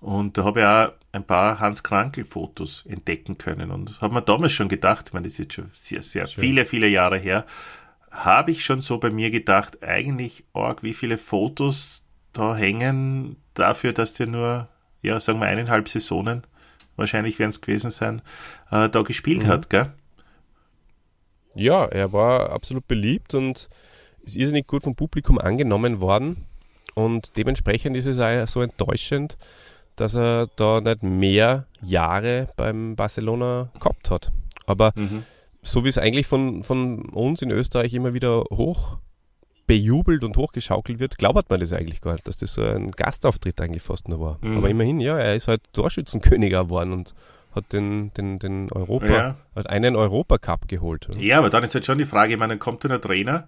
Und 0.00 0.36
da 0.36 0.44
habe 0.44 0.60
ich 0.60 0.66
auch 0.66 0.92
ein 1.12 1.24
paar 1.24 1.60
Hans-Krankel-Fotos 1.60 2.84
entdecken 2.86 3.38
können. 3.38 3.70
Und 3.70 4.00
habe 4.00 4.14
mir 4.14 4.22
damals 4.22 4.52
schon 4.52 4.68
gedacht, 4.68 5.08
ich 5.08 5.12
meine, 5.12 5.24
das 5.24 5.34
ist 5.34 5.38
jetzt 5.38 5.54
schon 5.54 5.70
sehr, 5.72 6.02
sehr 6.02 6.26
Schön. 6.26 6.42
viele, 6.42 6.64
viele 6.64 6.88
Jahre 6.88 7.18
her, 7.18 7.46
habe 8.10 8.50
ich 8.50 8.64
schon 8.64 8.80
so 8.80 8.98
bei 8.98 9.10
mir 9.10 9.30
gedacht, 9.30 9.82
eigentlich 9.82 10.44
arg, 10.52 10.82
wie 10.82 10.94
viele 10.94 11.18
Fotos 11.18 12.02
da 12.32 12.56
hängen 12.56 13.36
dafür, 13.54 13.92
dass 13.92 14.14
der 14.14 14.26
nur, 14.26 14.68
ja, 15.02 15.20
sagen 15.20 15.40
wir 15.40 15.46
eineinhalb 15.46 15.88
Saisonen, 15.88 16.42
wahrscheinlich 16.96 17.38
werden 17.38 17.50
es 17.50 17.60
gewesen 17.60 17.90
sein, 17.90 18.22
äh, 18.70 18.88
da 18.88 19.02
gespielt 19.02 19.44
mhm. 19.44 19.48
hat, 19.48 19.70
gell? 19.70 19.92
Ja, 21.54 21.84
er 21.84 22.12
war 22.12 22.50
absolut 22.50 22.88
beliebt 22.88 23.34
und 23.34 23.68
ist 24.22 24.36
irrsinnig 24.36 24.66
gut 24.66 24.82
vom 24.82 24.94
Publikum 24.94 25.38
angenommen 25.38 26.00
worden. 26.00 26.46
Und 26.94 27.36
dementsprechend 27.36 27.96
ist 27.96 28.06
es 28.06 28.18
auch 28.18 28.46
so 28.46 28.60
enttäuschend, 28.60 29.38
dass 29.96 30.14
er 30.14 30.48
da 30.56 30.80
nicht 30.80 31.02
mehr 31.02 31.66
Jahre 31.82 32.48
beim 32.56 32.96
Barcelona 32.96 33.70
gehabt 33.78 34.10
hat. 34.10 34.32
Aber 34.66 34.92
mhm. 34.94 35.24
so 35.62 35.84
wie 35.84 35.88
es 35.88 35.98
eigentlich 35.98 36.26
von, 36.26 36.62
von 36.62 37.00
uns 37.10 37.42
in 37.42 37.50
Österreich 37.50 37.94
immer 37.94 38.14
wieder 38.14 38.44
hoch 38.50 38.98
bejubelt 39.66 40.24
und 40.24 40.36
hochgeschaukelt 40.36 40.98
wird, 40.98 41.18
glaubt 41.18 41.48
man 41.48 41.60
das 41.60 41.72
eigentlich 41.72 42.00
gar 42.00 42.12
nicht, 42.12 42.26
dass 42.26 42.36
das 42.36 42.54
so 42.54 42.62
ein 42.62 42.90
Gastauftritt 42.90 43.60
eigentlich 43.60 43.82
fast 43.82 44.08
nur 44.08 44.20
war. 44.20 44.38
Mhm. 44.40 44.58
Aber 44.58 44.68
immerhin, 44.68 45.00
ja, 45.00 45.18
er 45.18 45.34
ist 45.34 45.48
halt 45.48 45.62
Torschützenkönig 45.72 46.50
geworden 46.50 46.92
und 46.92 47.14
hat 47.54 47.72
den, 47.72 48.12
den, 48.14 48.38
den 48.38 48.72
Europa, 48.72 49.06
ja. 49.06 49.36
hat 49.54 49.68
einen 49.68 49.94
Europacup 49.94 50.68
geholt. 50.68 51.08
Ja, 51.18 51.38
aber 51.38 51.50
dann 51.50 51.62
ist 51.62 51.74
halt 51.74 51.84
schon 51.84 51.98
die 51.98 52.06
Frage, 52.06 52.32
ich 52.32 52.38
meine, 52.38 52.52
dann 52.52 52.58
kommt 52.58 52.84
dann 52.84 52.92
ein 52.92 53.00
Trainer, 53.00 53.46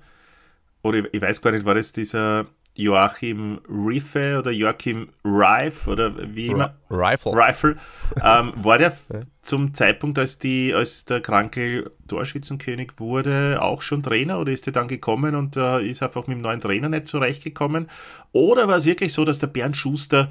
oder 0.84 1.02
ich 1.12 1.20
weiß 1.20 1.40
gar 1.40 1.50
nicht, 1.50 1.64
war 1.64 1.74
das 1.74 1.92
dieser 1.92 2.46
Joachim 2.76 3.60
Riffe 3.68 4.38
oder 4.38 4.50
Joachim 4.50 5.08
Rife 5.24 5.90
oder 5.90 6.12
wie 6.34 6.48
immer? 6.48 6.74
Rifle. 6.90 7.32
Rifle. 7.32 7.76
Ähm, 8.22 8.52
war 8.56 8.78
der 8.78 8.96
zum 9.42 9.72
Zeitpunkt, 9.74 10.18
als, 10.18 10.38
die, 10.38 10.74
als 10.74 11.04
der 11.04 11.20
Krankel 11.20 11.90
Torschützenkönig 12.08 12.98
wurde, 12.98 13.62
auch 13.62 13.80
schon 13.80 14.02
Trainer 14.02 14.40
oder 14.40 14.52
ist 14.52 14.66
er 14.66 14.72
dann 14.72 14.88
gekommen 14.88 15.36
und 15.36 15.56
äh, 15.56 15.86
ist 15.86 16.02
einfach 16.02 16.26
mit 16.26 16.36
dem 16.36 16.42
neuen 16.42 16.60
Trainer 16.60 16.88
nicht 16.88 17.06
zurechtgekommen? 17.06 17.88
Oder 18.32 18.68
war 18.68 18.76
es 18.76 18.86
wirklich 18.86 19.12
so, 19.12 19.24
dass 19.24 19.38
der 19.38 19.46
Bernd 19.46 19.76
Schuster 19.76 20.28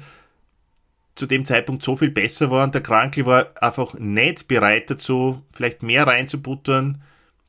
zu 1.16 1.26
dem 1.26 1.44
Zeitpunkt 1.44 1.82
so 1.82 1.96
viel 1.96 2.10
besser 2.10 2.50
war 2.50 2.64
und 2.64 2.74
der 2.74 2.82
Krankel 2.82 3.26
war 3.26 3.46
einfach 3.60 3.94
nicht 3.94 4.46
bereit 4.46 4.90
dazu, 4.90 5.42
vielleicht 5.50 5.82
mehr 5.82 6.06
reinzubuttern? 6.06 7.02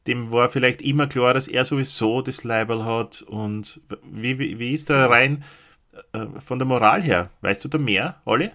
Dem 0.07 0.31
war 0.31 0.49
vielleicht 0.49 0.81
immer 0.81 1.07
klar, 1.07 1.33
dass 1.33 1.47
er 1.47 1.65
sowieso 1.65 2.21
das 2.21 2.43
Label 2.43 2.85
hat 2.85 3.21
und 3.23 3.81
wie, 4.03 4.39
wie, 4.39 4.59
wie 4.59 4.73
ist 4.73 4.89
da 4.89 5.07
rein 5.07 5.43
äh, 6.13 6.25
von 6.45 6.59
der 6.59 6.67
Moral 6.67 7.01
her? 7.01 7.29
Weißt 7.41 7.63
du 7.65 7.69
da 7.69 7.77
mehr, 7.77 8.21
Olli? 8.25 8.51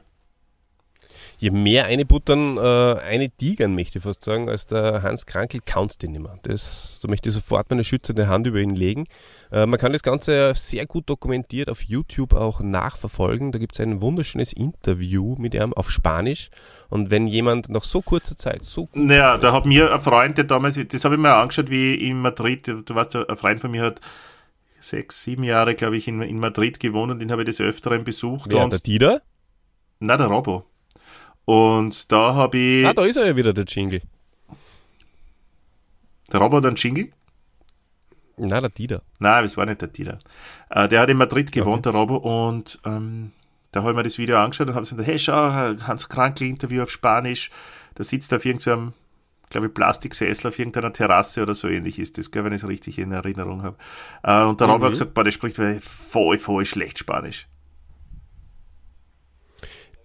Je 1.40 1.50
mehr 1.50 1.86
eine 1.86 2.04
buttern, 2.04 2.58
äh, 2.58 2.60
eine 3.00 3.30
tigern, 3.30 3.74
möchte 3.74 3.96
ich 3.96 4.04
fast 4.04 4.22
sagen, 4.22 4.50
als 4.50 4.66
der 4.66 5.02
Hans 5.02 5.24
Krankel 5.24 5.62
kannst 5.64 6.02
du 6.02 6.08
nicht 6.08 6.20
mehr. 6.20 6.38
Das, 6.42 7.00
da 7.00 7.08
möchte 7.08 7.30
ich 7.30 7.34
sofort 7.34 7.70
meine 7.70 7.82
schützende 7.82 8.28
Hand 8.28 8.46
über 8.46 8.58
ihn 8.58 8.76
legen. 8.76 9.06
Äh, 9.50 9.64
man 9.64 9.80
kann 9.80 9.92
das 9.92 10.02
Ganze 10.02 10.52
sehr 10.54 10.84
gut 10.84 11.08
dokumentiert 11.08 11.70
auf 11.70 11.80
YouTube 11.80 12.34
auch 12.34 12.60
nachverfolgen. 12.60 13.52
Da 13.52 13.58
gibt 13.58 13.72
es 13.72 13.80
ein 13.80 14.02
wunderschönes 14.02 14.52
Interview 14.52 15.34
mit 15.38 15.54
ihm 15.54 15.72
auf 15.72 15.90
Spanisch. 15.90 16.50
Und 16.90 17.10
wenn 17.10 17.26
jemand 17.26 17.70
nach 17.70 17.84
so 17.84 18.02
kurzer 18.02 18.36
Zeit 18.36 18.62
so 18.62 18.90
Naja, 18.92 19.38
da 19.38 19.52
hat 19.52 19.64
mir 19.64 19.94
ein 19.94 20.00
Freund, 20.02 20.36
der 20.36 20.44
damals, 20.44 20.78
das 20.88 21.04
habe 21.06 21.14
ich 21.14 21.20
mir 21.22 21.32
angeschaut, 21.32 21.70
wie 21.70 21.94
in 21.94 22.20
Madrid, 22.20 22.68
du 22.68 22.94
weißt, 22.94 23.16
ein 23.16 23.36
Freund 23.38 23.60
von 23.60 23.70
mir 23.70 23.84
hat 23.84 24.02
sechs, 24.78 25.22
sieben 25.22 25.44
Jahre, 25.44 25.74
glaube 25.74 25.96
ich, 25.96 26.06
in, 26.06 26.20
in 26.20 26.38
Madrid 26.38 26.80
gewohnt 26.80 27.10
und 27.10 27.18
den 27.18 27.32
habe 27.32 27.40
ich 27.40 27.46
des 27.46 27.62
Öfteren 27.62 28.04
besucht. 28.04 28.52
Wer, 28.52 28.62
und, 28.62 28.74
der 28.74 28.80
Dieter? 28.80 29.22
na, 30.00 30.18
der 30.18 30.26
Robo. 30.26 30.69
Und 31.50 32.12
da 32.12 32.34
habe 32.34 32.56
ich, 32.58 32.86
Ah, 32.86 32.92
da 32.92 33.04
ist 33.04 33.16
er 33.16 33.26
ja 33.26 33.34
wieder, 33.34 33.52
der 33.52 33.64
Jingle. 33.64 34.02
der 36.32 36.38
Robo 36.40 36.58
hat 36.58 36.64
einen 36.64 36.76
Jingle? 36.76 37.10
Nein, 38.36 38.60
der 38.60 38.70
Dieter. 38.70 39.02
Nein, 39.18 39.42
das 39.42 39.56
war 39.56 39.66
nicht 39.66 39.80
der 39.80 39.88
Dieter. 39.88 40.20
Äh, 40.70 40.88
der 40.88 41.00
hat 41.00 41.10
in 41.10 41.16
Madrid 41.16 41.50
gewohnt, 41.50 41.86
der 41.86 41.92
Robo, 41.92 42.18
und 42.18 42.78
ähm, 42.86 43.32
da 43.72 43.80
habe 43.80 43.90
ich 43.90 43.96
mir 43.96 44.04
das 44.04 44.16
Video 44.16 44.38
angeschaut 44.38 44.68
und 44.68 44.74
habe 44.74 44.86
gesagt, 44.86 45.04
hey, 45.04 45.18
schau, 45.18 45.50
Hans 45.50 46.08
Krankl 46.08 46.44
Interview 46.44 46.84
auf 46.84 46.90
Spanisch. 46.92 47.50
Da 47.96 48.04
sitzt 48.04 48.30
er 48.32 48.36
auf 48.36 48.44
irgendeinem, 48.44 48.92
glaube 49.50 49.66
ich, 49.66 49.74
Plastiksessel 49.74 50.46
auf 50.46 50.58
irgendeiner 50.58 50.92
Terrasse 50.92 51.42
oder 51.42 51.54
so 51.56 51.66
ähnlich 51.66 51.98
ist 51.98 52.16
das, 52.16 52.30
gell, 52.30 52.44
wenn 52.44 52.52
ich 52.52 52.62
es 52.62 52.68
richtig 52.68 52.96
in 53.00 53.10
Erinnerung 53.10 53.64
habe. 53.64 53.76
Äh, 54.22 54.44
und 54.44 54.60
der 54.60 54.68
Robo 54.68 54.84
hat 54.84 54.92
gesagt, 54.92 55.14
boah, 55.14 55.24
der 55.24 55.32
spricht 55.32 55.56
voll, 55.82 56.38
voll 56.38 56.64
schlecht 56.64 57.00
Spanisch. 57.00 57.48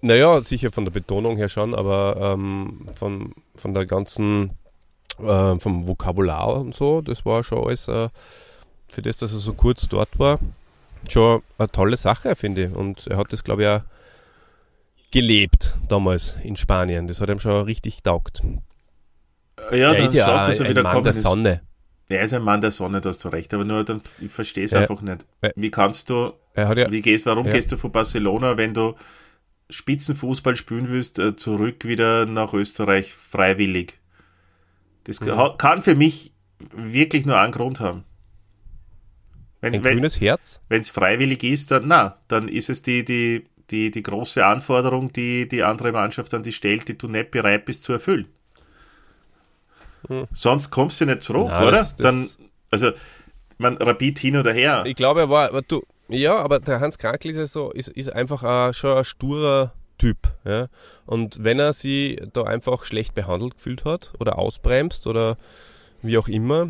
Naja, 0.06 0.40
sicher 0.44 0.72
von 0.72 0.86
der 0.86 0.92
Betonung 0.92 1.36
her 1.36 1.50
schon, 1.50 1.74
aber 1.74 2.16
ähm, 2.36 2.88
von, 2.94 3.34
von 3.56 3.74
der 3.74 3.88
ganzen, 3.88 4.52
äh, 5.20 5.58
vom 5.58 5.88
Vokabular 5.88 6.58
und 6.62 6.76
so, 6.76 7.02
das 7.02 7.26
war 7.26 7.44
schon 7.44 7.66
alles, 7.66 7.88
äh, 7.88 8.10
für 8.88 9.02
das, 9.02 9.18
dass 9.18 9.34
er 9.34 9.40
so 9.40 9.54
kurz 9.54 9.88
dort 9.88 10.20
war, 10.20 10.38
schon 11.10 11.42
eine 11.58 11.70
tolle 11.72 11.98
Sache, 11.98 12.36
finde 12.36 12.66
ich. 12.66 12.76
Und 12.76 13.08
er 13.08 13.18
hat 13.18 13.34
das, 13.34 13.44
glaube 13.44 13.64
ich, 13.64 13.68
auch 13.68 13.82
gelebt 15.12 15.74
damals 15.90 16.38
in 16.44 16.56
Spanien. 16.56 17.08
Das 17.08 17.20
hat 17.20 17.30
ihm 17.30 17.40
schon 17.40 17.66
richtig 17.66 18.04
taugt. 18.04 18.44
Ja, 19.72 19.92
er 19.94 20.06
ist 20.06 20.14
ja 20.14 20.44
auch 20.44 20.48
ein, 20.50 20.78
ein 20.78 20.84
Mann 20.84 21.04
der 21.04 21.14
ist. 21.14 21.24
Sonne. 21.24 21.62
Er 22.10 22.22
ist 22.22 22.34
ein 22.34 22.44
Mann 22.44 22.62
der 22.62 22.70
Sonne, 22.70 23.02
da 23.02 23.10
hast 23.10 23.24
du 23.26 23.30
recht, 23.30 23.52
aber 23.56 23.66
nur 23.66 23.84
dann, 23.84 24.02
ich 24.22 24.32
verstehe 24.32 24.66
es 24.66 24.72
Ja. 24.72 24.82
einfach 24.82 25.02
nicht. 25.02 25.26
Wie 25.56 25.72
kannst 25.72 26.12
du, 26.12 26.34
Er 26.54 26.78
ja, 26.78 26.92
wie 26.92 27.02
gehst, 27.02 27.26
warum 27.26 27.48
Ja. 27.48 27.54
gehst 27.54 27.72
du 27.72 27.78
von 27.78 27.92
Barcelona, 27.92 28.56
wenn 28.58 28.76
du 28.76 28.94
Spitzenfußball 29.70 30.56
spielen 30.56 30.90
willst, 30.90 31.20
äh, 31.20 31.36
zurück 31.36 31.86
wieder 31.86 32.26
nach 32.26 32.54
Österreich 32.54 33.14
freiwillig? 33.14 34.00
Das 35.06 35.20
Mhm. 35.22 35.58
kann 35.58 35.82
für 35.84 35.96
mich 35.96 36.34
wirklich 36.74 37.26
nur 37.26 37.38
einen 37.38 37.52
Grund 37.52 37.80
haben. 37.80 38.04
ein 39.62 39.74
Wenn 39.74 39.84
wenn 39.84 39.94
grünes 39.98 40.22
Herz. 40.22 40.60
es 40.70 40.90
freiwillig 40.92 41.44
ist, 41.44 41.72
dann 41.72 41.88
na, 41.88 42.16
dann 42.28 42.48
ist 42.48 42.70
es 42.70 42.82
die, 42.84 43.04
die, 43.04 43.46
die, 43.72 43.90
die 43.90 44.04
große 44.04 44.46
Anforderung, 44.46 45.12
die 45.12 45.48
die 45.48 45.64
andere 45.64 45.92
Mannschaft 45.92 46.34
an 46.36 46.44
dich 46.44 46.56
stellt, 46.56 46.88
die 46.88 46.98
du 46.98 47.08
nicht 47.08 47.32
bereit 47.32 47.66
bist 47.66 47.84
zu 47.84 47.94
erfüllen. 47.94 48.28
Sonst 50.34 50.70
kommst 50.70 51.02
du 51.02 51.06
nicht 51.06 51.24
zurück, 51.24 51.46
Hm. 51.48 51.52
Na, 51.52 51.62
oder? 51.68 51.72
das- 51.78 51.96
das- 51.96 52.04
dann, 52.04 52.30
also, 52.70 52.92
man 53.58 53.78
Rapid 53.78 54.20
hin 54.20 54.38
oder 54.38 54.54
her. 54.54 54.84
Ich 54.86 54.96
glaube, 54.96 55.22
er 55.22 55.30
war, 55.30 55.62
du, 55.64 55.84
ja, 56.08 56.38
aber 56.38 56.60
der 56.60 56.80
Hans 56.80 56.98
Krankel 56.98 57.32
ist 57.32 57.38
ja 57.38 57.48
so, 57.48 57.72
ist, 57.72 57.90
ist 57.90 58.12
einfach 58.14 58.44
auch 58.44 58.74
schon 58.74 58.98
ein 58.98 59.06
sturer 59.06 59.74
Typ. 59.98 60.18
Ja? 60.44 60.68
Und 61.06 61.44
wenn 61.44 61.60
er 61.60 61.74
sie 61.74 62.22
da 62.34 62.44
einfach 62.44 62.84
schlecht 62.86 63.16
behandelt 63.16 63.56
gefühlt 63.56 63.86
hat 63.86 64.14
oder 64.20 64.38
ausbremst 64.38 65.08
oder 65.08 65.38
wie 66.02 66.18
auch 66.18 66.28
immer, 66.28 66.70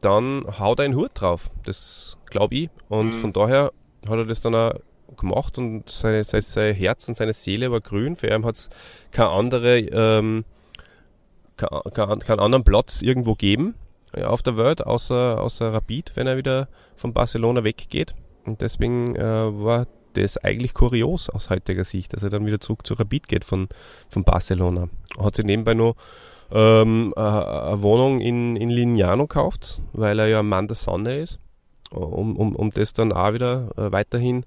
dann 0.00 0.44
haut 0.58 0.80
er 0.80 0.84
einen 0.86 0.96
Hut 0.96 1.12
drauf. 1.14 1.50
Das 1.64 2.16
glaube 2.26 2.54
ich. 2.56 2.70
Und 2.88 3.08
Mhm. 3.08 3.12
von 3.20 3.32
daher 3.32 3.72
hat 4.08 4.18
er 4.18 4.24
das 4.26 4.40
dann 4.40 4.54
auch 4.54 4.72
gemacht 5.16 5.56
und 5.58 5.88
seine, 5.88 6.24
sein, 6.24 6.42
sein 6.42 6.74
Herz 6.74 7.06
und 7.08 7.16
seine 7.16 7.32
Seele 7.32 7.70
war 7.70 7.80
grün. 7.80 8.16
Für 8.16 8.26
ihn 8.34 8.44
hat 8.44 8.56
es 8.56 8.70
keine 9.12 9.30
andere, 9.30 9.78
ähm, 9.78 10.44
kein- 11.56 11.80
kein- 11.94 12.18
keinen 12.18 12.40
anderen 12.40 12.64
Platz 12.64 13.00
irgendwo 13.00 13.34
geben 13.34 13.76
auf 14.24 14.42
der 14.42 14.56
Welt, 14.58 14.84
außer, 14.84 15.40
außer 15.40 15.72
Rapid, 15.72 16.12
wenn 16.16 16.26
er 16.26 16.36
wieder 16.36 16.68
von 16.96 17.12
Barcelona 17.12 17.64
weggeht. 17.64 18.14
Und 18.44 18.60
deswegen 18.60 19.16
äh, 19.16 19.22
war 19.22 19.86
das 20.14 20.38
eigentlich 20.38 20.74
kurios 20.74 21.28
aus 21.28 21.50
heutiger 21.50 21.84
Sicht, 21.84 22.12
dass 22.12 22.22
er 22.22 22.30
dann 22.30 22.46
wieder 22.46 22.60
zurück 22.60 22.86
zu 22.86 22.94
Rapid 22.94 23.28
geht 23.28 23.44
von, 23.44 23.68
von 24.08 24.24
Barcelona. 24.24 24.88
Hat 25.18 25.36
sich 25.36 25.44
nebenbei 25.44 25.74
noch 25.74 25.96
ähm, 26.52 27.12
äh, 27.16 27.20
eine 27.20 27.82
Wohnung 27.82 28.20
in, 28.20 28.56
in 28.56 28.70
Lignano 28.70 29.26
gekauft, 29.26 29.80
weil 29.92 30.18
er 30.18 30.26
ja 30.28 30.40
ein 30.40 30.48
Mann 30.48 30.68
der 30.68 30.76
Sonne 30.76 31.18
ist, 31.18 31.40
um, 31.90 32.36
um, 32.36 32.54
um 32.54 32.70
das 32.70 32.92
dann 32.92 33.12
auch 33.12 33.32
wieder 33.32 33.70
äh, 33.76 33.90
weiterhin 33.92 34.44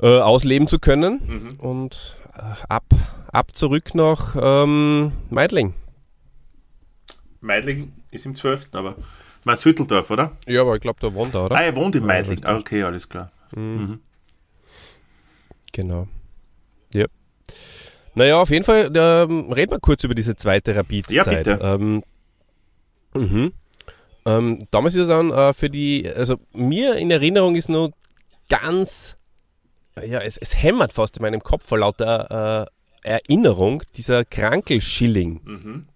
äh, 0.00 0.18
ausleben 0.18 0.68
zu 0.68 0.78
können. 0.78 1.20
Mhm. 1.26 1.60
Und 1.60 2.16
äh, 2.34 2.42
ab, 2.68 2.84
ab 3.32 3.54
zurück 3.54 3.94
nach 3.94 4.36
ähm, 4.40 5.12
Meidling. 5.30 5.74
Meidling 7.40 7.92
ist 8.10 8.26
im 8.26 8.34
12., 8.34 8.68
aber. 8.72 8.96
Meinst 9.44 9.64
Hütteldorf, 9.64 10.10
oder? 10.10 10.32
Ja, 10.46 10.62
aber 10.62 10.74
ich 10.74 10.80
glaube, 10.80 10.98
da 11.00 11.12
wohnt 11.12 11.34
er, 11.34 11.44
oder? 11.44 11.56
Ah, 11.56 11.62
er 11.62 11.76
wohnt 11.76 11.94
in 11.94 12.04
Meidling. 12.06 12.42
Ah, 12.44 12.56
okay, 12.56 12.82
alles 12.82 13.08
klar. 13.08 13.30
Mhm. 13.54 14.00
Genau. 15.72 16.08
Ja. 16.94 17.06
Naja, 18.14 18.40
auf 18.40 18.50
jeden 18.50 18.64
Fall 18.64 18.90
ähm, 18.94 19.52
reden 19.52 19.72
wir 19.72 19.80
kurz 19.80 20.04
über 20.04 20.14
diese 20.14 20.36
zweite 20.36 20.74
Rapid-Zeit. 20.74 21.14
Ja, 21.14 21.24
bitte. 21.24 21.58
Ähm, 21.60 22.02
mhm. 23.12 23.52
ähm, 24.24 24.58
damals 24.70 24.94
ist 24.94 25.08
er 25.08 25.16
dann 25.16 25.30
äh, 25.30 25.52
für 25.52 25.68
die, 25.68 26.08
also 26.08 26.36
mir 26.52 26.94
in 26.96 27.10
Erinnerung 27.10 27.56
ist 27.56 27.68
nur 27.68 27.92
ganz, 28.48 29.18
ja, 29.96 30.20
es, 30.20 30.36
es 30.36 30.62
hämmert 30.62 30.92
fast 30.92 31.16
in 31.16 31.22
meinem 31.22 31.42
Kopf 31.42 31.66
vor 31.66 31.78
lauter 31.78 32.68
äh, 33.02 33.08
Erinnerung 33.08 33.82
dieser 33.96 34.24
Krankelschilling. 34.24 35.40
Mhm. 35.44 35.86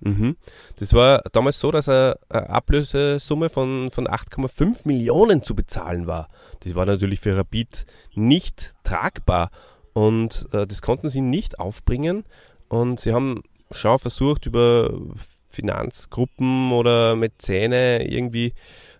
Mhm. 0.00 0.36
Das 0.76 0.92
war 0.92 1.22
damals 1.32 1.58
so, 1.58 1.70
dass 1.70 1.88
eine 1.88 2.16
Ablösesumme 2.28 3.48
von, 3.50 3.90
von 3.90 4.06
8,5 4.06 4.80
Millionen 4.84 5.42
zu 5.42 5.54
bezahlen 5.54 6.06
war. 6.06 6.28
Das 6.60 6.74
war 6.74 6.86
natürlich 6.86 7.20
für 7.20 7.36
Rapid 7.36 7.86
nicht 8.14 8.74
tragbar 8.84 9.50
und 9.92 10.46
äh, 10.52 10.66
das 10.66 10.82
konnten 10.82 11.10
sie 11.10 11.20
nicht 11.20 11.58
aufbringen 11.58 12.24
und 12.68 13.00
sie 13.00 13.12
haben 13.12 13.42
schon 13.70 13.98
versucht 13.98 14.46
über 14.46 14.92
Finanzgruppen 15.48 16.72
oder 16.72 17.16
Mäzene 17.16 18.08
irgendwie 18.08 18.54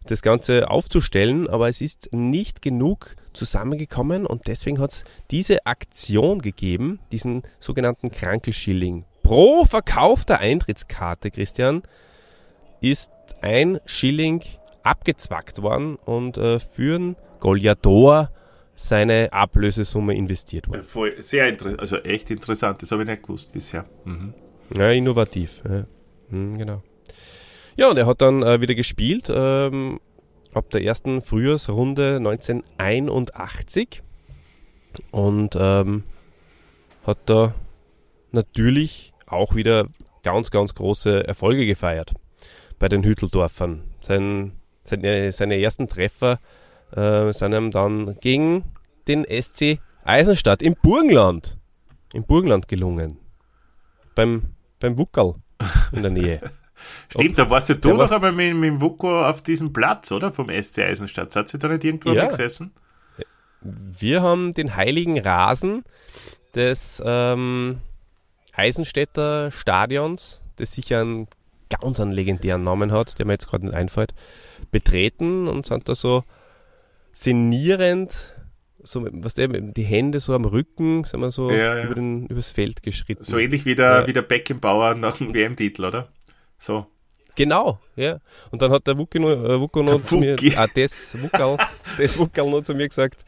das 0.06 0.22
Ganze 0.22 0.70
aufzustellen, 0.70 1.48
aber 1.48 1.68
es 1.68 1.80
ist 1.80 2.12
nicht 2.12 2.62
genug 2.62 3.14
zusammengekommen 3.32 4.26
und 4.26 4.46
deswegen 4.46 4.80
hat 4.80 4.92
es 4.92 5.04
diese 5.30 5.66
Aktion 5.66 6.40
gegeben, 6.40 6.98
diesen 7.12 7.42
sogenannten 7.60 8.10
Krankelschilling. 8.10 9.04
Pro 9.28 9.66
verkaufter 9.66 10.38
Eintrittskarte, 10.38 11.30
Christian, 11.30 11.82
ist 12.80 13.10
ein 13.42 13.78
Schilling 13.84 14.42
abgezwackt 14.82 15.60
worden 15.60 15.96
und 15.96 16.38
äh, 16.38 16.58
für 16.58 16.94
einen 16.94 17.16
Goliathor 17.38 18.30
seine 18.74 19.30
Ablösesumme 19.34 20.16
investiert 20.16 20.66
worden. 20.66 20.80
Äh, 20.80 20.84
Voll, 20.84 21.20
sehr 21.20 21.46
interessant, 21.46 21.78
also 21.78 21.98
echt 21.98 22.30
interessant, 22.30 22.80
das 22.80 22.90
habe 22.90 23.02
ich 23.02 23.08
nicht 23.10 23.22
gewusst 23.22 23.52
bisher. 23.52 23.84
Mhm. 24.06 24.32
Ja, 24.74 24.90
innovativ. 24.92 25.60
Ja. 25.68 25.84
Hm, 26.30 26.56
genau. 26.56 26.82
Ja, 27.76 27.90
und 27.90 27.98
er 27.98 28.06
hat 28.06 28.22
dann 28.22 28.42
äh, 28.42 28.62
wieder 28.62 28.74
gespielt 28.74 29.30
ähm, 29.30 30.00
ab 30.54 30.70
der 30.70 30.82
ersten 30.84 31.20
Frühjahrsrunde 31.20 32.16
1981 32.16 34.00
und 35.10 35.54
ähm, 35.60 36.04
hat 37.04 37.18
da 37.26 37.54
natürlich 38.32 39.12
auch 39.28 39.54
wieder 39.54 39.86
ganz, 40.22 40.50
ganz 40.50 40.74
große 40.74 41.26
Erfolge 41.26 41.66
gefeiert 41.66 42.14
bei 42.78 42.88
den 42.88 43.02
Hütteldorfern. 43.04 43.82
Sein, 44.00 44.52
seine, 44.84 45.32
seine 45.32 45.60
ersten 45.60 45.88
Treffer 45.88 46.38
äh, 46.94 47.32
sind 47.32 47.54
ihm 47.54 47.70
dann 47.70 48.16
gegen 48.20 48.64
den 49.06 49.24
SC 49.24 49.78
Eisenstadt 50.04 50.62
im 50.62 50.74
Burgenland, 50.80 51.58
im 52.12 52.24
Burgenland 52.24 52.68
gelungen. 52.68 53.18
Beim, 54.14 54.54
beim 54.80 54.96
Wuckerl 54.98 55.34
in 55.92 56.02
der 56.02 56.10
Nähe. 56.10 56.40
Stimmt, 57.08 57.38
da 57.38 57.50
warst 57.50 57.68
ja 57.68 57.74
du 57.74 57.88
Der 57.88 57.98
war- 57.98 58.06
doch 58.06 58.14
einmal 58.14 58.32
mit, 58.32 58.54
mit 58.54 58.68
dem 58.70 58.80
Vuko 58.80 59.24
auf 59.26 59.42
diesem 59.42 59.72
Platz, 59.72 60.12
oder? 60.12 60.30
Vom 60.32 60.48
SC 60.48 60.78
Eisenstadt. 60.84 61.34
Hat 61.34 61.48
sie 61.48 61.58
da 61.58 61.66
nicht 61.68 61.82
irgendwo 61.84 62.12
Ja. 62.12 62.26
gesessen? 62.26 62.72
Wir 63.60 64.22
haben 64.22 64.52
den 64.52 64.76
heiligen 64.76 65.18
Rasen 65.18 65.82
des 66.54 67.02
ähm, 67.04 67.78
Eisenstädter 68.58 69.50
Stadions, 69.52 70.42
das 70.56 70.72
sicher 70.72 71.00
einen 71.00 71.28
ganz 71.70 72.00
einen 72.00 72.12
legendären 72.12 72.64
Namen 72.64 72.92
hat, 72.92 73.18
der 73.18 73.26
mir 73.26 73.34
jetzt 73.34 73.48
gerade 73.48 73.66
nicht 73.66 73.74
einfällt, 73.74 74.12
betreten 74.70 75.46
und 75.48 75.64
sind 75.66 75.88
da 75.88 75.94
so 75.94 76.24
sinnierend 77.12 78.34
so 78.82 79.06
was 79.10 79.34
der, 79.34 79.48
die 79.48 79.82
Hände 79.82 80.20
so 80.20 80.34
am 80.34 80.44
Rücken, 80.44 81.04
sind 81.04 81.20
wir 81.20 81.30
so 81.30 81.50
Ja, 81.50 81.76
ja. 81.76 81.84
über 81.84 81.94
den, 81.96 82.26
übers 82.26 82.50
Feld 82.50 82.82
geschritten. 82.82 83.24
So 83.24 83.36
ähnlich 83.38 83.64
wie 83.64 83.74
der, 83.74 84.00
Ja. 84.00 84.06
wie 84.06 84.12
der 84.12 84.22
Beckenbauer 84.22 84.94
nach 84.94 85.16
dem 85.18 85.34
WM-Titel, 85.34 85.84
oder? 85.84 86.08
So. 86.58 86.86
Genau, 87.34 87.80
ja. 87.96 88.18
Und 88.50 88.62
dann 88.62 88.70
hat 88.70 88.86
der 88.86 88.96
Wucki 88.98 89.18
noch, 89.18 89.30
äh, 89.30 89.60
Wucko 89.60 89.82
noch 89.82 90.02
zu 90.04 90.16
mir, 90.18 90.36
ah, 90.56 90.66
das 90.74 91.20
Wuckerl, 91.20 91.56
das 91.98 92.16
Wuckerl 92.18 92.50
noch 92.50 92.62
zu 92.62 92.74
mir 92.74 92.88
gesagt, 92.88 93.24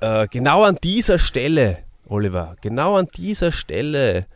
äh, 0.00 0.26
genau 0.28 0.62
an 0.62 0.78
dieser 0.82 1.18
Stelle, 1.18 1.78
Oliver, 2.12 2.56
genau 2.60 2.96
an 2.96 3.08
dieser 3.16 3.52
Stelle, 3.52 4.26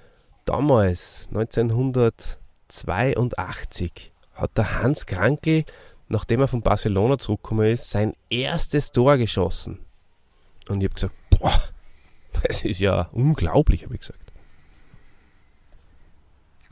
damals, 0.46 1.28
1982, 1.28 4.12
hat 4.32 4.56
der 4.56 4.82
Hans 4.82 5.04
Krankel, 5.04 5.66
nachdem 6.08 6.40
er 6.40 6.48
von 6.48 6.62
Barcelona 6.62 7.18
zurückgekommen 7.18 7.68
ist, 7.68 7.90
sein 7.90 8.14
erstes 8.30 8.92
Tor 8.92 9.18
geschossen. 9.18 9.80
Und 10.68 10.80
ich 10.80 10.86
habe 10.86 10.94
gesagt, 10.94 11.14
boah, 11.28 11.52
das 12.42 12.64
ist 12.64 12.80
ja 12.80 13.10
unglaublich, 13.12 13.84
habe 13.84 13.92
ich 13.94 14.00
gesagt. 14.00 14.32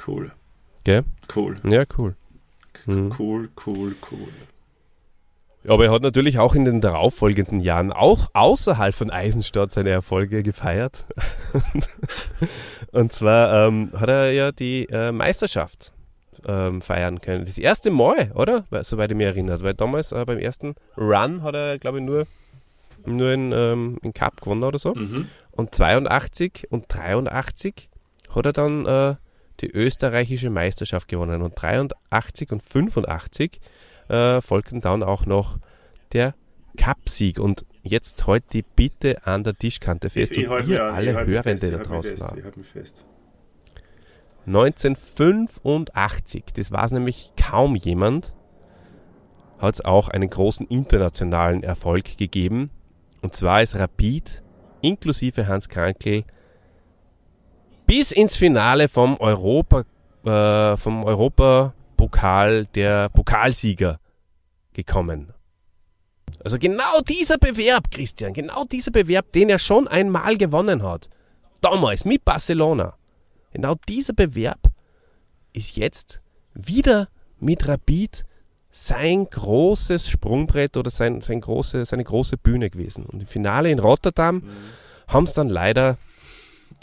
Cool. 0.07 0.33
Gell? 0.85 1.05
Cool. 1.37 1.61
Ja, 1.69 1.85
cool. 1.99 2.17
Mhm. 2.87 3.13
Cool, 3.19 3.51
cool, 3.67 3.95
cool. 4.11 4.29
Ja, 5.65 5.73
aber 5.73 5.87
er 5.87 5.93
hat 5.93 6.03
natürlich 6.03 6.39
auch 6.39 6.55
in 6.55 6.67
den 6.67 6.83
darauffolgenden 6.83 7.61
Jahren 7.61 7.91
auch 7.91 8.29
außerhalb 8.35 8.95
von 8.95 9.11
Eisenstadt 9.11 9.71
seine 9.71 9.91
Erfolge 9.91 10.43
gefeiert. 10.43 11.05
Und 12.93 13.15
zwar 13.15 13.67
ähm, 13.67 13.91
hat 13.97 14.11
er 14.11 14.31
ja 14.33 14.53
die 14.53 14.87
äh, 14.91 15.11
Meisterschaft 15.11 15.93
ähm, 16.47 16.83
feiern 16.83 17.21
können. 17.23 17.47
Das 17.47 17.57
erste 17.57 17.91
Mal, 17.91 18.31
oder? 18.35 18.65
Soweit 18.83 19.11
ich 19.11 19.17
mich 19.17 19.27
erinnert. 19.27 19.63
Weil 19.63 19.73
damals 19.73 20.13
äh, 20.13 20.23
beim 20.27 20.39
ersten 20.39 20.75
Run 20.99 21.43
hat 21.43 21.55
er, 21.55 21.79
glaube 21.79 21.99
ich, 21.99 22.05
nur, 22.05 22.27
nur 23.07 23.33
in, 23.33 23.53
ähm, 23.53 23.99
in 24.03 24.13
Cup 24.13 24.43
gewonnen 24.43 24.65
oder 24.65 24.79
so. 24.79 24.95
Mhm. 24.95 25.29
Und 25.53 25.75
82 25.75 26.67
und 26.69 26.85
83 26.89 27.89
hat 28.35 28.45
er 28.45 28.53
dann 28.53 28.85
äh, 28.85 29.15
die 29.61 29.71
österreichische 29.71 30.51
Meisterschaft 30.51 31.09
gewonnen. 31.09 31.41
Und 31.41 31.55
83 31.55 32.53
und 32.53 32.63
85 32.63 33.61
äh, 34.15 34.41
folgten 34.41 34.81
dann 34.81 35.03
auch 35.03 35.27
noch 35.27 35.59
der 36.13 36.35
Cupsieg. 36.77 37.39
Und 37.39 37.67
jetzt 37.83 38.27
heute 38.27 38.47
die 38.53 38.63
Bitte 38.63 39.27
an 39.27 39.45
der 39.45 39.55
Tischkante 39.55 40.11
fest. 40.11 40.37
und 40.37 40.49
halt 40.49 40.67
ihr 40.67 40.73
mich 40.73 40.81
an, 40.81 40.95
alle 40.95 41.11
ich 41.11 41.17
Hörende 41.17 41.43
fest, 41.43 41.65
ich 41.65 41.71
da 41.71 41.79
draußen 41.79 42.17
fest, 42.17 42.25
auch. 42.25 42.37
Ich 42.37 42.57
mich 42.57 42.67
fest. 42.67 43.05
1985, 44.47 46.45
das 46.55 46.71
war 46.71 46.85
es 46.85 46.93
nämlich 46.93 47.33
kaum 47.37 47.77
jemand, 47.77 48.35
hat 49.59 49.75
es 49.75 49.85
auch 49.85 50.09
einen 50.09 50.29
großen 50.29 50.67
internationalen 50.67 51.63
Erfolg 51.63 52.19
gegeben. 52.19 52.71
Und 53.23 53.35
zwar 53.35 53.63
ist 53.63 53.75
Rapid 53.75 54.43
inklusive 54.83 55.47
Hans 55.47 55.71
Krankel 55.71 56.25
bis 57.87 58.13
ins 58.13 58.37
Finale 58.37 58.89
vom 58.89 59.17
Europa, 59.19 59.85
äh, 60.25 60.77
vom 60.77 61.05
Europapokal 61.05 62.67
der 62.75 63.09
Pokalsieger 63.09 63.99
gekommen. 64.75 65.33
Also 66.45 66.59
genau 66.59 67.01
dieser 67.09 67.39
Bewerb, 67.39 67.91
Christian, 67.91 68.33
genau 68.33 68.65
dieser 68.65 68.91
Bewerb, 68.91 69.33
den 69.33 69.49
er 69.49 69.59
schon 69.59 69.89
einmal 69.89 70.37
gewonnen 70.37 70.83
hat. 70.83 71.09
Damals 71.61 72.05
mit 72.05 72.25
Barcelona. 72.25 72.95
Genau 73.53 73.77
dieser 73.89 74.13
Bewerb 74.13 74.61
ist 75.53 75.77
jetzt 75.77 76.21
wieder 76.53 77.09
mit 77.39 77.67
Rapid 77.67 78.25
sein 78.71 79.27
großes 79.31 80.09
Sprungbrett 80.09 80.77
oder 80.77 80.91
sein, 80.91 81.21
sein 81.21 81.41
große, 81.41 81.85
seine 81.85 82.03
große 82.03 82.37
Bühne 82.37 82.71
gewesen. 82.71 83.07
Und 83.07 83.21
im 83.21 83.27
Finale 83.29 83.71
in 83.71 83.79
Rotterdam 83.79 84.43
haben 85.07 85.25
es 85.25 85.33
dann 85.33 85.49
leider 85.49 85.97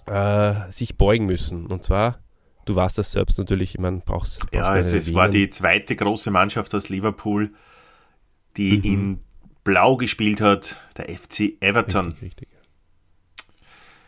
äh, 0.05 0.71
sich 0.71 0.95
beugen 0.95 1.25
müssen. 1.25 1.67
Und 1.67 1.83
zwar, 1.83 2.19
du 2.65 2.75
warst 2.75 2.97
das 2.97 3.11
selbst 3.11 3.37
natürlich, 3.37 3.77
man 3.77 3.99
brauchst 3.99 4.45
Ja, 4.53 4.75
es, 4.77 4.93
es 4.93 5.13
war 5.13 5.27
die 5.27 5.49
zweite 5.49 5.95
große 5.97 6.31
Mannschaft 6.31 6.73
aus 6.73 6.87
Liverpool, 6.87 7.53
die 8.57 8.77
Mhm. 8.77 8.83
in 8.83 9.19
Blau 9.63 9.95
gespielt 9.97 10.41
hat, 10.41 10.81
der 10.97 11.09
FC 11.09 11.53
Everton. 11.59 12.07
Richtig, 12.07 12.23
richtig. 12.23 12.47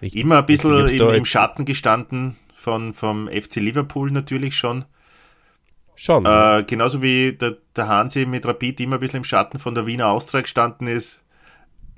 Richtig. 0.02 0.22
Immer 0.22 0.40
ein 0.40 0.46
bisschen 0.46 0.88
im, 0.88 0.98
da 0.98 1.14
im 1.14 1.26
Schatten 1.26 1.66
gestanden 1.66 2.36
von, 2.54 2.94
vom 2.94 3.30
FC 3.30 3.58
Liverpool 3.58 4.12
natürlich 4.12 4.56
schon. 4.56 4.86
Schon. 5.96 6.26
Äh, 6.26 6.64
genauso 6.68 7.02
wie 7.02 7.34
der, 7.34 7.58
der 7.76 7.88
Hansi 7.88 8.26
mit 8.26 8.46
Rapid 8.46 8.82
immer 8.82 8.98
ein 8.98 9.00
bisschen 9.00 9.18
im 9.18 9.24
Schatten 9.24 9.60
von 9.60 9.76
der 9.76 9.86
Wiener 9.86 10.08
Austria 10.08 10.42
gestanden 10.42 10.88
ist, 10.88 11.24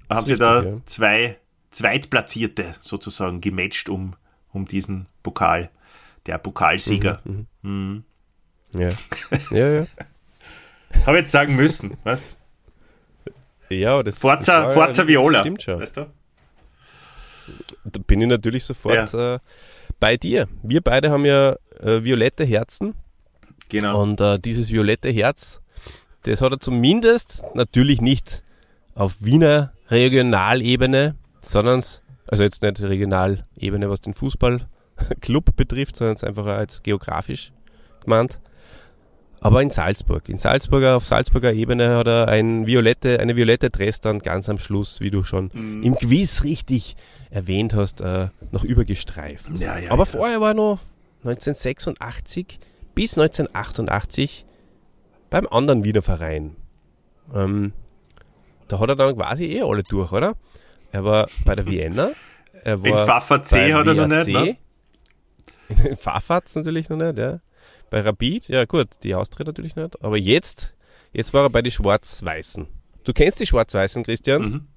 haben 0.10 0.20
ist 0.20 0.28
sie 0.28 0.38
da 0.38 0.60
richtig, 0.60 0.74
ja. 0.74 0.82
zwei 0.86 1.38
Zweitplatzierte 1.72 2.74
sozusagen 2.80 3.42
gematcht 3.42 3.90
um, 3.90 4.16
um 4.52 4.66
diesen 4.66 5.08
Pokal. 5.24 5.72
Der 6.26 6.38
Pokalsieger. 6.38 7.22
Mhm. 7.62 8.04
ja. 8.74 8.90
ja, 9.52 9.70
ja. 9.70 9.88
Habe 11.06 11.18
jetzt 11.18 11.32
sagen 11.32 11.56
müssen, 11.56 11.98
weißt 12.04 12.38
Ja, 13.70 14.02
das 14.04 14.20
Forza, 14.20 14.66
das 14.66 14.74
Forza 14.74 15.02
das 15.04 15.08
Viola. 15.08 15.40
Stimmt 15.42 15.62
schon. 15.64 15.80
Weißt 15.80 15.98
du? 15.98 16.08
Da 17.86 18.00
bin 18.08 18.22
ich 18.22 18.28
natürlich 18.28 18.64
sofort 18.64 19.14
äh, 19.14 19.40
bei 20.00 20.18
dir. 20.18 20.48
Wir 20.64 20.82
beide 20.82 21.12
haben 21.12 21.26
ja 21.26 21.56
äh, 21.80 22.04
violette 22.04 22.44
Herzen 22.44 22.96
Genau. 23.70 24.02
und 24.02 24.22
äh, 24.22 24.40
dieses 24.40 24.72
violette 24.72 25.10
Herz, 25.10 25.60
das 26.24 26.42
hat 26.42 26.52
er 26.52 26.60
zumindest 26.60 27.44
natürlich 27.56 28.00
nicht 28.02 28.44
auf 28.94 29.18
Wiener 29.20 29.74
Regionalebene, 29.90 31.16
sondern 31.42 31.84
also 32.28 32.44
jetzt 32.44 32.62
nicht 32.64 32.82
Regionalebene, 32.82 33.90
was 33.90 34.02
den 34.02 34.14
Fußballclub 34.14 35.56
betrifft, 35.56 35.96
sondern 35.98 36.16
es 36.16 36.24
einfach 36.24 36.46
als 36.48 36.82
geografisch 36.84 37.52
gemeint. 38.04 38.40
Aber 39.46 39.62
in 39.62 39.70
Salzburg. 39.70 40.28
In 40.30 40.38
Salzburger, 40.40 40.96
auf 40.98 41.06
Salzburger 41.06 41.54
Ebene 41.54 41.96
hat 41.96 42.08
er 42.08 42.28
ein 42.30 42.66
violette, 42.66 43.20
eine 43.20 43.36
violette 43.36 43.70
Dress 43.70 44.00
dann 44.02 44.20
ganz 44.20 44.50
am 44.50 44.58
Schluss, 44.60 45.02
wie 45.02 45.12
du 45.12 45.24
schon 45.24 45.52
Mhm. 45.54 45.84
im 45.84 45.96
Quiz 45.96 46.44
richtig 46.44 46.96
erwähnt 47.30 47.74
hast, 47.76 48.02
äh, 48.02 48.30
noch 48.52 48.64
übergestreift. 48.64 49.46
Ja, 49.60 49.78
ja, 49.78 49.92
Aber 49.92 50.04
ja. 50.04 50.06
vorher 50.06 50.42
war 50.42 50.54
noch 50.54 50.80
1986 51.24 52.60
bis 52.96 53.18
1988 53.18 54.46
beim 55.30 55.48
anderen 55.48 55.84
Wiener 55.84 56.02
Verein. 56.02 56.56
Ähm, 57.34 57.74
da 58.68 58.80
hat 58.80 58.90
er 58.90 58.96
dann 58.96 59.16
quasi 59.16 59.46
eh 59.46 59.62
alle 59.62 59.84
durch, 59.84 60.12
oder? 60.12 60.34
Er 60.92 61.04
war 61.04 61.28
bei 61.44 61.56
der 61.56 61.68
Vienna. 61.68 62.12
Er 62.64 62.76
In 62.76 62.84
war 62.86 63.06
Pfaffer 63.06 63.44
C 63.44 63.72
beim 63.72 63.74
hat 63.80 63.88
er 63.88 63.94
noch 63.94 64.08
nicht, 64.08 64.28
ne? 64.28 64.58
In 65.90 65.98
Pfaffert's 65.98 66.56
natürlich 66.56 66.90
noch 66.90 66.98
nicht, 66.98 67.18
ja. 67.18 67.40
Bei 67.90 68.02
Rapid, 68.02 68.48
ja 68.50 68.66
gut, 68.66 68.88
die 69.04 69.16
Austria 69.16 69.46
natürlich 69.46 69.76
nicht. 69.76 70.04
Aber 70.04 70.18
jetzt, 70.18 70.76
jetzt 71.14 71.34
war 71.34 71.44
er 71.44 71.50
bei 71.50 71.62
den 71.62 71.72
Schwarz-Weißen. 71.72 72.68
Du 73.04 73.14
kennst 73.14 73.40
die 73.40 73.46
Schwarz-Weißen, 73.46 74.04
Christian? 74.04 74.42
Mhm. 74.42 74.68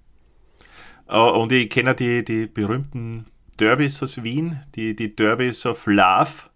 Äh, 1.09 1.17
Und 1.19 1.53
ich 1.53 1.71
kenne 1.71 1.95
die, 1.95 2.25
die 2.25 2.47
berühmten 2.47 3.27
Derbys 3.59 4.03
aus 4.03 4.23
Wien, 4.23 4.61
die, 4.75 4.95
die 4.95 5.15
Derbys 5.17 5.65
of 5.67 5.87
Love, 5.87 6.51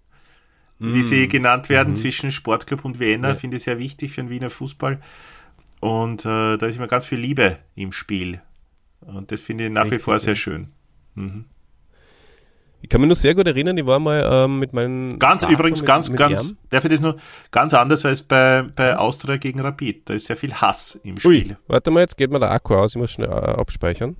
wie 0.78 1.02
sie 1.02 1.28
genannt 1.28 1.68
werden, 1.68 1.94
zwischen 1.94 2.32
Sportclub 2.32 2.84
und 2.84 2.98
Vienna, 2.98 3.28
Ja. 3.28 3.34
finde 3.36 3.56
ich 3.56 3.62
sehr 3.62 3.78
wichtig 3.78 4.10
für 4.12 4.20
den 4.22 4.30
Wiener 4.30 4.50
Fußball. 4.50 5.00
Und 5.80 6.24
äh, 6.24 6.56
da 6.58 6.66
ist 6.66 6.76
immer 6.76 6.88
ganz 6.88 7.06
viel 7.06 7.18
Liebe 7.18 7.58
im 7.76 7.92
Spiel. 7.92 8.40
Und 9.00 9.30
das 9.30 9.40
finde 9.42 9.66
ich 9.66 9.70
nach 9.70 9.84
wie 9.84 9.90
Richtig, 9.90 10.02
vor 10.02 10.18
sehr 10.18 10.32
ja. 10.32 10.36
schön. 10.36 10.72
Ich 12.82 12.88
kann 12.88 13.00
mich 13.00 13.06
nur 13.06 13.16
sehr 13.16 13.34
gut 13.36 13.46
erinnern, 13.46 13.78
ich 13.78 13.86
war 13.86 14.00
mal 14.00 14.28
ähm, 14.28 14.58
mit 14.58 14.72
meinen. 14.72 15.16
Ganz 15.20 15.42
Vater, 15.42 15.54
übrigens, 15.54 15.80
mit, 15.80 15.86
ganz, 15.86 16.10
mit 16.10 16.18
ganz, 16.18 16.56
darf 16.68 16.84
ich 16.84 16.90
das 16.90 17.00
nur, 17.00 17.16
ganz 17.52 17.74
anders 17.74 18.04
als 18.04 18.24
bei, 18.24 18.64
bei 18.74 18.96
Austria 18.96 19.36
gegen 19.36 19.60
Rapid. 19.60 20.10
Da 20.10 20.14
ist 20.14 20.26
sehr 20.26 20.36
viel 20.36 20.52
Hass 20.52 20.98
im 21.04 21.18
Spiel. 21.18 21.30
Ui, 21.30 21.56
warte 21.68 21.92
mal, 21.92 22.00
jetzt 22.00 22.16
geht 22.16 22.32
mir 22.32 22.40
der 22.40 22.50
Akku 22.50 22.74
aus, 22.74 22.96
ich 22.96 23.00
muss 23.00 23.12
schnell 23.12 23.28
äh, 23.28 23.32
abspeichern. 23.32 24.16